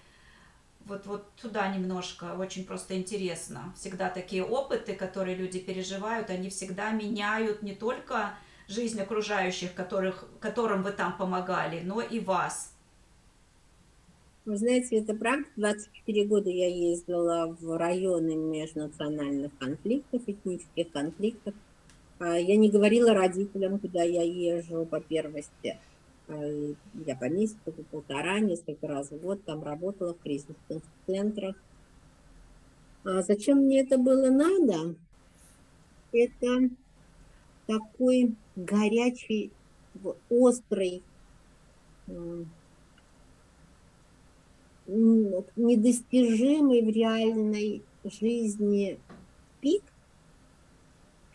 вот, 0.87 1.07
вот 1.07 1.25
туда 1.41 1.75
немножко, 1.75 2.35
очень 2.39 2.65
просто 2.65 2.97
интересно. 2.97 3.73
Всегда 3.77 4.11
такие 4.11 4.45
опыты, 4.45 4.95
которые 4.95 5.37
люди 5.37 5.59
переживают, 5.59 6.31
они 6.31 6.51
всегда 6.51 6.91
меняют 6.91 7.63
не 7.63 7.75
только 7.75 8.35
жизнь 8.69 9.01
окружающих, 9.01 9.75
которых, 9.75 10.25
которым 10.41 10.83
вы 10.83 10.93
там 10.93 11.17
помогали, 11.17 11.81
но 11.85 12.01
и 12.01 12.21
вас. 12.21 12.73
Вы 14.45 14.57
знаете, 14.57 14.99
это 14.99 15.15
правда. 15.15 15.47
24 15.57 16.25
года 16.25 16.51
я 16.51 16.67
ездила 16.67 17.57
в 17.61 17.79
районы 17.79 18.35
межнациональных 18.35 19.57
конфликтов, 19.59 20.23
этнических 20.27 20.91
конфликтов. 20.91 21.55
А, 22.19 22.37
я 22.39 22.57
не 22.57 22.69
говорила 22.69 23.15
родителям, 23.15 23.79
куда 23.79 24.03
я 24.03 24.23
езжу 24.23 24.85
по 24.85 25.01
первости. 25.01 25.79
Э, 26.29 26.75
я 27.07 27.17
по 27.17 27.29
месяцу, 27.29 27.59
по 27.65 27.83
полтора, 27.83 28.41
несколько 28.41 28.87
раз 28.87 29.11
в 29.11 29.21
год 29.21 29.45
там 29.45 29.63
работала 29.63 30.15
в 30.15 30.19
кризисных 30.19 30.83
центрах. 31.07 31.57
А 33.05 33.23
зачем 33.23 33.59
мне 33.59 33.81
это 33.81 33.99
было 33.99 34.31
надо? 34.31 34.95
Это 36.13 36.71
такой 37.67 38.35
горячий, 38.55 39.51
острый, 40.29 41.03
недостижимый 44.87 46.83
в 46.83 46.89
реальной 46.89 47.83
жизни 48.05 48.99
пик 49.61 49.83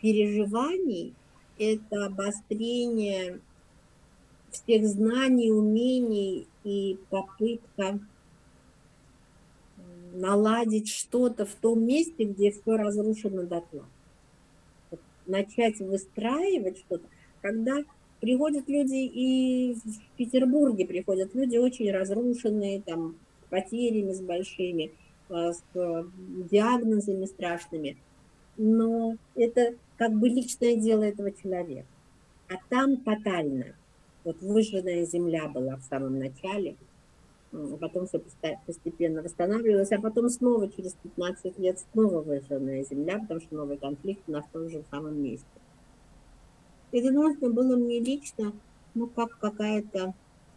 переживаний, 0.00 1.14
это 1.58 2.06
обострение 2.06 3.40
всех 4.50 4.86
знаний, 4.86 5.50
умений 5.50 6.46
и 6.64 6.98
попытка 7.10 8.00
наладить 10.12 10.88
что-то 10.88 11.46
в 11.46 11.54
том 11.54 11.84
месте, 11.84 12.24
где 12.24 12.50
все 12.50 12.76
разрушено 12.76 13.42
дотла. 13.44 13.86
Начать 15.26 15.78
выстраивать 15.80 16.78
что-то, 16.78 17.04
когда 17.42 17.84
приходят 18.20 18.68
люди 18.68 18.96
и 18.96 19.74
в 19.74 20.16
Петербурге 20.16 20.86
приходят 20.86 21.34
люди 21.34 21.56
очень 21.56 21.90
разрушенные, 21.90 22.80
там, 22.80 23.16
с 23.46 23.50
потерями 23.50 24.12
с 24.12 24.20
большими, 24.20 24.92
а, 25.28 25.52
с 25.52 25.62
диагнозами 26.50 27.26
страшными. 27.26 27.96
Но 28.56 29.16
это 29.36 29.74
как 29.96 30.12
бы 30.14 30.28
личное 30.28 30.76
дело 30.76 31.02
этого 31.02 31.30
человека. 31.30 31.86
А 32.48 32.54
там 32.70 32.96
тотально 32.96 33.76
вот 34.28 34.42
выжженная 34.42 35.06
земля 35.06 35.48
была 35.48 35.76
в 35.76 35.82
самом 35.82 36.18
начале. 36.18 36.76
а 37.50 37.76
потом 37.78 38.06
все 38.06 38.20
постепенно 38.66 39.22
восстанавливалось, 39.22 39.90
а 39.92 40.00
потом 40.00 40.28
снова 40.28 40.68
через 40.68 40.92
15 41.02 41.58
лет 41.58 41.78
снова 41.78 42.20
выжженная 42.20 42.84
земля, 42.84 43.18
потому 43.20 43.40
что 43.40 43.54
новый 43.54 43.78
конфликт 43.78 44.28
на 44.28 44.42
том 44.52 44.68
же 44.68 44.84
самом 44.90 45.22
месте. 45.22 45.46
Это 46.92 47.10
нужно 47.10 47.48
было 47.48 47.76
мне 47.76 48.00
лично, 48.00 48.52
ну, 48.94 49.06
как 49.06 49.38
какая-то 49.38 50.12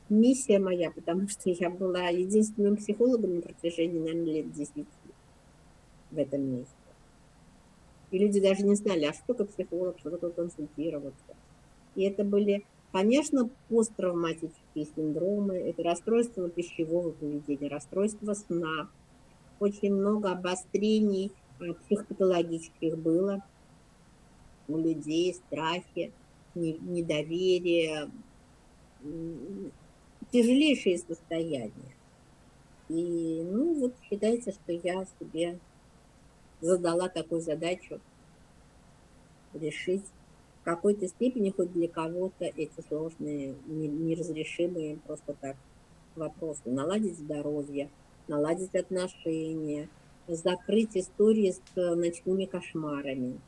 миссия 0.10 0.60
моя, 0.60 0.92
потому 0.92 1.30
что 1.30 1.50
я 1.50 1.70
была 1.70 2.10
единственным 2.10 2.76
психологом 2.76 3.36
на 3.36 3.42
протяжении, 3.42 4.00
наверное, 4.00 4.34
лет 4.34 4.52
10 4.52 4.86
в 6.12 6.18
этом 6.18 6.42
месте. 6.42 6.76
И 8.12 8.18
люди 8.18 8.42
даже 8.42 8.64
не 8.66 8.76
знали, 8.76 9.06
а 9.06 9.14
что 9.14 9.34
такое 9.34 9.48
психолог, 9.48 9.98
что 10.00 10.10
такое 10.10 10.32
консультироваться. 10.32 11.36
И 11.96 12.04
это 12.04 12.26
были 12.26 12.66
Конечно, 12.92 13.50
посттравматические 13.70 14.86
синдромы– 14.96 15.56
это 15.58 15.82
расстройство 15.82 16.50
пищевого 16.50 17.12
поведения, 17.12 17.70
расстройство 17.70 18.34
сна. 18.34 18.90
Очень 19.62 19.94
много 19.94 20.32
обострений 20.32 21.32
э, 21.60 21.74
психопатологических 21.74 22.98
было 22.98 23.46
у 24.68 24.78
людей, 24.78 25.34
страхи, 25.34 26.12
недоверие, 26.54 28.12
тяжелейшие 30.32 30.98
состояния. 30.98 31.96
И, 32.90 33.42
ну, 33.46 33.74
вот 33.80 33.96
считается, 34.10 34.52
что 34.52 34.74
я 34.74 35.06
себе 35.20 35.60
задала 36.60 37.08
такую 37.08 37.40
задачу 37.40 38.02
решить 39.54 40.04
в 40.62 40.64
какой-то 40.64 41.08
степени 41.08 41.50
хоть 41.50 41.74
для 41.74 41.88
кого-то 41.88 42.46
эти 42.46 42.82
сложные, 42.88 43.56
неразрешимые 43.66 44.98
просто 44.98 45.34
так 45.42 45.56
вопросы. 46.16 46.62
Наладить 46.66 47.18
здоровье, 47.18 47.90
наладить 48.28 48.76
отношения, 48.76 49.90
закрыть 50.28 50.96
истории 50.96 51.52
с 51.52 51.96
ночными 51.96 52.46
кошмарами. 52.46 53.40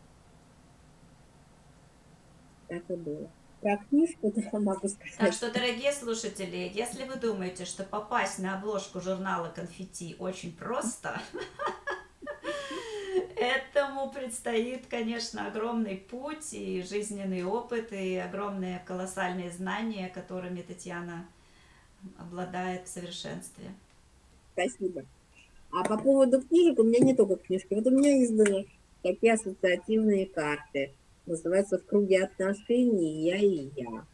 Так 2.68 2.90
и 2.90 2.96
было. 2.96 3.30
Про 3.62 3.78
книжку 3.78 4.34
я 4.36 4.60
могу 4.60 4.90
сказать. 4.90 5.18
Так 5.18 5.34
что, 5.34 5.52
дорогие 5.52 5.94
слушатели, 5.94 6.70
если 6.74 7.06
вы 7.06 7.16
думаете, 7.16 7.64
что 7.64 7.84
попасть 7.84 8.40
на 8.40 8.58
обложку 8.58 9.00
журнала 9.00 9.50
«Конфетти» 9.56 10.18
очень 10.20 10.54
просто, 10.54 11.22
Этому 13.44 14.10
предстоит, 14.10 14.88
конечно, 14.88 15.48
огромный 15.48 15.98
путь 15.98 16.54
и 16.54 16.82
жизненный 16.82 17.44
опыт, 17.44 17.92
и 17.92 18.16
огромные 18.16 18.82
колоссальные 18.86 19.52
знания, 19.52 20.08
которыми 20.08 20.62
Татьяна 20.62 21.28
обладает 22.18 22.88
в 22.88 22.90
совершенстве. 22.90 23.66
Спасибо. 24.54 25.04
А 25.74 25.84
по 25.84 25.98
поводу 25.98 26.42
книжек, 26.42 26.80
у 26.80 26.84
меня 26.84 27.00
не 27.00 27.14
только 27.14 27.36
книжки. 27.36 27.74
Вот 27.74 27.86
у 27.86 27.92
меня 27.92 28.24
изданы 28.24 28.66
такие 29.02 29.34
ассоциативные 29.34 30.26
карты. 30.26 30.94
Называется 31.26 31.80
«В 31.80 31.86
круге 31.86 32.24
отношений 32.24 33.26
я 33.26 33.36
и 33.36 33.70
я». 33.76 34.06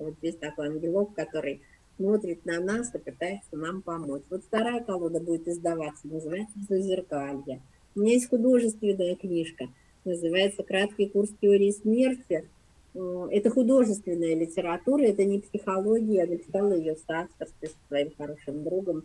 Вот 0.00 0.14
здесь 0.18 0.34
такой 0.34 0.66
ангелок, 0.66 1.14
который 1.14 1.62
смотрит 1.98 2.44
на 2.46 2.58
нас 2.58 2.92
и 2.96 2.98
пытается 2.98 3.56
нам 3.56 3.80
помочь. 3.80 4.22
Вот 4.28 4.42
вторая 4.42 4.82
колода 4.82 5.20
будет 5.20 5.46
издаваться, 5.46 6.08
называется 6.08 6.58
«Зазеркалье». 6.68 7.60
У 7.94 8.00
меня 8.00 8.14
есть 8.14 8.30
художественная 8.30 9.16
книжка, 9.16 9.68
называется 10.04 10.62
«Краткий 10.62 11.08
курс 11.08 11.30
теории 11.40 11.70
смерти». 11.70 12.48
Это 12.94 13.50
художественная 13.50 14.34
литература, 14.34 15.02
это 15.02 15.24
не 15.24 15.40
психология. 15.40 16.22
Я 16.22 16.26
написала 16.26 16.72
ее 16.74 16.94
в 16.94 17.00
соавторстве 17.06 17.68
со 17.68 17.74
своим 17.88 18.12
хорошим 18.16 18.64
другом 18.64 19.04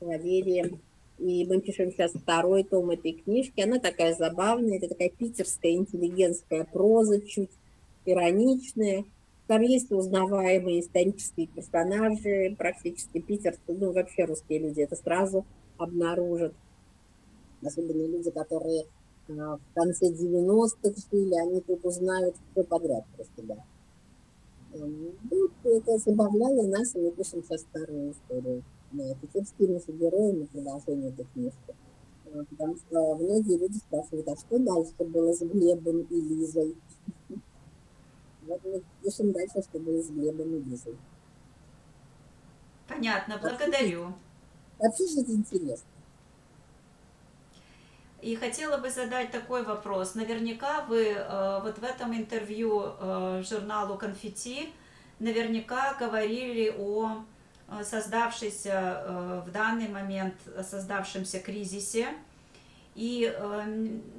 Валерием. 0.00 0.80
И 1.18 1.44
мы 1.44 1.60
пишем 1.60 1.92
сейчас 1.92 2.12
второй 2.12 2.64
том 2.64 2.90
этой 2.90 3.12
книжки. 3.12 3.60
Она 3.60 3.78
такая 3.78 4.14
забавная, 4.14 4.78
это 4.78 4.88
такая 4.88 5.10
питерская 5.10 5.72
интеллигентская 5.72 6.64
проза, 6.64 7.20
чуть 7.20 7.50
ироничная. 8.04 9.04
Там 9.46 9.62
есть 9.62 9.92
узнаваемые 9.92 10.80
исторические 10.80 11.46
персонажи, 11.48 12.54
практически 12.56 13.20
питерцы, 13.20 13.60
ну 13.68 13.92
вообще 13.92 14.24
русские 14.24 14.60
люди 14.60 14.80
это 14.80 14.96
сразу 14.96 15.44
обнаружат 15.76 16.54
особенно 17.64 18.06
люди, 18.06 18.30
которые 18.30 18.86
а, 19.28 19.56
в 19.56 19.74
конце 19.74 20.10
90-х 20.10 21.00
жили, 21.10 21.34
они 21.34 21.60
тут 21.60 21.84
узнают 21.84 22.36
все 22.52 22.64
подряд 22.64 23.04
про 23.16 23.24
себя. 23.36 23.64
Ну, 24.74 25.12
это 25.64 25.98
забавляло 25.98 26.66
нас, 26.66 26.94
и 26.94 26.98
мы 26.98 27.10
пишем 27.12 27.42
сейчас 27.42 27.62
старую 27.62 28.12
историю. 28.12 28.62
Да, 28.92 29.14
теперь 29.22 29.44
скинемся 29.44 29.92
героем 29.92 30.42
и 30.42 30.46
продолжение 30.46 31.10
этой 31.10 31.26
книжки. 31.32 31.74
А, 32.26 32.44
потому 32.50 32.76
что 32.76 33.14
многие 33.16 33.56
люди 33.56 33.78
спрашивают, 33.78 34.28
а 34.28 34.36
что 34.36 34.58
дальше 34.58 34.92
было 34.98 35.32
с 35.32 35.40
Глебом 35.40 36.02
и 36.02 36.20
Лизой? 36.20 36.76
Вот 38.46 38.60
мы 38.62 38.82
пишем 39.02 39.32
дальше, 39.32 39.62
что 39.62 39.78
было 39.78 40.02
с 40.02 40.10
Глебом 40.10 40.54
и 40.56 40.60
Лизой. 40.64 40.98
Понятно, 42.86 43.38
благодарю. 43.40 44.12
Вообще 44.78 45.06
же 45.06 45.22
это 45.22 45.32
интересно. 45.32 45.88
И 48.24 48.36
хотела 48.36 48.78
бы 48.78 48.88
задать 48.88 49.32
такой 49.32 49.64
вопрос. 49.64 50.14
Наверняка 50.14 50.80
вы 50.88 51.08
э, 51.08 51.60
вот 51.62 51.78
в 51.78 51.84
этом 51.84 52.16
интервью 52.16 52.82
э, 52.98 53.42
журналу 53.46 53.98
«Конфетти» 53.98 54.72
наверняка 55.18 55.92
говорили 56.00 56.74
о 56.78 57.22
э, 57.68 57.84
создавшейся 57.84 59.42
в 59.46 59.50
данный 59.50 59.88
момент 59.88 60.36
создавшемся 60.62 61.38
кризисе. 61.38 62.08
И, 62.94 63.30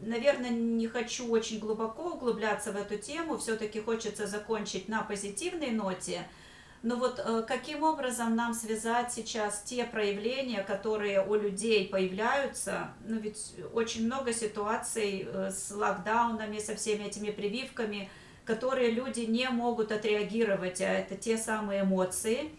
наверное, 0.03 0.51
не 0.51 0.87
хочу 0.87 1.27
очень 1.31 1.59
глубоко 1.59 2.11
углубляться 2.11 2.73
в 2.73 2.75
эту 2.75 2.97
тему, 2.97 3.39
все-таки 3.39 3.79
хочется 3.79 4.27
закончить 4.27 4.87
на 4.87 5.01
позитивной 5.01 5.71
ноте– 5.71 6.27
но 6.86 6.97
вот 6.97 7.19
э, 7.19 7.43
каким 7.47 7.81
образом 7.81 8.36
нам 8.36 8.53
связать 8.53 9.11
сейчас 9.11 9.63
те 9.65 9.86
проявления, 9.86 10.61
которые 10.61 11.25
у 11.25 11.33
людей 11.33 11.88
появляются? 11.88 12.89
Ну 13.07 13.17
ведь 13.17 13.55
очень 13.73 14.05
много 14.05 14.31
ситуаций 14.31 15.27
э, 15.27 15.49
с 15.49 15.71
локдаунами, 15.71 16.59
со 16.59 16.75
всеми 16.75 17.05
этими 17.05 17.31
прививками, 17.31 18.07
которые 18.45 18.91
люди 18.91 19.21
не 19.21 19.49
могут 19.49 19.91
отреагировать, 19.91 20.79
а 20.79 20.86
это 20.86 21.15
те 21.15 21.39
самые 21.39 21.81
эмоции. 21.81 22.51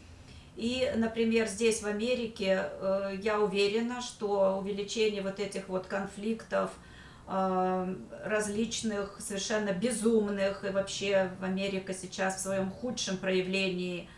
И, 0.56 0.90
например, 0.96 1.46
здесь 1.46 1.80
в 1.82 1.86
Америке 1.86 2.68
э, 2.68 3.18
я 3.22 3.38
уверена, 3.38 4.02
что 4.02 4.58
увеличение 4.58 5.22
вот 5.22 5.38
этих 5.38 5.68
вот 5.68 5.86
конфликтов, 5.86 6.72
различных, 7.28 9.18
совершенно 9.18 9.72
безумных, 9.72 10.64
и 10.64 10.68
вообще 10.68 11.32
в 11.40 11.44
Америка 11.44 11.92
сейчас 11.92 12.36
в 12.36 12.40
своем 12.40 12.70
худшем 12.70 13.16
проявлении 13.16 14.08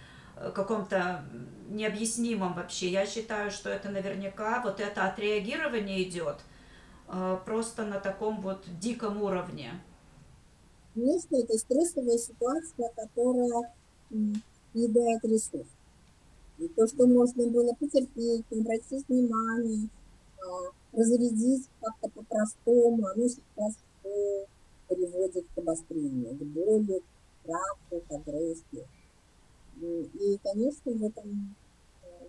каком-то 0.54 1.24
необъяснимом 1.68 2.54
вообще. 2.54 2.88
Я 2.88 3.06
считаю, 3.06 3.50
что 3.50 3.70
это 3.70 3.90
наверняка 3.90 4.62
вот 4.62 4.80
это 4.80 5.04
отреагирование 5.04 6.02
идет 6.02 6.38
э, 7.08 7.38
просто 7.44 7.84
на 7.84 8.00
таком 8.00 8.40
вот 8.40 8.64
диком 8.80 9.22
уровне. 9.22 9.72
Конечно, 10.94 11.36
это 11.36 11.56
стрессовая 11.58 12.18
ситуация, 12.18 12.90
которая 12.96 13.72
съедает 14.72 15.24
ресурс. 15.24 15.68
И 16.58 16.66
то, 16.68 16.86
что 16.88 17.06
можно 17.06 17.46
было 17.46 17.72
потерпеть, 17.74 18.44
не 18.50 18.60
обратить 18.60 19.08
внимание, 19.08 19.88
а, 20.40 20.72
разрядить 20.92 21.68
как-то 21.80 22.08
по-простому, 22.08 23.06
оно 23.06 23.28
сейчас 23.28 23.76
приводит 24.88 25.46
к 25.54 25.58
обострению, 25.58 26.34
к 26.34 26.42
боли, 26.42 26.98
к 26.98 27.44
страху, 27.44 28.02
к 28.08 28.12
агрессии. 28.12 28.86
И, 30.20 30.38
конечно, 30.42 30.92
в 30.92 31.04
этом 31.04 31.54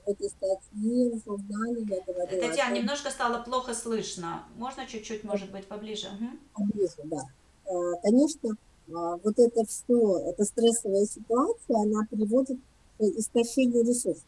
в 0.06 0.10
этой 0.10 0.30
статье, 0.30 1.12
в 1.12 1.24
журнале 1.26 1.86
я 1.88 2.02
говорила... 2.02 2.48
Татьяна, 2.48 2.76
немножко 2.76 3.10
стало 3.10 3.44
плохо 3.44 3.74
слышно. 3.74 4.44
Можно 4.56 4.88
чуть-чуть, 4.88 5.24
может 5.24 5.52
быть, 5.52 5.68
поближе? 5.68 6.08
Поближе, 6.54 7.02
да. 7.04 7.22
Э, 7.66 7.94
конечно, 8.02 8.56
вот 8.88 9.38
это 9.38 9.66
все, 9.66 10.18
эта 10.30 10.46
стрессовая 10.46 11.06
ситуация, 11.06 11.78
она 11.78 12.08
приводит 12.10 12.58
к 12.98 13.02
истощению 13.02 13.86
ресурсов. 13.86 14.26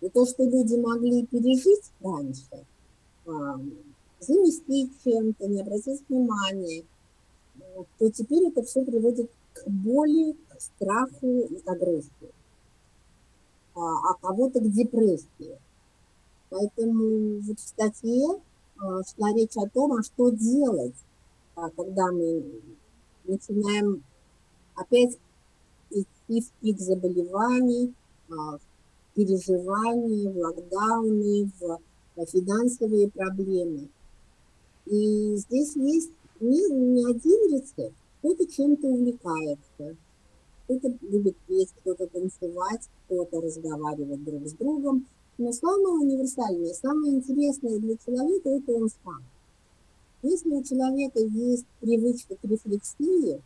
И 0.00 0.08
то, 0.08 0.26
что 0.26 0.44
люди 0.44 0.74
могли 0.76 1.26
пережить 1.26 1.90
раньше, 2.00 2.64
заместить 4.20 4.90
чем-то, 5.04 5.46
не 5.46 5.60
обратить 5.60 6.02
внимания, 6.08 6.84
э, 7.60 7.82
то 7.98 8.10
теперь 8.10 8.48
это 8.48 8.62
все 8.62 8.84
приводит 8.84 9.30
к 9.52 9.68
боли, 9.68 10.36
страху 10.58 11.40
и 11.40 11.62
агрессии, 11.66 12.32
а, 13.74 13.80
а 13.80 14.14
кого-то 14.20 14.60
к 14.60 14.70
депрессии. 14.70 15.58
Поэтому 16.50 17.40
вот 17.40 17.58
в 17.58 17.68
статье 17.68 18.40
а, 18.78 19.02
шла 19.04 19.32
речь 19.32 19.56
о 19.56 19.68
том, 19.68 19.92
а 19.92 20.02
что 20.02 20.30
делать, 20.30 20.96
а, 21.54 21.70
когда 21.70 22.10
мы 22.10 22.44
начинаем 23.24 24.02
опять 24.74 25.18
идти 25.90 26.40
в 26.40 26.50
пик 26.60 26.78
заболеваний, 26.80 27.94
переживания, 29.14 30.30
в 30.30 30.36
локдауны, 30.36 31.50
в 31.58 32.26
финансовые 32.26 33.10
проблемы. 33.10 33.88
И 34.86 35.36
здесь 35.36 35.74
есть 35.76 36.10
не, 36.40 36.70
не 36.70 37.10
один 37.10 37.52
рецепт, 37.52 37.96
кто-то 38.18 38.46
чем-то 38.46 38.86
увлекается, 38.86 39.96
кто-то 40.68 40.94
любит 41.00 41.36
петь, 41.46 41.70
кто-то 41.80 42.06
танцевать, 42.06 42.88
кто-то 43.06 43.40
разговаривать 43.40 44.22
друг 44.22 44.46
с 44.46 44.52
другом. 44.52 45.06
Но 45.38 45.52
самое 45.52 45.94
универсальное, 45.94 46.74
самое 46.74 47.14
интересное 47.14 47.78
для 47.78 47.96
человека– 47.96 48.48
это 48.50 48.72
он 48.72 48.88
сам. 49.02 49.22
Если 50.22 50.50
у 50.50 50.62
человека 50.62 51.20
есть 51.20 51.66
привычка 51.80 52.34
к 52.36 52.44
рефлексии, 52.44 53.40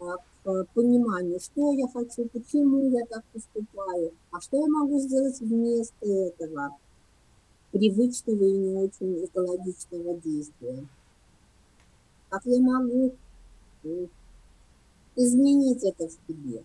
а, 0.00 0.16
к 0.44 0.66
пониманию, 0.74 1.38
что 1.38 1.72
я 1.72 1.86
хочу, 1.88 2.28
почему 2.32 2.88
я 2.88 3.04
так 3.06 3.22
поступаю, 3.32 4.12
а 4.30 4.40
что 4.40 4.56
я 4.56 4.66
могу 4.66 4.98
сделать 5.00 5.38
вместо 5.40 6.06
этого 6.06 6.76
привычного 7.70 8.42
и 8.42 8.52
не 8.52 8.74
очень 8.74 9.24
экологичного 9.24 10.18
действия. 10.20 10.86
Как 12.30 12.42
я 12.46 12.60
могу 12.60 13.14
изменить 15.18 15.82
это 15.82 16.08
в 16.08 16.12
себе? 16.26 16.62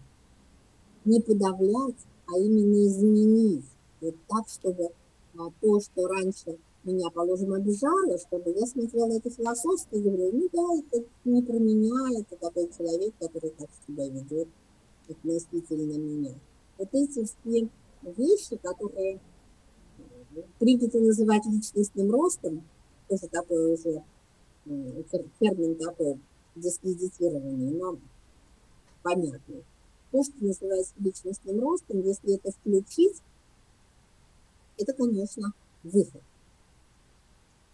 Не 1.05 1.19
подавлять, 1.19 1.97
а 2.27 2.37
именно 2.37 2.87
изменить. 2.87 3.65
Вот 3.99 4.15
так, 4.27 4.47
чтобы 4.47 4.91
а, 5.37 5.49
то, 5.59 5.79
что 5.79 6.07
раньше 6.07 6.57
меня, 6.83 7.09
положим, 7.09 7.53
обижало, 7.53 8.17
чтобы 8.17 8.51
я 8.51 8.65
смотрела 8.65 9.11
это 9.13 9.29
философски 9.29 9.95
и 9.95 10.01
говорила, 10.01 10.31
ну 10.31 10.49
да, 10.51 10.97
это 10.97 11.05
не 11.25 11.41
про 11.41 11.53
меня, 11.53 12.19
это 12.19 12.35
такой 12.37 12.69
человек, 12.77 13.13
который 13.19 13.49
так 13.51 13.69
себя 13.87 14.07
ведет 14.07 14.47
относительно 15.09 15.97
меня. 15.97 16.33
Вот 16.77 16.89
эти 16.91 17.25
все 17.25 17.69
вещи, 18.03 18.57
которые 18.57 19.19
принято 20.59 20.99
называть 20.99 21.45
личностным 21.45 22.11
ростом, 22.11 22.63
тоже 23.07 23.27
такой 23.27 23.73
уже 23.73 24.03
термин 25.39 25.75
такой 25.75 26.19
дискредитированный, 26.55 27.71
но 27.71 27.97
понятный. 29.03 29.63
То, 30.11 30.23
что 30.23 30.33
называется 30.39 30.93
личностным 30.99 31.59
ростом, 31.59 32.01
если 32.01 32.35
это 32.35 32.51
включить, 32.51 33.21
это, 34.77 34.93
конечно, 34.93 35.53
выход. 35.83 36.21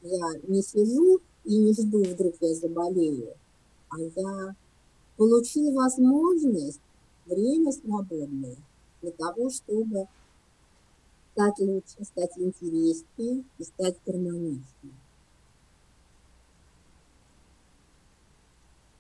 Я 0.02 0.40
не 0.44 0.62
сижу 0.62 1.20
и 1.44 1.58
не 1.58 1.74
жду, 1.74 2.04
вдруг 2.04 2.36
я 2.42 2.54
заболею, 2.56 3.36
а 3.90 4.00
я 4.00 4.56
получил 5.18 5.74
возможность, 5.74 6.80
время 7.26 7.72
свободное 7.72 8.56
для 9.02 9.12
того, 9.12 9.50
чтобы 9.50 10.08
стать 11.34 11.60
лучше, 11.60 12.04
стать 12.04 12.38
интереснее 12.38 13.44
и 13.58 13.64
стать 13.64 13.96
гармоничнее. 14.06 14.94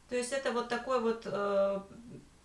То 0.09 0.15
есть 0.15 0.31
это 0.31 0.51
вот 0.51 0.69
такой 0.69 1.01
вот 1.01 1.23
э, 1.25 1.79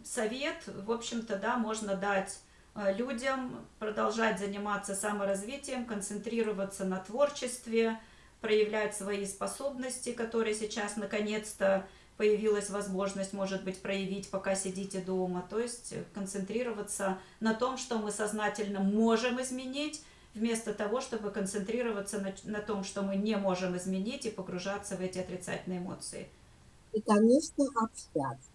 совет, 0.05 0.57
в 0.66 0.92
общем-то, 0.92 1.36
да, 1.36 1.57
можно 1.57 1.96
дать 1.96 2.38
э, 2.74 2.94
людям 2.94 3.66
продолжать 3.78 4.38
заниматься 4.38 4.94
саморазвитием, 4.94 5.86
концентрироваться 5.86 6.84
на 6.84 6.98
творчестве, 6.98 7.98
проявлять 8.40 8.96
свои 8.96 9.26
способности, 9.26 10.12
которые 10.12 10.55
сейчас 10.55 10.96
наконец-то 10.96 11.86
появилась 12.16 12.70
возможность, 12.70 13.32
может 13.32 13.64
быть, 13.64 13.80
проявить, 13.82 14.30
пока 14.30 14.55
сидите 14.55 15.00
дома. 15.00 15.44
То 15.48 15.59
есть 15.59 15.94
концентрироваться 16.12 17.18
на 17.40 17.55
том, 17.55 17.76
что 17.76 17.98
мы 17.98 18.12
сознательно 18.12 18.80
можем 18.80 19.40
изменить, 19.42 20.02
вместо 20.34 20.74
того, 20.74 21.00
чтобы 21.00 21.30
концентрироваться 21.30 22.20
на, 22.20 22.34
на 22.44 22.61
том, 22.61 22.84
что 22.84 23.02
мы 23.02 23.16
не 23.16 23.36
можем 23.36 23.76
изменить 23.76 24.26
и 24.26 24.30
погружаться 24.30 24.96
в 24.96 25.00
эти 25.00 25.18
отрицательные 25.18 25.78
эмоции. 25.78 26.28
И, 26.92 27.00
конечно, 27.00 27.64
общаться. 27.76 28.50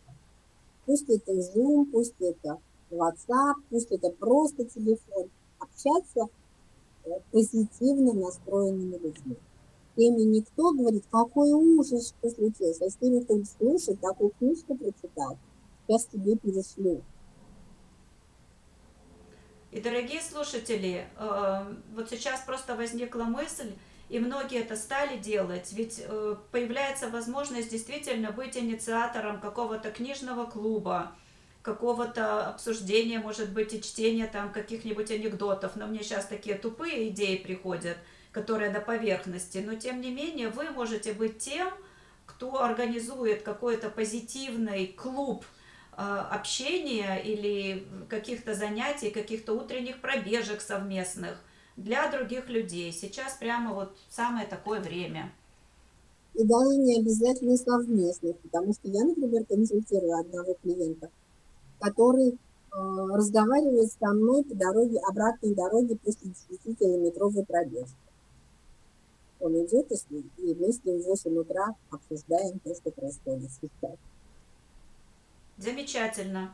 Пусть 0.90 1.08
это 1.08 1.34
Zoom, 1.34 1.86
пусть 1.92 2.16
это 2.20 2.58
WhatsApp, 2.90 3.58
пусть 3.70 3.92
это 3.92 4.10
просто 4.10 4.66
телефон. 4.66 5.30
Общаться 5.60 6.30
э, 7.06 7.10
позитивно 7.32 8.14
настроенными 8.14 8.98
людьми 8.98 9.38
теми 10.00 10.22
никто 10.22 10.72
говорит, 10.72 11.04
какой 11.12 11.52
ужас, 11.52 12.16
что 12.18 12.30
случилось. 12.30 12.82
А 12.82 12.90
с 12.90 12.96
теми, 12.96 13.22
кто 13.22 13.36
слушает, 13.44 14.00
такую 14.00 14.32
книжку 14.40 14.76
прочитал, 14.76 15.38
сейчас 15.88 16.06
тебе 16.06 16.38
перешлю. 16.38 17.04
И, 19.72 19.82
дорогие 19.82 20.22
слушатели, 20.22 21.06
э, 21.18 21.74
вот 21.94 22.10
сейчас 22.10 22.42
просто 22.46 22.76
возникла 22.76 23.24
мысль, 23.26 23.74
и 24.10 24.20
многие 24.20 24.60
это 24.60 24.76
стали 24.76 25.18
делать, 25.18 25.72
ведь 25.72 26.04
э, 26.04 26.36
появляется 26.52 27.10
возможность 27.10 27.70
действительно 27.70 28.32
быть 28.32 28.58
инициатором 28.58 29.40
какого-то 29.40 29.92
книжного 29.92 30.46
клуба, 30.46 31.12
какого-то 31.62 32.48
обсуждения, 32.48 33.20
может 33.20 33.52
быть, 33.52 33.74
и 33.74 33.82
чтения 33.82 34.28
там 34.28 34.52
каких-нибудь 34.52 35.12
анекдотов. 35.12 35.76
Но 35.76 35.88
мне 35.88 36.04
сейчас 36.04 36.26
такие 36.26 36.58
тупые 36.58 37.10
идеи 37.10 37.38
приходят– 37.38 37.98
которая 38.32 38.72
на 38.72 38.80
поверхности, 38.80 39.60
но 39.60 39.76
тем 39.76 40.02
не 40.02 40.12
менее 40.12 40.50
вы 40.50 40.70
можете 40.70 41.14
быть 41.14 41.40
тем, 41.40 41.70
кто 42.26 42.64
организует 42.64 43.42
какой-то 43.42 43.90
позитивный 43.90 44.88
клуб 44.88 45.44
э, 45.98 46.02
общения 46.02 47.18
или 47.18 47.88
каких-то 48.08 48.54
занятий, 48.54 49.10
каких-то 49.10 49.54
утренних 49.54 50.00
пробежек 50.00 50.62
совместных 50.62 51.42
для 51.84 52.10
других 52.12 52.50
людей. 52.50 52.92
Сейчас 52.92 53.34
прямо 53.34 53.74
вот 53.74 53.98
самое 54.10 54.46
такое 54.48 54.80
время. 54.80 55.32
И 56.34 56.44
даже 56.46 56.78
не 56.78 57.00
обязательно 57.00 57.58
совместных, 57.58 58.38
потому 58.40 58.74
что 58.74 58.88
я, 58.88 59.04
например, 59.04 59.46
консультирую 59.46 60.20
одного 60.20 60.56
клиента, 60.62 61.10
который 61.80 62.30
э, 62.30 62.36
разговаривает 62.72 63.92
со 63.92 64.08
мной 64.14 64.44
по 64.44 64.56
дороге, 64.56 65.00
обратной 65.10 65.56
дороге 65.56 65.98
после 65.98 66.32
10-километровой 66.66 67.46
пробежки 67.46 67.98
он 69.40 69.54
идет, 69.66 69.92
и 69.92 70.56
мы 70.56 70.72
с 70.72 70.84
ним 70.84 71.02
в 71.02 71.06
8 71.06 71.38
утра 71.38 71.76
обсуждаем 71.90 72.60
то, 72.60 72.76
что 72.76 72.92
происходит 72.92 73.50
сейчас. 73.52 73.96
Замечательно. 75.58 76.54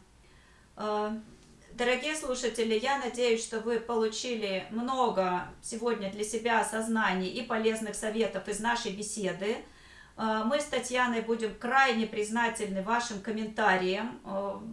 Дорогие 1.75 2.15
слушатели, 2.15 2.79
я 2.79 2.99
надеюсь, 2.99 3.43
что 3.43 3.59
вы 3.59 3.81
получили 3.81 4.65
много 4.69 5.49
сегодня 5.61 6.09
для 6.09 6.23
себя 6.23 6.61
осознаний 6.61 7.27
и 7.27 7.41
полезных 7.41 7.95
советов 7.95 8.47
из 8.47 8.61
нашей 8.61 8.93
беседы. 8.93 9.57
А, 10.15 10.45
мы 10.45 10.61
с 10.61 10.63
Татьяной 10.67 11.19
будем 11.19 11.53
крайне 11.53 12.07
признательны 12.07 12.81
вашим 12.81 13.19
комментариям. 13.19 14.21
А, 14.23 14.63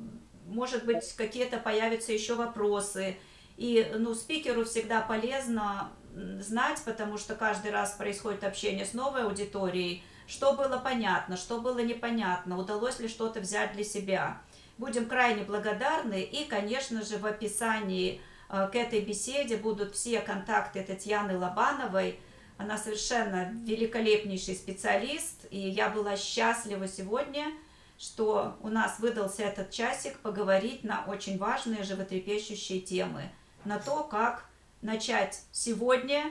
может 0.47 0.85
быть, 0.85 1.13
какие-то 1.15 1.59
появятся 1.59 2.13
еще 2.13 2.37
вопросы. 2.37 3.17
И 3.57 3.85
ну, 3.99 4.15
спикеру 4.15 4.65
всегда 4.65 5.01
полезно 5.01 5.91
знать, 6.39 6.81
потому 6.85 7.19
что 7.19 7.35
каждый 7.35 7.73
раз 7.73 7.95
происходит 7.95 8.45
общение 8.45 8.87
с 8.87 8.93
новой 8.93 9.25
аудиторией, 9.25 10.05
что 10.29 10.53
было 10.53 10.79
понятно, 10.79 11.37
что 11.37 11.61
было 11.61 11.81
непонятно, 11.81 12.59
удалось 12.59 13.01
ли 13.01 13.09
что-то 13.09 13.41
взять 13.41 13.73
для 13.73 13.83
себя. 13.83 14.41
Будем 14.79 15.07
крайне 15.07 15.45
благодарны 15.45 16.23
и, 16.23 16.45
конечно 16.45 17.05
же, 17.05 17.19
в 17.19 17.27
описании 17.27 18.21
э, 18.49 18.69
к 18.73 18.75
этой 18.75 19.01
беседе 19.01 19.57
будут 19.57 19.95
все 19.95 20.21
контакты 20.21 20.83
Татьяны 20.83 21.39
Лобановой. 21.39 22.19
Она 22.59 22.79
совершенно 22.79 23.53
великолепнейший 23.65 24.55
специалист, 24.55 25.47
и 25.51 25.59
я 25.59 25.89
была 25.89 26.17
счастлива 26.17 26.89
сегодня, 26.89 27.53
что 27.99 28.57
у 28.61 28.69
нас 28.69 28.99
выдался 28.99 29.43
этот 29.43 29.71
часик 29.71 30.19
поговорить 30.21 30.85
на 30.85 31.05
очень 31.07 31.39
важные 31.39 31.85
животрепещущие 31.85 32.81
темы, 32.81 33.31
на 33.65 33.79
то, 33.79 34.03
как 34.05 34.47
начать 34.81 35.43
сегодня 35.53 36.25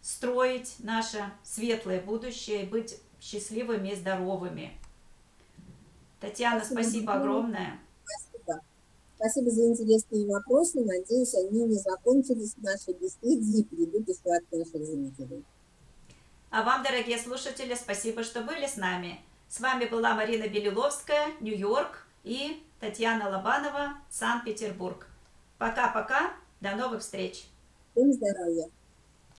строить 0.00 0.76
наше 0.78 1.30
светлое 1.42 2.00
будущее 2.00 2.62
и 2.62 2.66
быть 2.66 3.00
счастливыми 3.20 3.90
и 3.90 3.96
здоровыми. 3.96 4.78
Татьяна, 6.20 6.64
спасибо, 6.64 7.14
огромное. 7.14 7.78
Спасибо. 8.04 8.60
Спасибо 9.16 9.50
за 9.50 9.66
интересные 9.66 10.26
вопросы. 10.26 10.84
Надеюсь, 10.84 11.34
они 11.34 11.64
не 11.64 11.78
закончились 11.78 12.54
в 12.54 12.62
нашей 12.62 12.94
беседе 12.94 13.60
и 13.60 13.64
придут 13.64 14.08
еще 14.08 14.34
от 14.34 14.50
наших 14.52 14.84
зрителей. 14.86 15.44
А 16.50 16.62
вам, 16.62 16.82
дорогие 16.82 17.18
слушатели, 17.18 17.74
спасибо, 17.74 18.22
что 18.22 18.42
были 18.42 18.66
с 18.66 18.76
нами. 18.76 19.20
С 19.48 19.60
вами 19.60 19.86
была 19.86 20.14
Марина 20.14 20.48
Белиловская, 20.48 21.32
Нью-Йорк 21.40 22.06
и 22.24 22.62
Татьяна 22.80 23.28
Лобанова, 23.28 23.98
Санкт-Петербург. 24.10 25.06
Пока-пока, 25.58 26.32
до 26.60 26.74
новых 26.74 27.00
встреч! 27.00 27.46
Всем 27.92 28.12
здоровья! 28.12 28.68